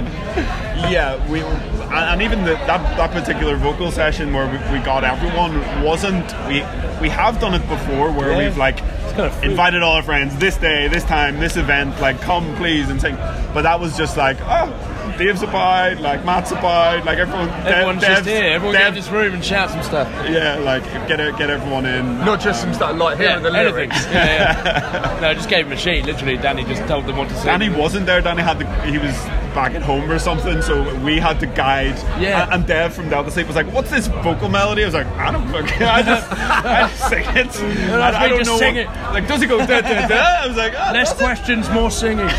[0.91, 5.05] yeah, we and, and even the, that that particular vocal session where we, we got
[5.05, 6.61] everyone wasn't we
[7.01, 8.39] we have done it before where Yeah.
[8.39, 12.21] we've like kind of invited all our friends this day, this time, this event, like
[12.21, 13.17] come please and sing.
[13.53, 14.87] But that was just like oh.
[15.19, 17.49] Dave's abide, like Matt's abide, like everyone.
[17.49, 18.53] Dev- Everyone's just Dev's- here.
[18.55, 20.09] Everyone get in Dev- this room and shout some stuff.
[20.31, 22.21] Yeah, like get it, get everyone in.
[22.21, 23.75] Not just some stuff like here hearing the anything.
[23.75, 24.07] lyrics.
[24.07, 25.19] Yeah, yeah.
[25.21, 26.07] no, I just gave him a sheet.
[26.07, 27.45] Literally, Danny just told them what to say.
[27.47, 28.23] Danny wasn't there.
[28.23, 29.15] Danny had the, he was
[29.55, 31.97] back at home or something, so we had to guide.
[32.21, 32.45] Yeah.
[32.45, 35.07] And, and Dev from Delta Sleep was like, "What's this vocal melody?" I was like,
[35.09, 35.83] "I don't fucking.
[35.87, 37.89] I just, I just sing it.
[37.91, 38.59] Well, I, I don't just know.
[38.59, 39.13] sing what- it.
[39.13, 40.17] Like, does it go da da da?
[40.17, 42.29] I was like, oh, Less does it?" questions, more singing.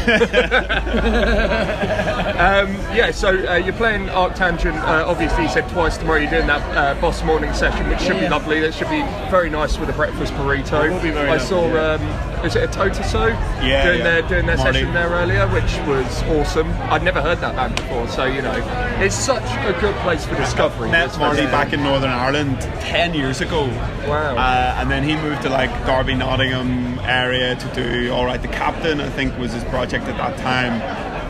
[2.42, 4.76] Um, yeah, so uh, you're playing Arctangent.
[4.82, 6.20] Uh, obviously, you said twice tomorrow.
[6.20, 8.60] You're doing that uh, Boss Morning session, which should be lovely.
[8.62, 10.86] That should be very nice with a breakfast burrito.
[10.86, 11.68] It will be very I lovely, saw.
[11.68, 11.94] yeah.
[11.94, 13.30] Um, is it a Totoso?
[13.62, 14.04] Yeah, doing yeah.
[14.04, 14.80] their doing their Marty.
[14.80, 16.70] session there earlier, which was awesome.
[16.92, 18.56] I'd never heard that band before, so you know,
[19.00, 20.90] it's such a good place for discovery.
[20.90, 23.66] Met Marty back in Northern Ireland ten years ago.
[24.08, 24.36] Wow.
[24.38, 29.00] Uh, and then he moved to like Derby, Nottingham area to do Alright the Captain.
[29.00, 30.82] I think was his project at that time.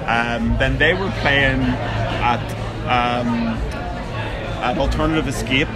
[0.08, 2.42] Um, then they were playing at
[2.86, 3.58] um,
[4.62, 5.70] at Alternative Escape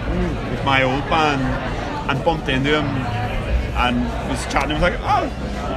[0.50, 1.42] with my old band
[2.10, 2.86] and bumped into him
[3.76, 4.00] and
[4.30, 4.70] was chatting.
[4.70, 5.24] He was like, "Oh,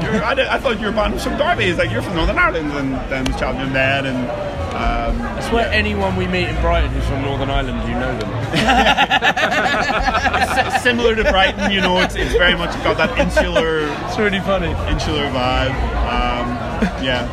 [0.04, 2.38] you're, I, did- I thought your band was from Derby." He's like, "You're from Northern
[2.40, 4.06] Ireland," and then was chatting to him then.
[4.06, 4.18] And
[4.70, 8.30] um, I swear, anyone we meet in Brighton who's from Northern Ireland, you know them.
[9.50, 14.40] s- similar to Brighton, you know, it's, it's very much got that insular It's really
[14.40, 14.72] funny.
[14.92, 15.74] insular vibe.
[16.10, 16.48] Um,
[17.04, 17.28] yeah.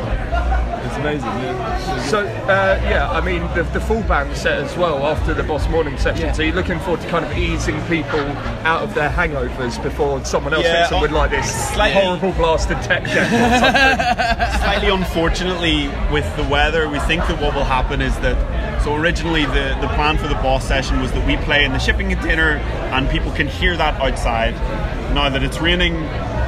[0.97, 1.29] Amazing.
[1.29, 2.03] Yeah.
[2.07, 5.69] So uh, yeah, I mean the, the full band set as well after the Boss
[5.69, 6.27] Morning session.
[6.27, 6.33] Yeah.
[6.33, 8.21] So you're looking forward to kind of easing people
[8.67, 12.33] out of their hangovers before someone else Yeah, hits them with like this slightly- horrible
[12.33, 14.61] blasted tech deck or something.
[14.63, 18.83] Slightly unfortunately, with the weather, we think that what will happen is that.
[18.83, 21.79] So originally, the, the plan for the boss session was that we play in the
[21.79, 22.59] shipping container,
[22.93, 24.55] and people can hear that outside.
[25.13, 25.95] Now that it's raining,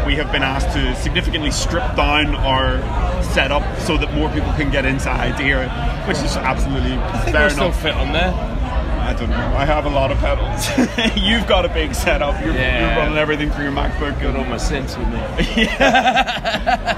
[0.08, 2.80] we have been asked to significantly strip down our
[3.22, 5.68] setup so that more people can get inside to hear it,
[6.08, 8.32] which is absolutely I think fair we'll still fit on there.
[8.32, 9.36] I don't know.
[9.36, 10.66] I have a lot of pedals.
[11.16, 12.42] You've got a big setup.
[12.42, 12.88] You're, Yeah.
[12.88, 14.18] you're running everything through your MacBook.
[14.20, 15.68] Got all my synths with me.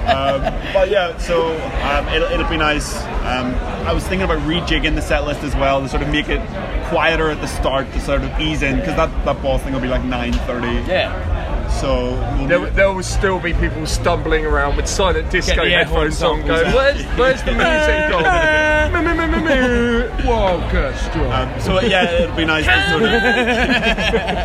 [0.06, 0.42] um,
[0.72, 1.50] but yeah, so
[1.82, 2.96] um, it'll, it'll be nice.
[3.26, 3.54] Um,
[3.86, 6.40] I was thinking about rejigging the set list as well to sort of make it
[6.88, 9.80] quieter at the start to sort of ease in because that, that boss thing will
[9.80, 10.86] be like 9.30.
[10.86, 11.39] Yeah.
[11.70, 16.46] So we'll There, there will still be people stumbling around with silent disco headphones on,
[16.46, 18.24] going, "Where's, where's the music gone?"
[20.24, 21.30] Whoa, Orchestra.
[21.30, 23.12] Um, so yeah, it'll be nice to sort of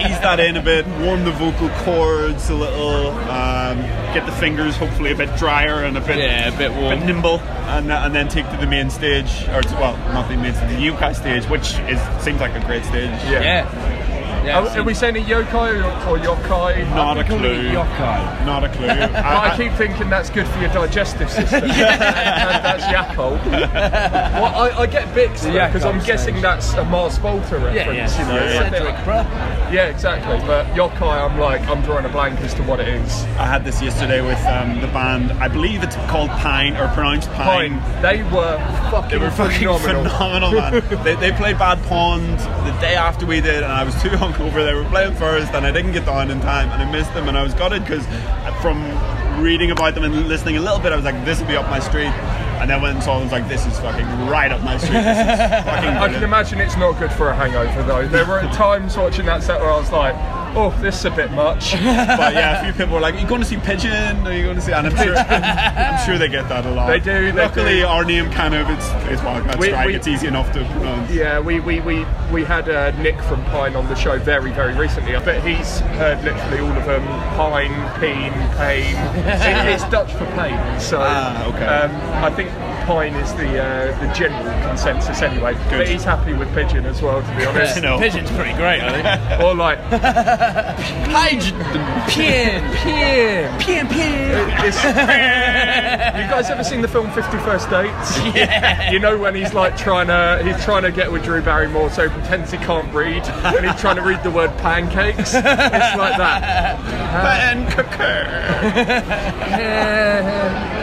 [0.01, 3.81] ease that in a bit, warm the vocal cords a little, um,
[4.13, 6.99] get the fingers hopefully a bit drier and a bit, Yeah, a bit warm.
[6.99, 10.37] bit nimble, and, and then take to the main stage, or to, well, not the
[10.37, 13.09] main stage, the Yukai stage, which is seems like a great stage.
[13.25, 13.41] Yeah.
[13.41, 13.65] yeah.
[14.45, 14.59] Yeah.
[14.59, 16.87] Are, are we saying it yokai or, or yokai?
[16.91, 17.37] Not a clue.
[17.71, 18.45] yokai.
[18.45, 18.87] Not a clue.
[18.89, 21.63] I, I keep thinking that's good for your digestive system.
[21.63, 23.43] and that's Yakult.
[23.45, 26.41] well, I, I get Bix because I'm Yakult guessing stage.
[26.43, 27.75] that's a Mars Volta reference.
[27.75, 28.19] Yeah, yeah.
[28.21, 29.73] You know, Yeah, I think- Cedric, bruh.
[29.73, 30.37] yeah, exactly.
[30.47, 33.23] But yokai, I'm like, I'm drawing a blank as to what it is.
[33.39, 35.31] I had this yesterday with um, the band.
[35.33, 37.79] I believe it's called Pine or pronounced Pine.
[37.79, 38.01] Fine.
[38.01, 38.57] They were
[38.91, 40.03] fucking, They were fucking phenomenal.
[40.09, 41.03] phenomenal, man.
[41.03, 44.65] they, they played Bad Pond the day after we did, and I was too hungover.
[44.65, 47.27] They were playing first, and I didn't get down in time, and I missed them,
[47.27, 48.05] and I was gutted because
[48.61, 48.81] from
[49.41, 51.69] reading about them and listening a little bit, I was like, this will be up
[51.69, 52.13] my street.
[52.59, 54.77] And then when I saw them, I was like, this is fucking right up my
[54.77, 54.93] street.
[54.93, 58.07] This is fucking I can imagine it's not good for a hangover though.
[58.07, 60.15] There were times watching that set where I was like,
[60.55, 61.71] oh, this is a bit much.
[61.73, 64.25] but yeah, a few people were like, "Are you going to see Pigeon?
[64.25, 66.87] Are you going to see?" And I'm sure, I'm sure they get that a lot.
[66.87, 67.85] They do, they Luckily, do.
[67.85, 69.87] our name kind of it's it's Wildcat We- Strike.
[69.87, 71.11] we- it's easy enough to pronounce.
[71.11, 74.73] Yeah, we we, we, we had uh, Nick from Pine on the show very very
[74.73, 77.05] recently, but he's heard literally all of them:
[77.35, 78.95] Pine, Peen, Pain.
[79.45, 81.65] It- it's Dutch for pain, so Ah, okay.
[81.65, 81.91] um,
[82.23, 82.49] I think
[82.85, 85.53] Pine is the uh, the general consensus anyway.
[85.69, 85.79] Good.
[85.79, 87.75] But he's happy with Pigeon as well, to be honest.
[87.77, 87.97] You know.
[87.97, 89.41] Pigeon's pretty great, I think.
[89.45, 89.79] Or like
[91.09, 91.59] Pigeon,
[92.07, 93.59] pin, Pien.
[93.59, 94.49] pin, pin.
[94.49, 98.17] You guys ever seen the film Fifty First Dates?
[98.35, 98.91] Yeah.
[98.91, 102.07] You know when he's like trying to he's trying to get with Drew Barrymore, so
[102.07, 105.33] he pretends he can't read, and he's trying to read the word pancakes.
[105.33, 106.79] It's like that.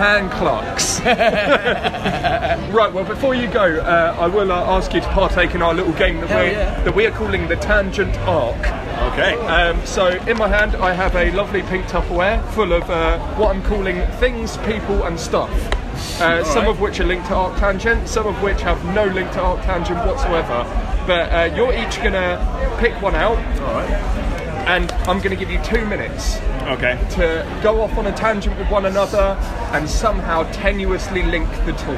[0.00, 0.98] Hand clocks.
[1.04, 2.90] right.
[2.90, 5.92] Well, before you go, uh, I will uh, ask you to partake in our little
[5.92, 6.82] game that Hell we yeah.
[6.84, 8.56] that we are calling the Tangent Arc.
[9.12, 9.34] Okay.
[9.46, 13.54] Um, so in my hand, I have a lovely pink Tupperware full of uh, what
[13.54, 15.50] I'm calling things, people, and stuff.
[16.18, 19.38] Uh, some of which are linked to Arctangent, some of which have no link to
[19.40, 20.64] Arctangent whatsoever.
[21.06, 22.40] But uh, you're each gonna
[22.80, 23.36] pick one out,
[24.70, 26.96] and I'm gonna give you two minutes Okay.
[27.16, 29.36] to go off on a tangent with one another
[29.72, 31.96] and somehow tenuously link the two.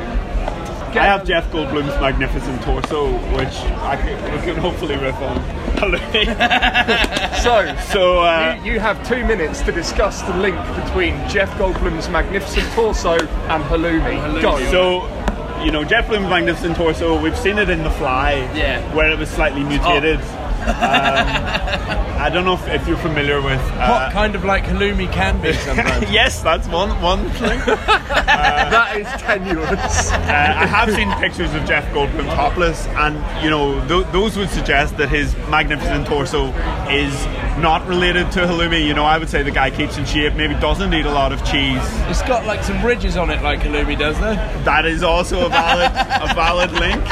[0.99, 5.39] I have Jeff Goldblum's magnificent torso, which I can, we can hopefully riff on.
[7.43, 12.09] So, so uh, you, you have two minutes to discuss the link between Jeff Goldblum's
[12.09, 14.41] magnificent torso and Halloumi.
[14.41, 14.59] Go.
[14.71, 18.81] So, you know, Jeff Goldblum's magnificent torso, we've seen it in The Fly, Yeah.
[18.95, 20.21] where it was slightly mutated.
[20.63, 23.61] Um, I don't know if, if you're familiar with.
[23.75, 26.09] Uh, kind of like halloumi can be sometimes.
[26.11, 27.59] yes, that's one one thing.
[27.67, 30.13] that is tenuous.
[30.13, 34.51] Uh, I have seen pictures of Jeff Goldblum topless, and you know th- those would
[34.51, 36.47] suggest that his magnificent torso
[36.89, 37.13] is
[37.61, 38.87] not related to halloumi.
[38.87, 41.33] You know, I would say the guy keeps in shape, maybe doesn't eat a lot
[41.33, 41.83] of cheese.
[42.09, 44.35] It's got like some ridges on it, like halloumi does, though.
[44.65, 45.91] That is also a valid
[46.31, 47.03] a valid link.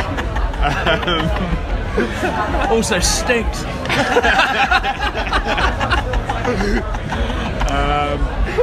[2.70, 3.64] Also stinks.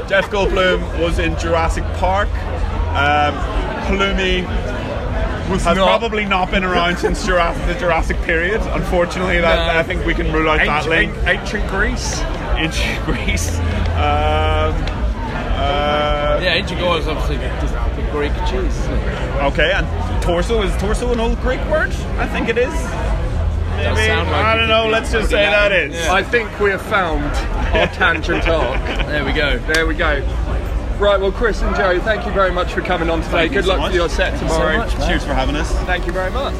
[0.07, 2.29] Jeff Goldblum was in Jurassic Park.
[2.29, 3.35] Um,
[3.85, 4.43] halloumi
[5.47, 5.75] has not.
[5.75, 8.61] probably not been around since Jurassic, the Jurassic period.
[8.61, 9.79] Unfortunately, that, No.
[9.79, 11.11] I think we can rule out that link.
[11.25, 12.21] Ancient, ancient Greece.
[12.55, 13.57] Ancient Greece.
[13.97, 14.73] Um,
[15.59, 18.87] uh, Yeah, ancient Gaul is obviously just the Greek cheese.
[19.51, 21.91] Okay, and torso is torso an old Greek word?
[22.17, 22.73] I think it is.
[23.77, 24.07] Maybe.
[24.07, 24.87] sound like I don't know.
[24.87, 25.93] Let's just say that is.
[25.95, 26.13] Yeah.
[26.13, 27.23] I think we have found
[27.75, 28.81] our tangent arc.
[29.07, 29.57] There we go.
[29.59, 30.21] There we go.
[30.99, 33.31] Right, well, Chris and Joe, thank you very much for coming on today.
[33.31, 33.91] Thank you Good so luck much.
[33.91, 34.77] for your set Thank you so tomorrow.
[34.79, 35.07] much, man.
[35.09, 35.71] Cheers for having us.
[35.85, 36.55] Thank you very much.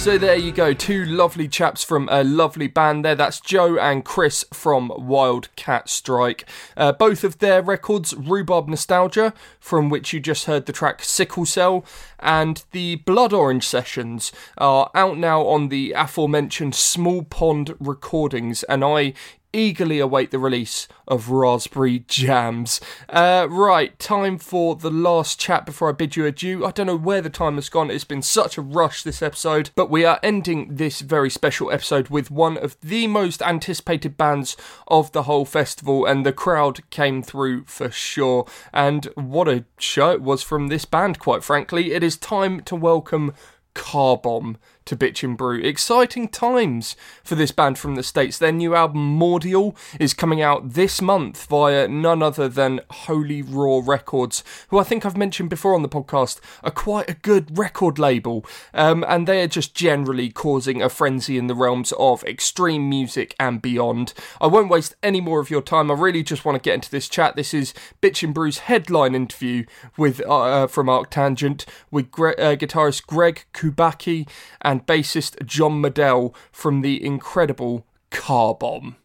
[0.00, 3.14] So there you go, two lovely chaps from a lovely band there.
[3.14, 6.48] That's Joe and Chris from Wildcat Strike.
[6.74, 11.44] Uh, both of their records, Rhubarb Nostalgia, from which you just heard the track Sickle
[11.44, 11.84] Cell,
[12.18, 18.82] and the Blood Orange Sessions are out now on the aforementioned Small Pond Recordings, and
[18.82, 19.12] I
[19.52, 22.80] eagerly await the release of Raspberry Jams.
[23.08, 26.64] Uh, right, time for the last chat before I bid you adieu.
[26.64, 27.90] I don't know where the time has gone.
[27.90, 32.08] It's been such a rush this episode, but we are ending this very special episode
[32.08, 34.56] with one of the most anticipated bands
[34.88, 38.46] of the whole festival, and the crowd came through for sure.
[38.72, 41.92] And what a show it was from this band, quite frankly.
[41.92, 43.34] It is time to welcome
[43.74, 45.60] Car Bomb to Bitch and Brew.
[45.60, 48.38] Exciting times for this band from the States.
[48.38, 53.82] Their new album, Mordial, is coming out this month via none other than Holy Roar
[53.82, 57.98] Records, who I think I've mentioned before on the podcast are quite a good record
[57.98, 58.44] label.
[58.74, 63.34] Um, and they are just generally causing a frenzy in the realms of extreme music
[63.38, 64.14] and beyond.
[64.40, 65.90] I won't waste any more of your time.
[65.90, 67.36] I really just want to get into this chat.
[67.36, 69.64] This is Bitch and Brew's headline interview
[69.96, 74.28] with uh, from Arctangent with Gre- uh, guitarist Greg Kubacki
[74.60, 78.96] and bassist Jon Modell from the incredible Car Bomb.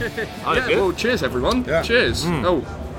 [0.00, 1.64] yeah, well, cheers, everyone.
[1.64, 1.82] Yeah.
[1.82, 2.24] Cheers.
[2.24, 2.44] Mm.
[2.44, 2.89] Oh,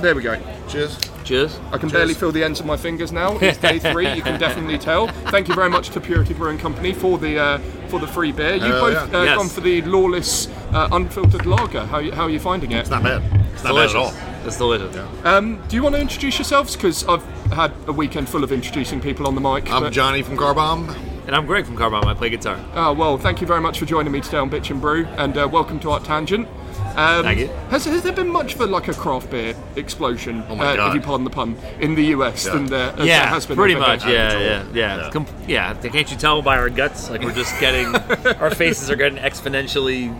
[0.00, 0.40] there we go.
[0.68, 0.98] Cheers.
[1.24, 1.58] Cheers.
[1.72, 3.38] I can barely feel the ends of my fingers now.
[3.38, 4.12] It's day three.
[4.14, 5.08] You can definitely tell.
[5.30, 7.58] Thank you very much to Purity Brewing Company for the uh,
[7.88, 8.54] for the free beer.
[8.54, 9.18] You've Hell both yeah.
[9.18, 9.36] uh, Yes.
[9.36, 11.84] gone for the lawless, uh, unfiltered lager.
[11.84, 12.78] How, how are you finding it?
[12.80, 13.22] It's not bad.
[13.52, 14.12] It's not bad at all.
[14.46, 14.96] It's delicious.
[15.24, 16.74] Um, do you want to introduce yourselves?
[16.74, 17.22] Because I've
[17.52, 19.70] had a weekend full of introducing people on the mic.
[19.70, 20.88] I'm but- Johnny from Car Bomb.
[21.26, 22.06] And I'm Greg from Car Bomb.
[22.06, 22.58] I play guitar.
[22.74, 25.36] Oh, well, thank you very much for joining me today on Bitch and Brew, and
[25.36, 26.48] uh, welcome to Arctangent.
[26.96, 27.46] Um, Thank you.
[27.70, 30.76] Has, has there been much of a, like a craft beer explosion, Oh my uh,
[30.76, 30.88] God.
[30.88, 32.52] if you pardon the pun, in the US Yeah.
[32.54, 34.02] than there, as there yeah, has been pretty over much.
[34.04, 34.12] there?
[34.40, 35.10] Yeah, yeah, yeah.
[35.10, 35.74] Com- yeah.
[35.74, 37.08] Can't you tell by our guts?
[37.10, 37.94] Like we're just getting,
[38.40, 40.14] our faces are getting exponentially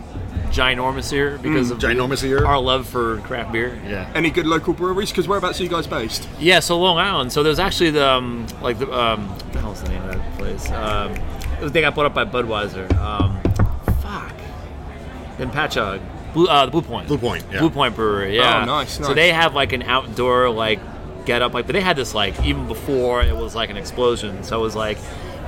[0.51, 1.71] ginormous here because Mm.
[1.71, 2.45] of Ginormous here.
[2.45, 3.79] our love for craft beer.
[3.87, 4.11] Yeah.
[4.15, 5.09] Any good local breweries?
[5.09, 6.27] Because whereabouts are you guys based?
[6.39, 7.31] Yeah, so Long Island.
[7.31, 10.37] So there's actually the um, like the um, what the hell's the name of that
[10.37, 10.69] place?
[10.71, 12.91] Um, it was they got bought up by Budweiser.
[12.97, 13.41] Um,
[14.01, 14.33] fuck.
[15.39, 16.01] In Patchogue.
[16.33, 17.07] Blue, uh, the Blue Point.
[17.07, 17.59] Blue Point, yeah.
[17.59, 18.35] Blue Point Brewery.
[18.37, 18.61] Yeah.
[18.63, 19.15] Oh, nice, So nice.
[19.15, 20.79] they have like an outdoor like
[21.25, 24.43] get up like, but they had this like even before it was like an explosion.
[24.43, 24.97] So it was like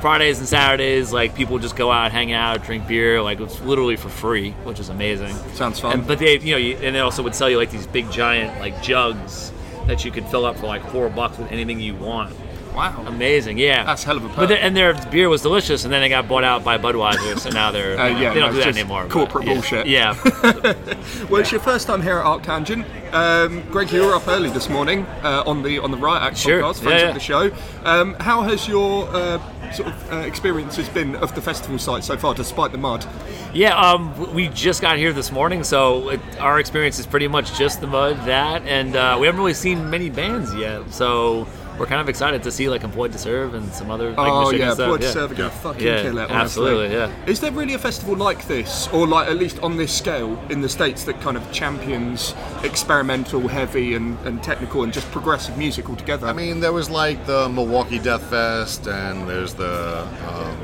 [0.01, 3.21] Fridays and Saturdays, like people just go out, hang out, drink beer.
[3.21, 5.33] Like it's literally for free, which is amazing.
[5.53, 5.93] Sounds fun.
[5.99, 8.11] And, but they, you know, you, and they also would sell you like these big
[8.11, 9.51] giant like jugs
[9.87, 12.35] that you could fill up for like four bucks with anything you want.
[12.73, 13.03] Wow.
[13.07, 13.83] Amazing, yeah.
[13.83, 14.59] That's hell of a But perk.
[14.61, 17.71] and their beer was delicious, and then they got bought out by Budweiser, so now
[17.71, 19.05] they're Uh, yeah, they don't no, do that anymore.
[19.07, 19.53] corporate yeah.
[19.53, 19.85] bullshit.
[19.87, 20.15] Yeah,
[21.29, 22.85] Well, it's your first time here at Arctangent.
[23.13, 26.37] Um, Greg, you were up early this morning uh, on the on the Riot Act
[26.37, 27.51] Sure, podcast, friends yeah, of the show.
[27.83, 32.17] Um, how has your uh, sort of uh, experiences been of the festival site so
[32.17, 33.05] far, despite the mud?
[33.53, 33.77] yeah.
[33.77, 37.81] Um, we just got here this morning, so it, our experience is pretty much just
[37.81, 40.91] the mud, that, and uh, we haven't really seen many bands yet.
[40.91, 41.47] So
[41.79, 44.09] we're kind of excited to see like Employed to Serve and some other.
[44.11, 44.87] Like, oh Michigan yeah, stuff.
[44.89, 45.11] Blood yeah.
[45.11, 46.29] Server gonna fucking Yeah, kill it.
[46.29, 46.35] Honestly.
[46.35, 47.25] absolutely, yeah.
[47.25, 50.61] Is there really a festival like this, or like at least on this scale in
[50.61, 55.89] the states that kind of champions experimental, heavy, and, and technical, and just progressive music
[55.89, 56.27] altogether?
[56.27, 60.57] I mean, there was like the Milwaukee Death Fest, and there's the um,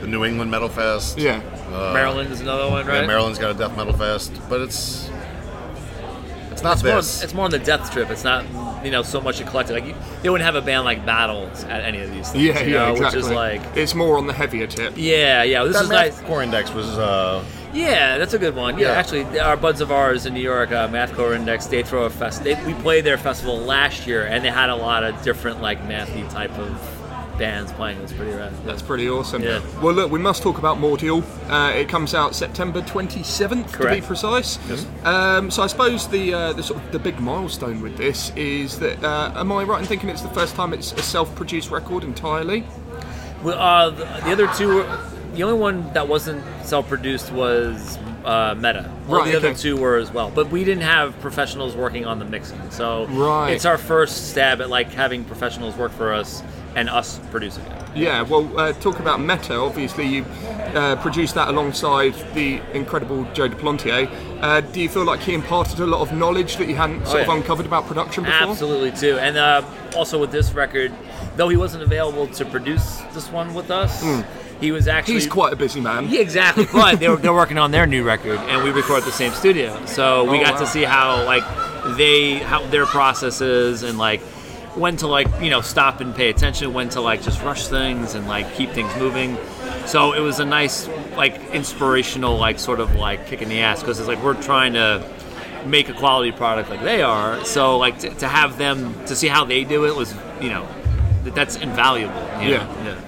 [0.00, 1.18] the New England Metal Fest.
[1.18, 1.40] Yeah.
[1.72, 3.06] Uh, Maryland is another one, Yeah, right?
[3.06, 5.08] Maryland's got a death metal fest, but it's
[6.50, 7.22] it's not It's more, this.
[7.22, 8.10] it's more on the death trip.
[8.10, 8.44] It's not,
[8.84, 9.74] you know, so much eclectic.
[9.74, 12.44] Like you, they wouldn't have a band like Battles at any of these things.
[12.44, 13.18] yeah, you yeah, know, exactly.
[13.18, 14.94] Which is like, it's more on the heavier tip.
[14.96, 15.64] yeah, yeah.
[15.64, 16.20] This that is nice.
[16.20, 18.78] Mathcore Index was uh, Yeah, that's a good one.
[18.78, 18.92] Yeah, Yeah.
[18.98, 22.44] actually, our buds of ours in New York, uh, Mathcore Index, they throw a fest.
[22.44, 25.82] They, we played their festival last year, and they had a lot of different like
[25.84, 26.98] mathy type of
[27.38, 27.98] bands playing.
[27.98, 28.52] It was pretty rad.
[28.64, 29.42] That's pretty awesome.
[29.42, 29.60] Yeah.
[29.82, 31.22] Well, look, we must talk about Mordial.
[31.50, 34.06] Uh, it comes out September 27th, to be Correct.
[34.06, 34.58] precise.
[35.04, 38.78] Um, so I suppose the uh, the sort of the big milestone with this is
[38.78, 39.02] that.
[39.02, 42.64] Uh, am I right in thinking it's the first time it's a self-produced record entirely?
[43.42, 45.00] Well, uh, the, the other two, were,
[45.34, 48.88] the only one that wasn't self-produced was uh, Meta.
[49.08, 49.58] All Right, the other okay.
[49.58, 53.50] two were as well, but we didn't have professionals working on the mixing, so Right.
[53.50, 56.42] it's our first stab at like having professionals work for us
[56.74, 57.82] and us producing it.
[57.94, 58.22] Yeah.
[58.22, 59.56] Well, uh, talk about Meta.
[59.56, 60.24] Obviously, you
[60.74, 64.08] uh, produced that alongside the incredible Joe Duplantier.
[64.40, 67.20] Uh, do you feel like he imparted a lot of knowledge that you hadn't sort
[67.28, 68.48] Oh, of uncovered about production before?
[68.50, 69.62] Absolutely too, and uh,
[69.94, 70.92] also with this record,
[71.36, 74.02] though he wasn't available to produce this one with us,
[74.60, 75.14] he was actually.
[75.14, 76.08] He's quite a busy man.
[76.08, 76.66] Yeah, exactly.
[76.72, 79.32] But they were, they're working on their new record, and we record at the same
[79.32, 80.60] studio, so we Oh, got wow.
[80.60, 81.44] to see how like
[81.98, 84.20] they how their process is, and like
[84.74, 88.14] when to like you know stop and pay attention, when to like just rush things
[88.14, 89.36] and like keep things moving.
[89.86, 93.80] So it was a nice like inspirational like sort of like kick in the ass
[93.80, 95.06] because it's like we're trying to
[95.66, 97.44] make a quality product like they are.
[97.44, 100.66] So like to, to have them to see how they do it was you know
[101.24, 102.14] that that's invaluable.
[102.40, 102.66] Yeah.
[102.84, 103.00] yeah.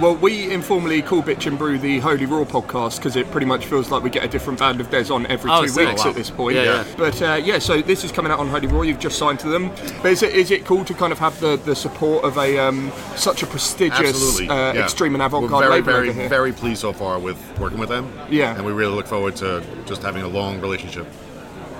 [0.00, 3.66] Well, we informally call Bitch and Brew the Holy Roar podcast because it pretty much
[3.66, 6.08] feels like we get a different band of Des on every Oh, two weeks Wow.
[6.08, 6.56] at this point.
[6.56, 6.84] Yeah, yeah.
[6.96, 8.86] But uh, yeah, so this is coming out on Holy Roar.
[8.86, 9.68] You've just signed to them.
[10.00, 12.58] But is it is it cool to kind of have the, the support of a
[12.58, 14.84] um, such a prestigious, uh, yeah.
[14.84, 16.30] extreme and avant-garde label very, here?
[16.30, 18.10] very pleased so far with working with them.
[18.30, 18.56] Yeah.
[18.56, 21.06] and we really look forward to just having a long relationship.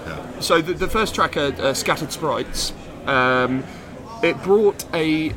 [0.06, 0.40] Yeah.
[0.40, 2.74] So the, the first track, uh, uh, Scattered Sprites,
[3.06, 3.64] um,
[4.22, 5.32] it brought a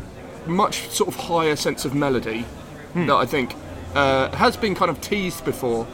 [0.47, 2.45] much sort of higher sense of melody
[2.93, 3.07] Hmm.
[3.07, 3.55] that I think
[3.95, 5.87] uh, has been kind of teased before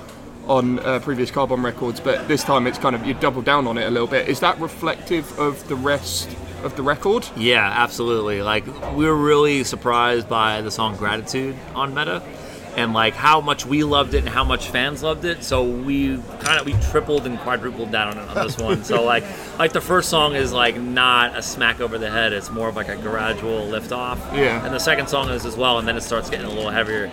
[0.48, 3.68] on uh, previous Car Bomb records, but this time it's kind of you double down
[3.68, 4.28] on it a little bit.
[4.28, 6.30] Is that reflective of the rest
[6.64, 7.28] of the record?
[7.38, 8.42] Yeah, absolutely.
[8.42, 8.66] Like
[8.96, 12.22] we were really surprised by the song "Gratitude" on Meta,
[12.80, 15.44] and like how much we loved it and how much fans loved it.
[15.44, 18.84] So we kind of we tripled and quadrupled down on on this one.
[18.84, 19.24] So like
[19.60, 22.32] like the first song is like not a smack over the head.
[22.34, 24.20] It's more of like a gradual lift off.
[24.34, 24.66] Yeah.
[24.66, 27.12] And the second song is as well, and then it starts getting a little heavier.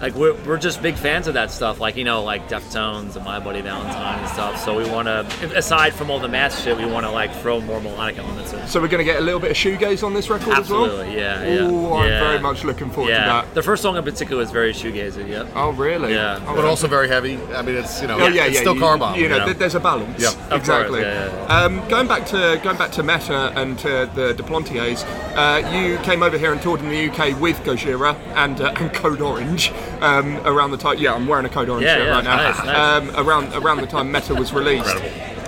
[0.00, 1.78] Like we're, we're just big fans of that stuff.
[1.78, 4.58] Like you know, like Deftones and My Bloody Valentine and stuff.
[4.64, 7.60] So we want to, aside from all the math shit, we want to like throw
[7.60, 8.66] more melodic elements in.
[8.66, 10.84] So we're going to get a little bit of shoegaze on this record as well.
[10.84, 11.68] Absolutely, yeah, yeah.
[11.68, 12.20] Ooh, I'm yeah.
[12.20, 13.24] very much looking forward yeah.
[13.24, 13.54] to that.
[13.54, 15.28] The first song in particular is very shoegazy.
[15.28, 15.48] Yep.
[15.54, 16.14] Oh, really?
[16.14, 16.42] Yeah.
[16.46, 17.36] Oh, but also very heavy.
[17.54, 18.60] I mean, it's you know, Oh, yeah, it's yeah.
[18.60, 19.16] still you, car bomb.
[19.16, 19.46] You know, you know?
[19.46, 20.20] th- there's a balance.
[20.20, 20.30] Yeah.
[20.50, 21.02] Of exactly.
[21.02, 25.04] course, yeah, Um, going back to going back to Meta and to the Duplantiers,
[25.36, 28.92] uh, you came over here and toured in the UK with Gojira and uh, and
[28.94, 29.72] Code Orange
[30.02, 30.98] um, around the time.
[30.98, 32.36] Yeah, I'm wearing a Code Orange Yeah, shirt yeah, right now.
[32.36, 32.76] nice, nice.
[33.18, 34.96] Um, around around the time Meta was released.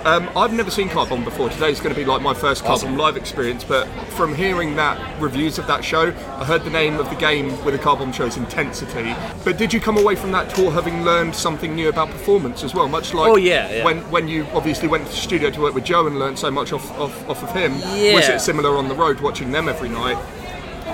[0.05, 1.49] Um, I've never seen Car Bomb before.
[1.49, 4.99] Today's going to be like my first Car Bomb live experience, but from hearing that
[5.21, 8.11] reviews of that show, I heard the name of the game with the Car Bomb
[8.11, 9.15] show is Intensity.
[9.45, 12.73] But did you come away from that tour having learned something new about performance as
[12.75, 12.89] well?
[12.89, 13.85] Much like Oh, yeah, yeah.
[13.85, 16.51] when when you obviously went to the studio to work with Joe and learned so
[16.51, 17.71] much off off, off of him.
[17.79, 20.17] Was it similar on the road watching them every night?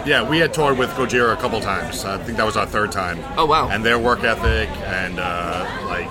[0.06, 2.06] Yeah, we had toured with Gojira a couple times.
[2.06, 3.20] I think that was our third time.
[3.38, 3.70] Oh, wow.
[3.70, 6.10] And their work ethic and uh, like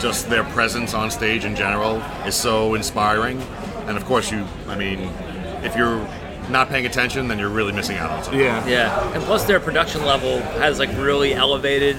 [0.00, 1.96] just their presence on stage in general
[2.26, 3.40] is so inspiring.
[3.86, 5.00] And of course, you, I mean,
[5.62, 5.98] if you're
[6.50, 8.40] not paying attention, then you're really missing out on something.
[8.40, 8.66] Yeah.
[8.66, 11.96] Yeah, and plus their production level has like really elevated,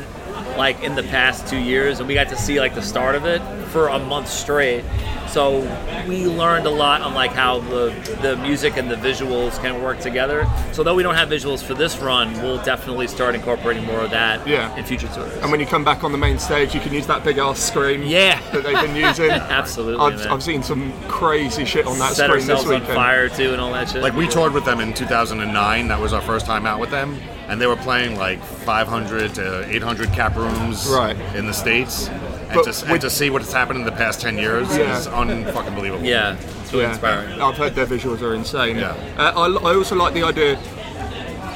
[0.58, 3.26] like in the past two years, and we got to see like the start of
[3.26, 4.84] it for a month straight.
[5.28, 5.60] So
[6.08, 7.94] we learned a lot on like how the
[8.24, 10.48] the music and the visuals can work together.
[10.72, 14.10] So though we don't have visuals for this run, we'll definitely start incorporating more of
[14.10, 14.76] that Yeah.
[14.76, 15.32] in future tours.
[15.44, 17.60] And when you come back on the main stage, you can use that big ass
[17.60, 18.40] screen Yeah.
[18.52, 19.30] that they've been using.
[19.60, 20.32] Absolutely, I've.
[20.32, 22.96] I've seen some crazy shit on that Set screen this ourselves on weekend.
[22.96, 24.02] fire too, and all that shit.
[24.02, 25.88] Like we toured with them in 2009.
[25.90, 29.70] That was our first time out with them, and they were playing like 500 to
[29.70, 31.16] 800 cap rooms Right.
[31.36, 32.10] in the states.
[32.50, 34.98] And But to, with- and to see what's happened in the past 10 years Yeah.
[34.98, 36.04] is unfucking believable.
[36.04, 37.40] Yeah, it's really inspiring.
[37.40, 38.78] I've heard their visuals are insane.
[38.78, 38.96] Yeah.
[39.18, 40.58] Uh, I, I also like the idea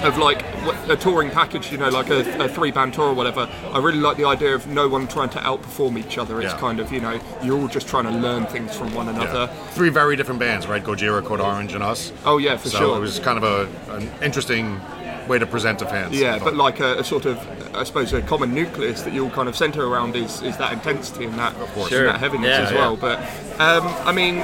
[0.04, 0.44] of like
[0.90, 3.50] a touring package, you know, like a, a three band tour or whatever.
[3.72, 6.42] I really like the idea of no one trying to outperform each other.
[6.42, 6.60] It's Yeah.
[6.60, 9.50] kind of, you know, you're all just trying to learn things from one another.
[9.52, 9.68] Yeah.
[9.72, 10.84] Three very different bands, right?
[10.84, 12.12] Gojira, Code Orange, and us.
[12.26, 12.98] Oh, yeah, for so sure.
[12.98, 14.80] it was kind of a, an interesting
[15.28, 16.20] way to present a fans.
[16.20, 17.38] Yeah, but like a, a sort of,
[17.76, 20.74] I suppose, a common nucleus that you all kind of centre around is, is that
[20.74, 21.78] intensity and that, course.
[21.78, 22.04] and Sure.
[22.08, 22.78] that heaviness Yeah, as yeah.
[22.78, 22.96] well.
[22.98, 23.20] But
[23.60, 24.44] um, I mean,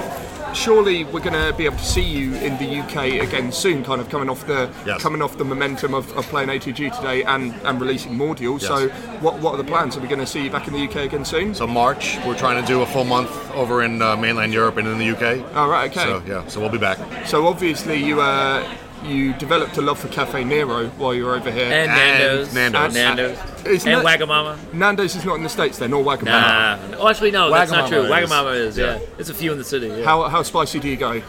[0.54, 4.02] surely we're going to be able to see you in the UK again soon, kind
[4.02, 5.02] of coming off the Yes.
[5.02, 8.60] coming off the momentum of, of playing ATG today and, and releasing Mordial.
[8.60, 8.88] So,
[9.20, 9.96] what what are the plans?
[9.98, 11.54] Are we going to see you back in the UK again soon?
[11.54, 14.88] So March, we're trying to do a full month over in uh, mainland Europe and
[14.88, 15.56] in the UK.
[15.56, 16.04] All right, okay.
[16.06, 16.98] So yeah, so we'll be back.
[17.28, 18.68] So obviously you uh,
[19.04, 21.66] you developed a love for Caffè Nero while you were over here.
[21.66, 22.94] And And Nando's, Nando's.
[22.94, 24.74] Nando's, It's and not- Wagamama.
[24.74, 26.92] Nando's is not in the states then, or Wagamama.
[26.92, 26.98] Nah.
[27.00, 28.04] Oh, actually, no, that's not true.
[28.04, 28.12] is.
[28.12, 28.98] Wagamama is, yeah.
[28.98, 29.06] Yeah.
[29.18, 29.88] It's a few in the city.
[29.88, 30.04] Yeah.
[30.04, 31.22] How, how spicy do you go?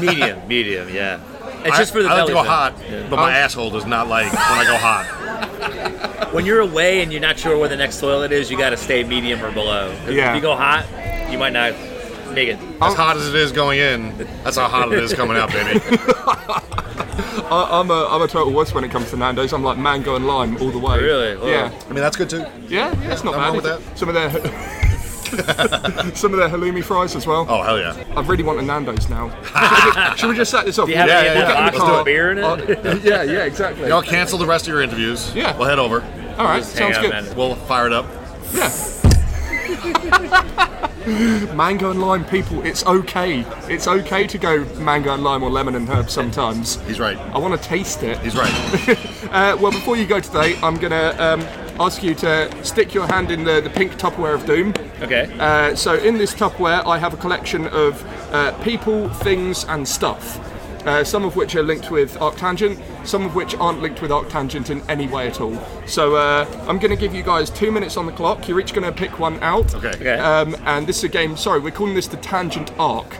[0.00, 1.18] medium, medium, yeah.
[1.64, 3.08] It's just for the I like to belly go hot, thing.
[3.08, 3.22] but Oh.
[3.22, 6.32] my asshole does not like when I go hot.
[6.34, 8.76] When you're away and you're not sure where the next toilet is, you got to
[8.76, 9.90] stay medium or below.
[10.08, 10.30] Yeah.
[10.30, 10.86] If you go hot,
[11.30, 11.72] you might not
[12.34, 12.58] make it.
[12.80, 15.80] As hot as it is going in, that's how hot it is coming out, baby.
[17.50, 19.52] I, I'm a I'm a total wuss when it comes to Nando's.
[19.52, 20.98] I'm like mango and lime all the way.
[20.98, 21.32] Really?
[21.32, 21.46] Oh.
[21.46, 21.70] Yeah.
[21.84, 22.44] I mean, that's good too.
[22.68, 23.46] Yeah, yeah, it's not I'm bad.
[23.46, 23.98] wrong with that.
[23.98, 24.30] Some of their
[26.14, 27.46] some of their halloumi fries as well.
[27.48, 27.94] Oh hell yeah!
[28.16, 29.30] I really want a Nando's now.
[29.42, 30.86] Should we, just, should we just set this up?
[30.86, 31.64] Do you have Yeah, any yeah, in the yeah.
[31.64, 32.04] Let's do a it.
[32.04, 32.44] beer in it?
[32.44, 33.88] Uh, yeah, yeah, exactly.
[33.88, 35.34] Y'all cancel the rest of your interviews.
[35.34, 35.56] Yeah.
[35.56, 36.02] We'll head over.
[36.38, 37.10] All right, sounds good.
[37.10, 37.34] man.
[37.36, 38.06] We'll fire it up.
[38.54, 38.68] Yeah.
[41.54, 43.40] mango and lime, people, it's okay.
[43.68, 46.80] It's okay to go mango and lime or lemon and herb sometimes.
[46.82, 47.16] He's right.
[47.18, 48.18] I want to taste it.
[48.18, 48.98] He's right.
[49.32, 51.40] Uh, well, before you go today, I'm going to um,
[51.80, 54.74] ask you to stick your hand in the, the pink Tupperware of Doom.
[55.00, 55.34] Okay.
[55.38, 60.51] Uh, so, in this Tupperware, I have a collection of uh, people, things, and stuff.
[60.84, 62.76] Uh, some of which are linked with Arctangent,
[63.06, 65.56] some of which aren't linked with Arctangent in any way at all.
[65.86, 68.48] So uh, I'm going to give you guys two minutes on the clock.
[68.48, 69.72] You're each going to pick one out.
[69.76, 69.90] Okay.
[69.90, 70.18] Okay.
[70.18, 71.36] Um, and this is a game.
[71.36, 73.16] Sorry, we're calling this the Tangent Arc.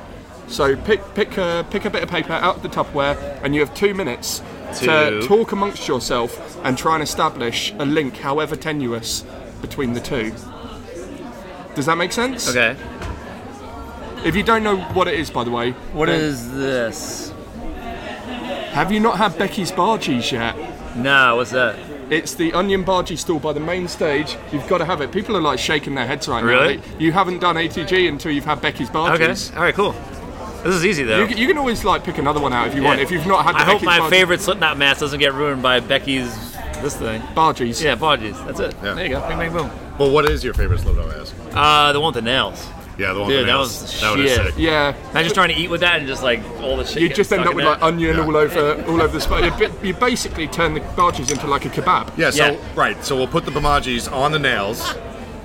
[0.49, 3.61] So pick pick a, pick a bit of paper out of the Tupperware, and you
[3.61, 4.43] have two minutes
[4.81, 5.23] to Two.
[5.23, 9.25] talk amongst yourself and try and establish a link, however tenuous,
[9.61, 10.33] between the two.
[11.75, 12.51] Does that make sense?
[12.51, 12.77] Okay.
[14.25, 17.32] If you don't know what it is, by the way, what is this?
[18.73, 20.57] Have you not had Becky's Bhajis yet?
[20.97, 21.79] No, what's that?
[22.11, 24.37] It's the onion bhaji stall by the main stage.
[24.53, 25.13] You've got to have it.
[25.13, 26.77] People are like shaking their heads right Really?
[26.79, 26.83] now.
[26.99, 29.35] You haven't done ATG until you've had Becky's Okay.
[29.57, 29.93] All right, cool.
[30.63, 31.21] This is easy though.
[31.21, 33.01] You, can- you can always like pick another one out if you want.
[33.01, 35.63] If you've not had the I hope my Bhajis- favorite Slipknot mask doesn't get ruined
[35.63, 37.21] by Becky's this thing.
[37.35, 37.83] Bhajis.
[37.83, 38.43] Yeah, apologies.
[38.45, 38.75] That's it.
[38.83, 38.95] Yeah.
[38.95, 39.29] There you go.
[39.29, 39.71] Bing, bang, boom.
[39.99, 41.35] well, what is your favorite Slipknot mask?
[41.53, 42.67] Uh, the one with the nails.
[42.99, 44.47] Yeah, the one Dude, with the that was that was shit.
[44.47, 44.55] sick.
[44.59, 44.95] Yeah.
[45.13, 47.03] Imagine trying to eat with that and just like all the shit.
[47.03, 47.73] You just end up with there.
[47.75, 48.25] like onion Yeah.
[48.25, 49.45] all over all over the spot.
[49.45, 52.17] You, bit- you basically turn the barges into like a kebab.
[52.19, 52.59] Yeah, so Yeah.
[52.75, 54.95] right, so we'll put the bamajis on the nails,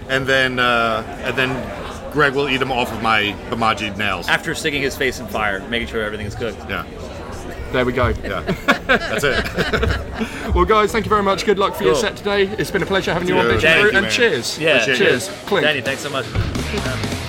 [0.09, 4.27] and then uh, and then Greg will eat them off of my bamaji nails.
[4.27, 6.57] after sticking his face in fire, making sure everything is cooked.
[6.69, 6.83] Yeah,
[7.71, 8.07] There we go.
[8.23, 8.41] yeah,
[8.87, 9.43] that's it.
[10.55, 11.45] Well, guys, thank you very much.
[11.45, 12.01] Good luck for your Cool.
[12.01, 12.43] set today.
[12.43, 14.11] It's been a pleasure having you on, Dude, Bitch thank Brew, you, and man.
[14.11, 14.57] cheers.
[14.57, 15.27] Yeah, Appreciate cheers.
[15.27, 15.33] it.
[15.45, 15.65] Clink.
[15.67, 17.26] Danny, thanks so much.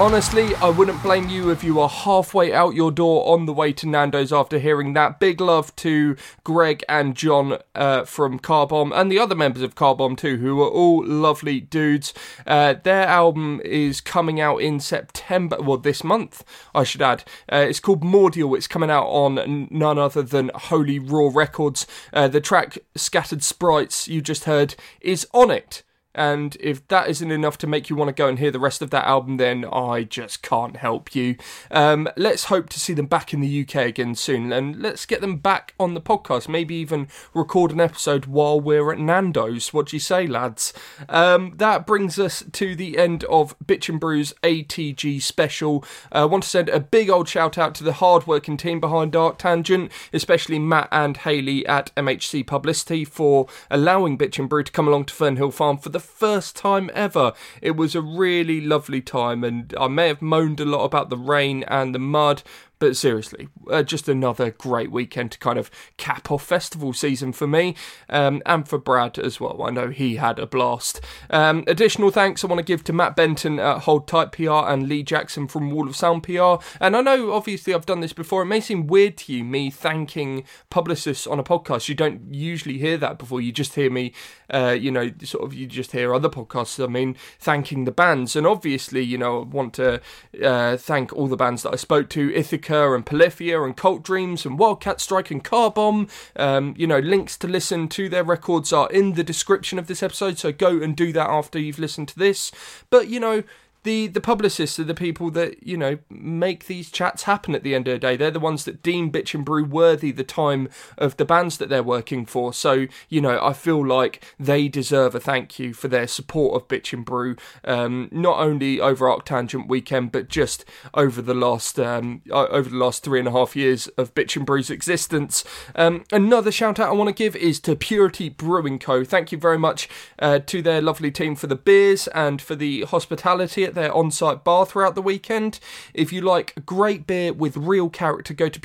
[0.00, 3.70] Honestly, I wouldn't blame you if you are halfway out your door on the way
[3.74, 5.20] to Nando's after hearing that.
[5.20, 9.74] Big love to Greg and John uh, from Car Bomb and the other members of
[9.74, 12.14] Car Bomb too, who are all lovely dudes.
[12.46, 16.44] Uh, their album is coming out in September, well, this month,
[16.74, 17.22] I should add.
[17.52, 18.56] Uh, it's called Mordial.
[18.56, 21.86] It's coming out on none other than Holy Roar Records.
[22.10, 25.82] Uh, the track Scattered Sprites you just heard is on it.
[26.14, 28.82] And if that isn't enough to make you want to go and hear the rest
[28.82, 31.36] of that album, then I just can't help you.
[31.70, 35.20] Um, let's hope to see them back in the UK again soon, and let's get
[35.20, 36.48] them back on the podcast.
[36.48, 39.72] Maybe even record an episode while we're at Nando's.
[39.72, 40.72] What do you say, lads?
[41.08, 45.84] Um, that brings us to the end of Bitch and Brews ATG special.
[46.10, 49.90] I want to send a big old shout out to the hard-working team behind Arctangent,
[50.12, 55.04] especially Matt and Haley at MHC Publicity for allowing Bitch and Brew to come along
[55.04, 57.32] to Fernhill Farm for the first time ever.
[57.62, 61.16] It was a really lovely time, and I may have moaned a lot about the
[61.16, 62.42] rain and the mud.
[62.80, 67.46] But seriously, uh, just another great weekend to kind of cap off festival season for
[67.46, 67.76] me
[68.08, 69.62] um, and for Brad as well.
[69.62, 70.98] I know he had a blast.
[71.28, 74.88] Um, additional thanks I want to give to Matt Benton at Hold Tight PR and
[74.88, 76.54] Lee Jackson from Wall of Sound PR.
[76.80, 78.40] And I know obviously I've done this before.
[78.42, 81.90] It may seem weird to you, me thanking publicists on a podcast.
[81.90, 83.42] You don't usually hear that before.
[83.42, 84.14] You just hear me,
[84.48, 88.34] uh, you know, sort of, you just hear other podcasts, I mean, thanking the bands.
[88.36, 90.00] And obviously, you know, I want to
[90.42, 94.44] uh, thank all the bands that I spoke to Ithaca and Polyphia and Cult Dreams
[94.46, 96.08] and Wildcat Strike and Car Bomb.
[96.36, 100.02] Um, you know, links to listen to their records are in the description of this
[100.02, 102.50] episode, so go and do that after you've listened to this.
[102.90, 103.42] But, you know,
[103.82, 107.74] the the publicists are the people that you know make these chats happen at the
[107.74, 108.16] end of the day.
[108.16, 111.68] They're the ones that deem Bitch and Brew worthy the time of the bands that
[111.68, 112.52] they're working for.
[112.52, 116.68] So you know, I feel like they deserve a thank you for their support of
[116.68, 122.22] Bitch and Brew, um, not only over Arctangent weekend, but just over the last um,
[122.30, 125.44] over the last three and a half years of Bitch and Brew's existence.
[125.74, 129.04] Um, another shout out I want to give is to Purity Brewing Co.
[129.04, 129.88] Thank you very much
[130.18, 134.10] uh, to their lovely team for the beers and for the hospitality at their on
[134.10, 135.60] site bar throughout the weekend.
[135.94, 138.60] If you like great beer with real character, go to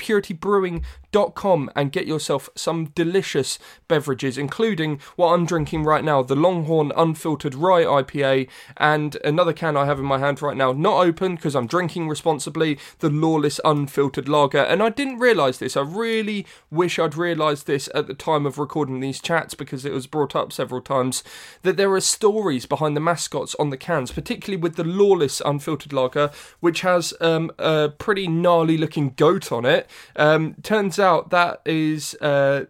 [1.15, 6.91] puritybrewing.com and get yourself some delicious beverages, including what I'm drinking right now the Longhorn
[6.95, 11.35] Unfiltered Rye IPA, and another can I have in my hand right now, not open
[11.35, 14.59] because I'm drinking responsibly, the Lawless Unfiltered Lager.
[14.59, 15.77] And I didn't realise this.
[15.77, 19.93] I really wish I'd realised this at the time of recording these chats because it
[19.93, 21.23] was brought up several times
[21.63, 25.93] that there are stories behind the mascots on the cans, particularly with the Lawless Unfiltered
[25.93, 29.89] Lager, which has um, a pretty gnarly looking goat on it.
[30.15, 32.65] Um, turns out that is uh,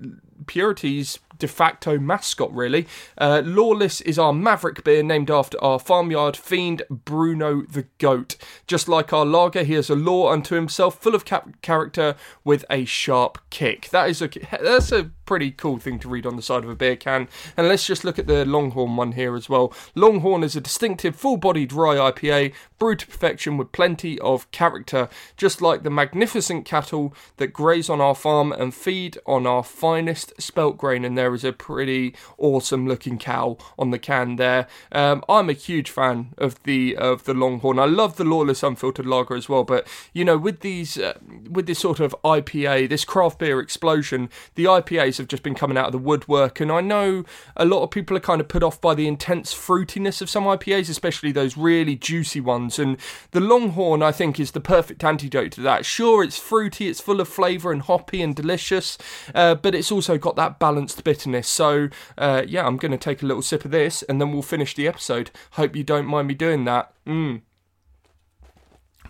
[0.47, 2.87] Purity's de facto mascot, really.
[3.17, 8.35] Uh, Lawless is our maverick beer named after our farmyard fiend, Bruno the Goat.
[8.67, 12.65] Just like our lager, he has a law unto himself, full of cap- character with
[12.69, 13.89] a sharp kick.
[13.89, 14.29] That is a
[14.61, 17.27] that's a pretty cool thing to read on the side of a beer can.
[17.57, 19.73] And let's just look at the Longhorn one here as well.
[19.95, 25.61] Longhorn is a distinctive, full-bodied rye IPA, brewed to perfection with plenty of character, just
[25.61, 30.77] like the magnificent cattle that graze on our farm and feed on our finest spelt
[30.77, 31.05] grain.
[31.05, 34.67] And there is a pretty awesome looking cow on the can there.
[34.91, 37.79] Um, I'm a huge fan of the of the Longhorn.
[37.79, 39.63] I love the Lawless Unfiltered Lager as well.
[39.63, 41.17] But you know, with these uh,
[41.49, 45.77] with this sort of IPA, this craft beer explosion, the IPAs have just been coming
[45.77, 46.59] out of the woodwork.
[46.59, 47.23] And I know
[47.55, 50.43] a lot of people are kind of put off by the intense fruitiness of some
[50.45, 52.64] IPAs, especially those really juicy ones.
[52.79, 52.97] And
[53.31, 55.85] the Longhorn, I think, is the perfect antidote to that.
[55.85, 58.97] Sure, it's fruity, it's full of flavour and hoppy and delicious,
[59.33, 61.47] uh, but it's also got that balanced bitterness.
[61.47, 64.41] So, uh, yeah, I'm going to take a little sip of this and then we'll
[64.41, 65.31] finish the episode.
[65.51, 66.91] Hope you don't mind me doing that.
[67.05, 67.41] Mm.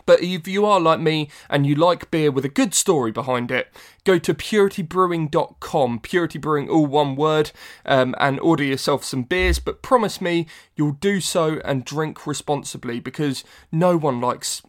[0.06, 3.52] But if you are like me and you like beer with a good story behind
[3.52, 3.74] it,
[4.04, 7.52] go to puritybrewing.com, purity brewing all one word,
[7.86, 9.60] um, and order yourself some beers.
[9.60, 14.62] But promise me you'll do so and drink responsibly because no one likes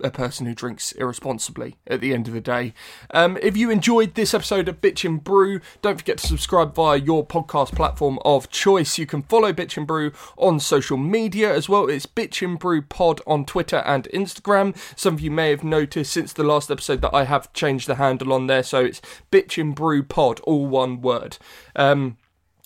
[0.00, 2.74] a person who drinks irresponsibly at the end of the day.
[3.12, 6.98] Um, if you enjoyed this episode of Bitch and Brew, don't forget to subscribe via
[6.98, 8.98] your podcast platform of choice.
[8.98, 11.88] You can follow Bitch and Brew on social media as well.
[11.88, 14.76] It's Bitch and Brew Pod on Twitter and Instagram.
[14.98, 17.96] Some of you may have noticed since the last episode that I have changed the
[17.96, 19.00] handle on there, so it's
[19.30, 21.38] Bitch and Brew Pod, all one word.
[21.76, 22.16] Um,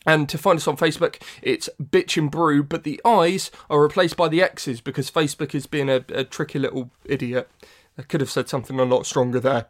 [0.08, 4.16] and to find us on Facebook, it's Bitch and Brew, but the I's are replaced
[4.16, 7.50] by the X's because Facebook is being a, a tricky little idiot.
[7.98, 9.66] I could have said something a lot stronger there.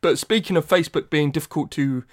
[0.00, 2.04] But speaking of Facebook being difficult to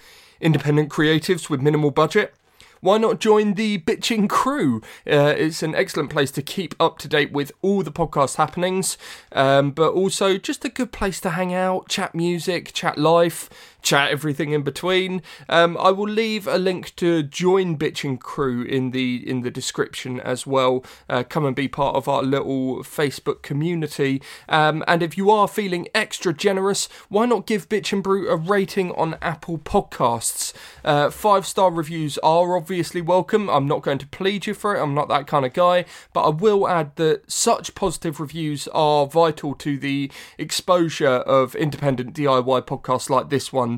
[0.41, 2.33] independent creatives with minimal budget,
[2.81, 4.81] why not join the Bitching Crew?
[5.09, 8.97] Uh, it's an excellent place to keep up to date with all the podcast happenings,
[9.31, 13.49] um, but also just a good place to hang out, chat music, chat life,
[13.81, 15.21] chat everything in between.
[15.47, 20.19] Um, I will leave a link to join Bitching Crew in the in the description
[20.19, 20.83] as well.
[21.09, 24.21] Uh, come and be part of our little Facebook community.
[24.47, 28.35] Um, and if you are feeling extra generous, why not give Bitch and Brew a
[28.35, 30.53] rating on Apple Podcasts?
[30.83, 33.49] Uh, five star reviews are obviously welcome.
[33.49, 34.81] I'm not going to plead you for it.
[34.81, 35.85] I'm not that kind of guy.
[36.13, 42.13] But I will add that such positive reviews are vital to the exposure of independent
[42.15, 43.68] DIY podcasts like this one.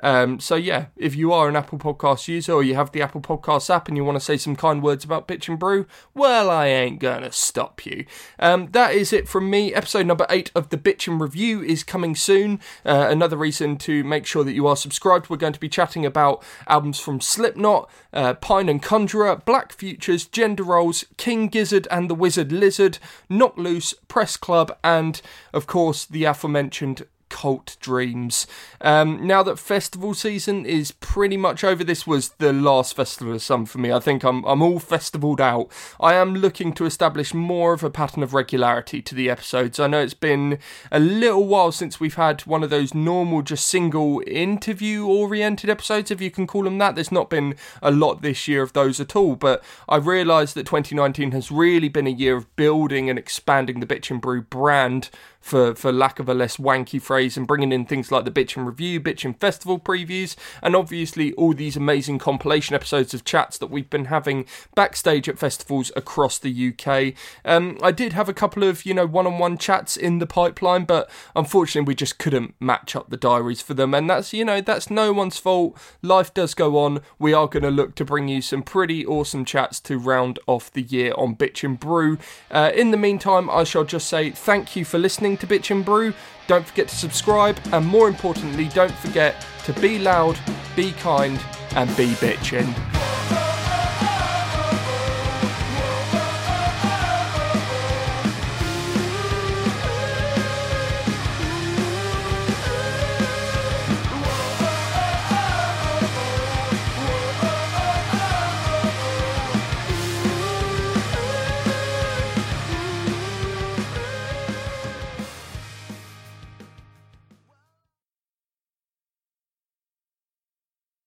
[0.00, 3.20] Um, so yeah, if you are an Apple Podcast user or you have the Apple
[3.20, 6.50] Podcast app and you want to say some kind words about Bitch and Brew, well,
[6.50, 8.04] I ain't gonna stop you.
[8.38, 9.74] Um, that is it from me.
[9.74, 12.60] Episode number eight of the Bitch and Review is coming soon.
[12.84, 15.28] Uh, another reason to make sure that you are subscribed.
[15.28, 20.26] We're going to be chatting about albums from Slipknot, uh, Pijn and Conjurer, Black Futures,
[20.26, 22.98] Gender Roles, King Gizzard and the Wizard Lizard,
[23.28, 25.20] Knocked Loose, Press Club, and
[25.52, 28.46] of course the aforementioned Cult Dreams.
[28.80, 33.42] Um, now that festival season is pretty much over, this was the last festival of
[33.42, 33.92] summer for me.
[33.92, 35.70] I think I'm I'm all festivaled out.
[36.00, 39.78] I am looking to establish more of a pattern of regularity to the episodes.
[39.78, 40.58] I know it's been
[40.90, 46.10] a little while since we've had one of those normal, just single interview oriented episodes,
[46.10, 46.94] if you can call them that.
[46.94, 50.66] There's not been a lot this year of those at all, but I realised that
[50.66, 55.10] 2019 has really been a year of building and expanding the Bitch and Brew brand
[55.40, 58.56] for, for lack of a less wanky phrase, and bringing in things like the Bitch
[58.56, 63.58] and Review, Bitch and Festival previews, and obviously all these amazing compilation episodes of chats
[63.58, 64.44] that we've been having
[64.74, 67.14] backstage at festivals across the UK.
[67.44, 70.26] Um, I did have a couple of, you know, one on one chats in the
[70.26, 74.44] pipeline, but unfortunately we just couldn't match up the diaries for them, and that's, you
[74.44, 75.78] know, that's no one's fault.
[76.02, 77.00] Life does go on.
[77.18, 80.72] We are going to look to bring you some pretty awesome chats to round off
[80.72, 82.18] the year on Bitch and Brew.
[82.50, 84.98] Uh, in the meantime, I shall just say thank you for
[85.28, 86.14] listening to Bitch and Brew.
[86.46, 90.38] Don't forget to subscribe, and more importantly, don't forget to be loud,
[90.74, 91.38] be kind,
[91.74, 93.47] and be bitchin'.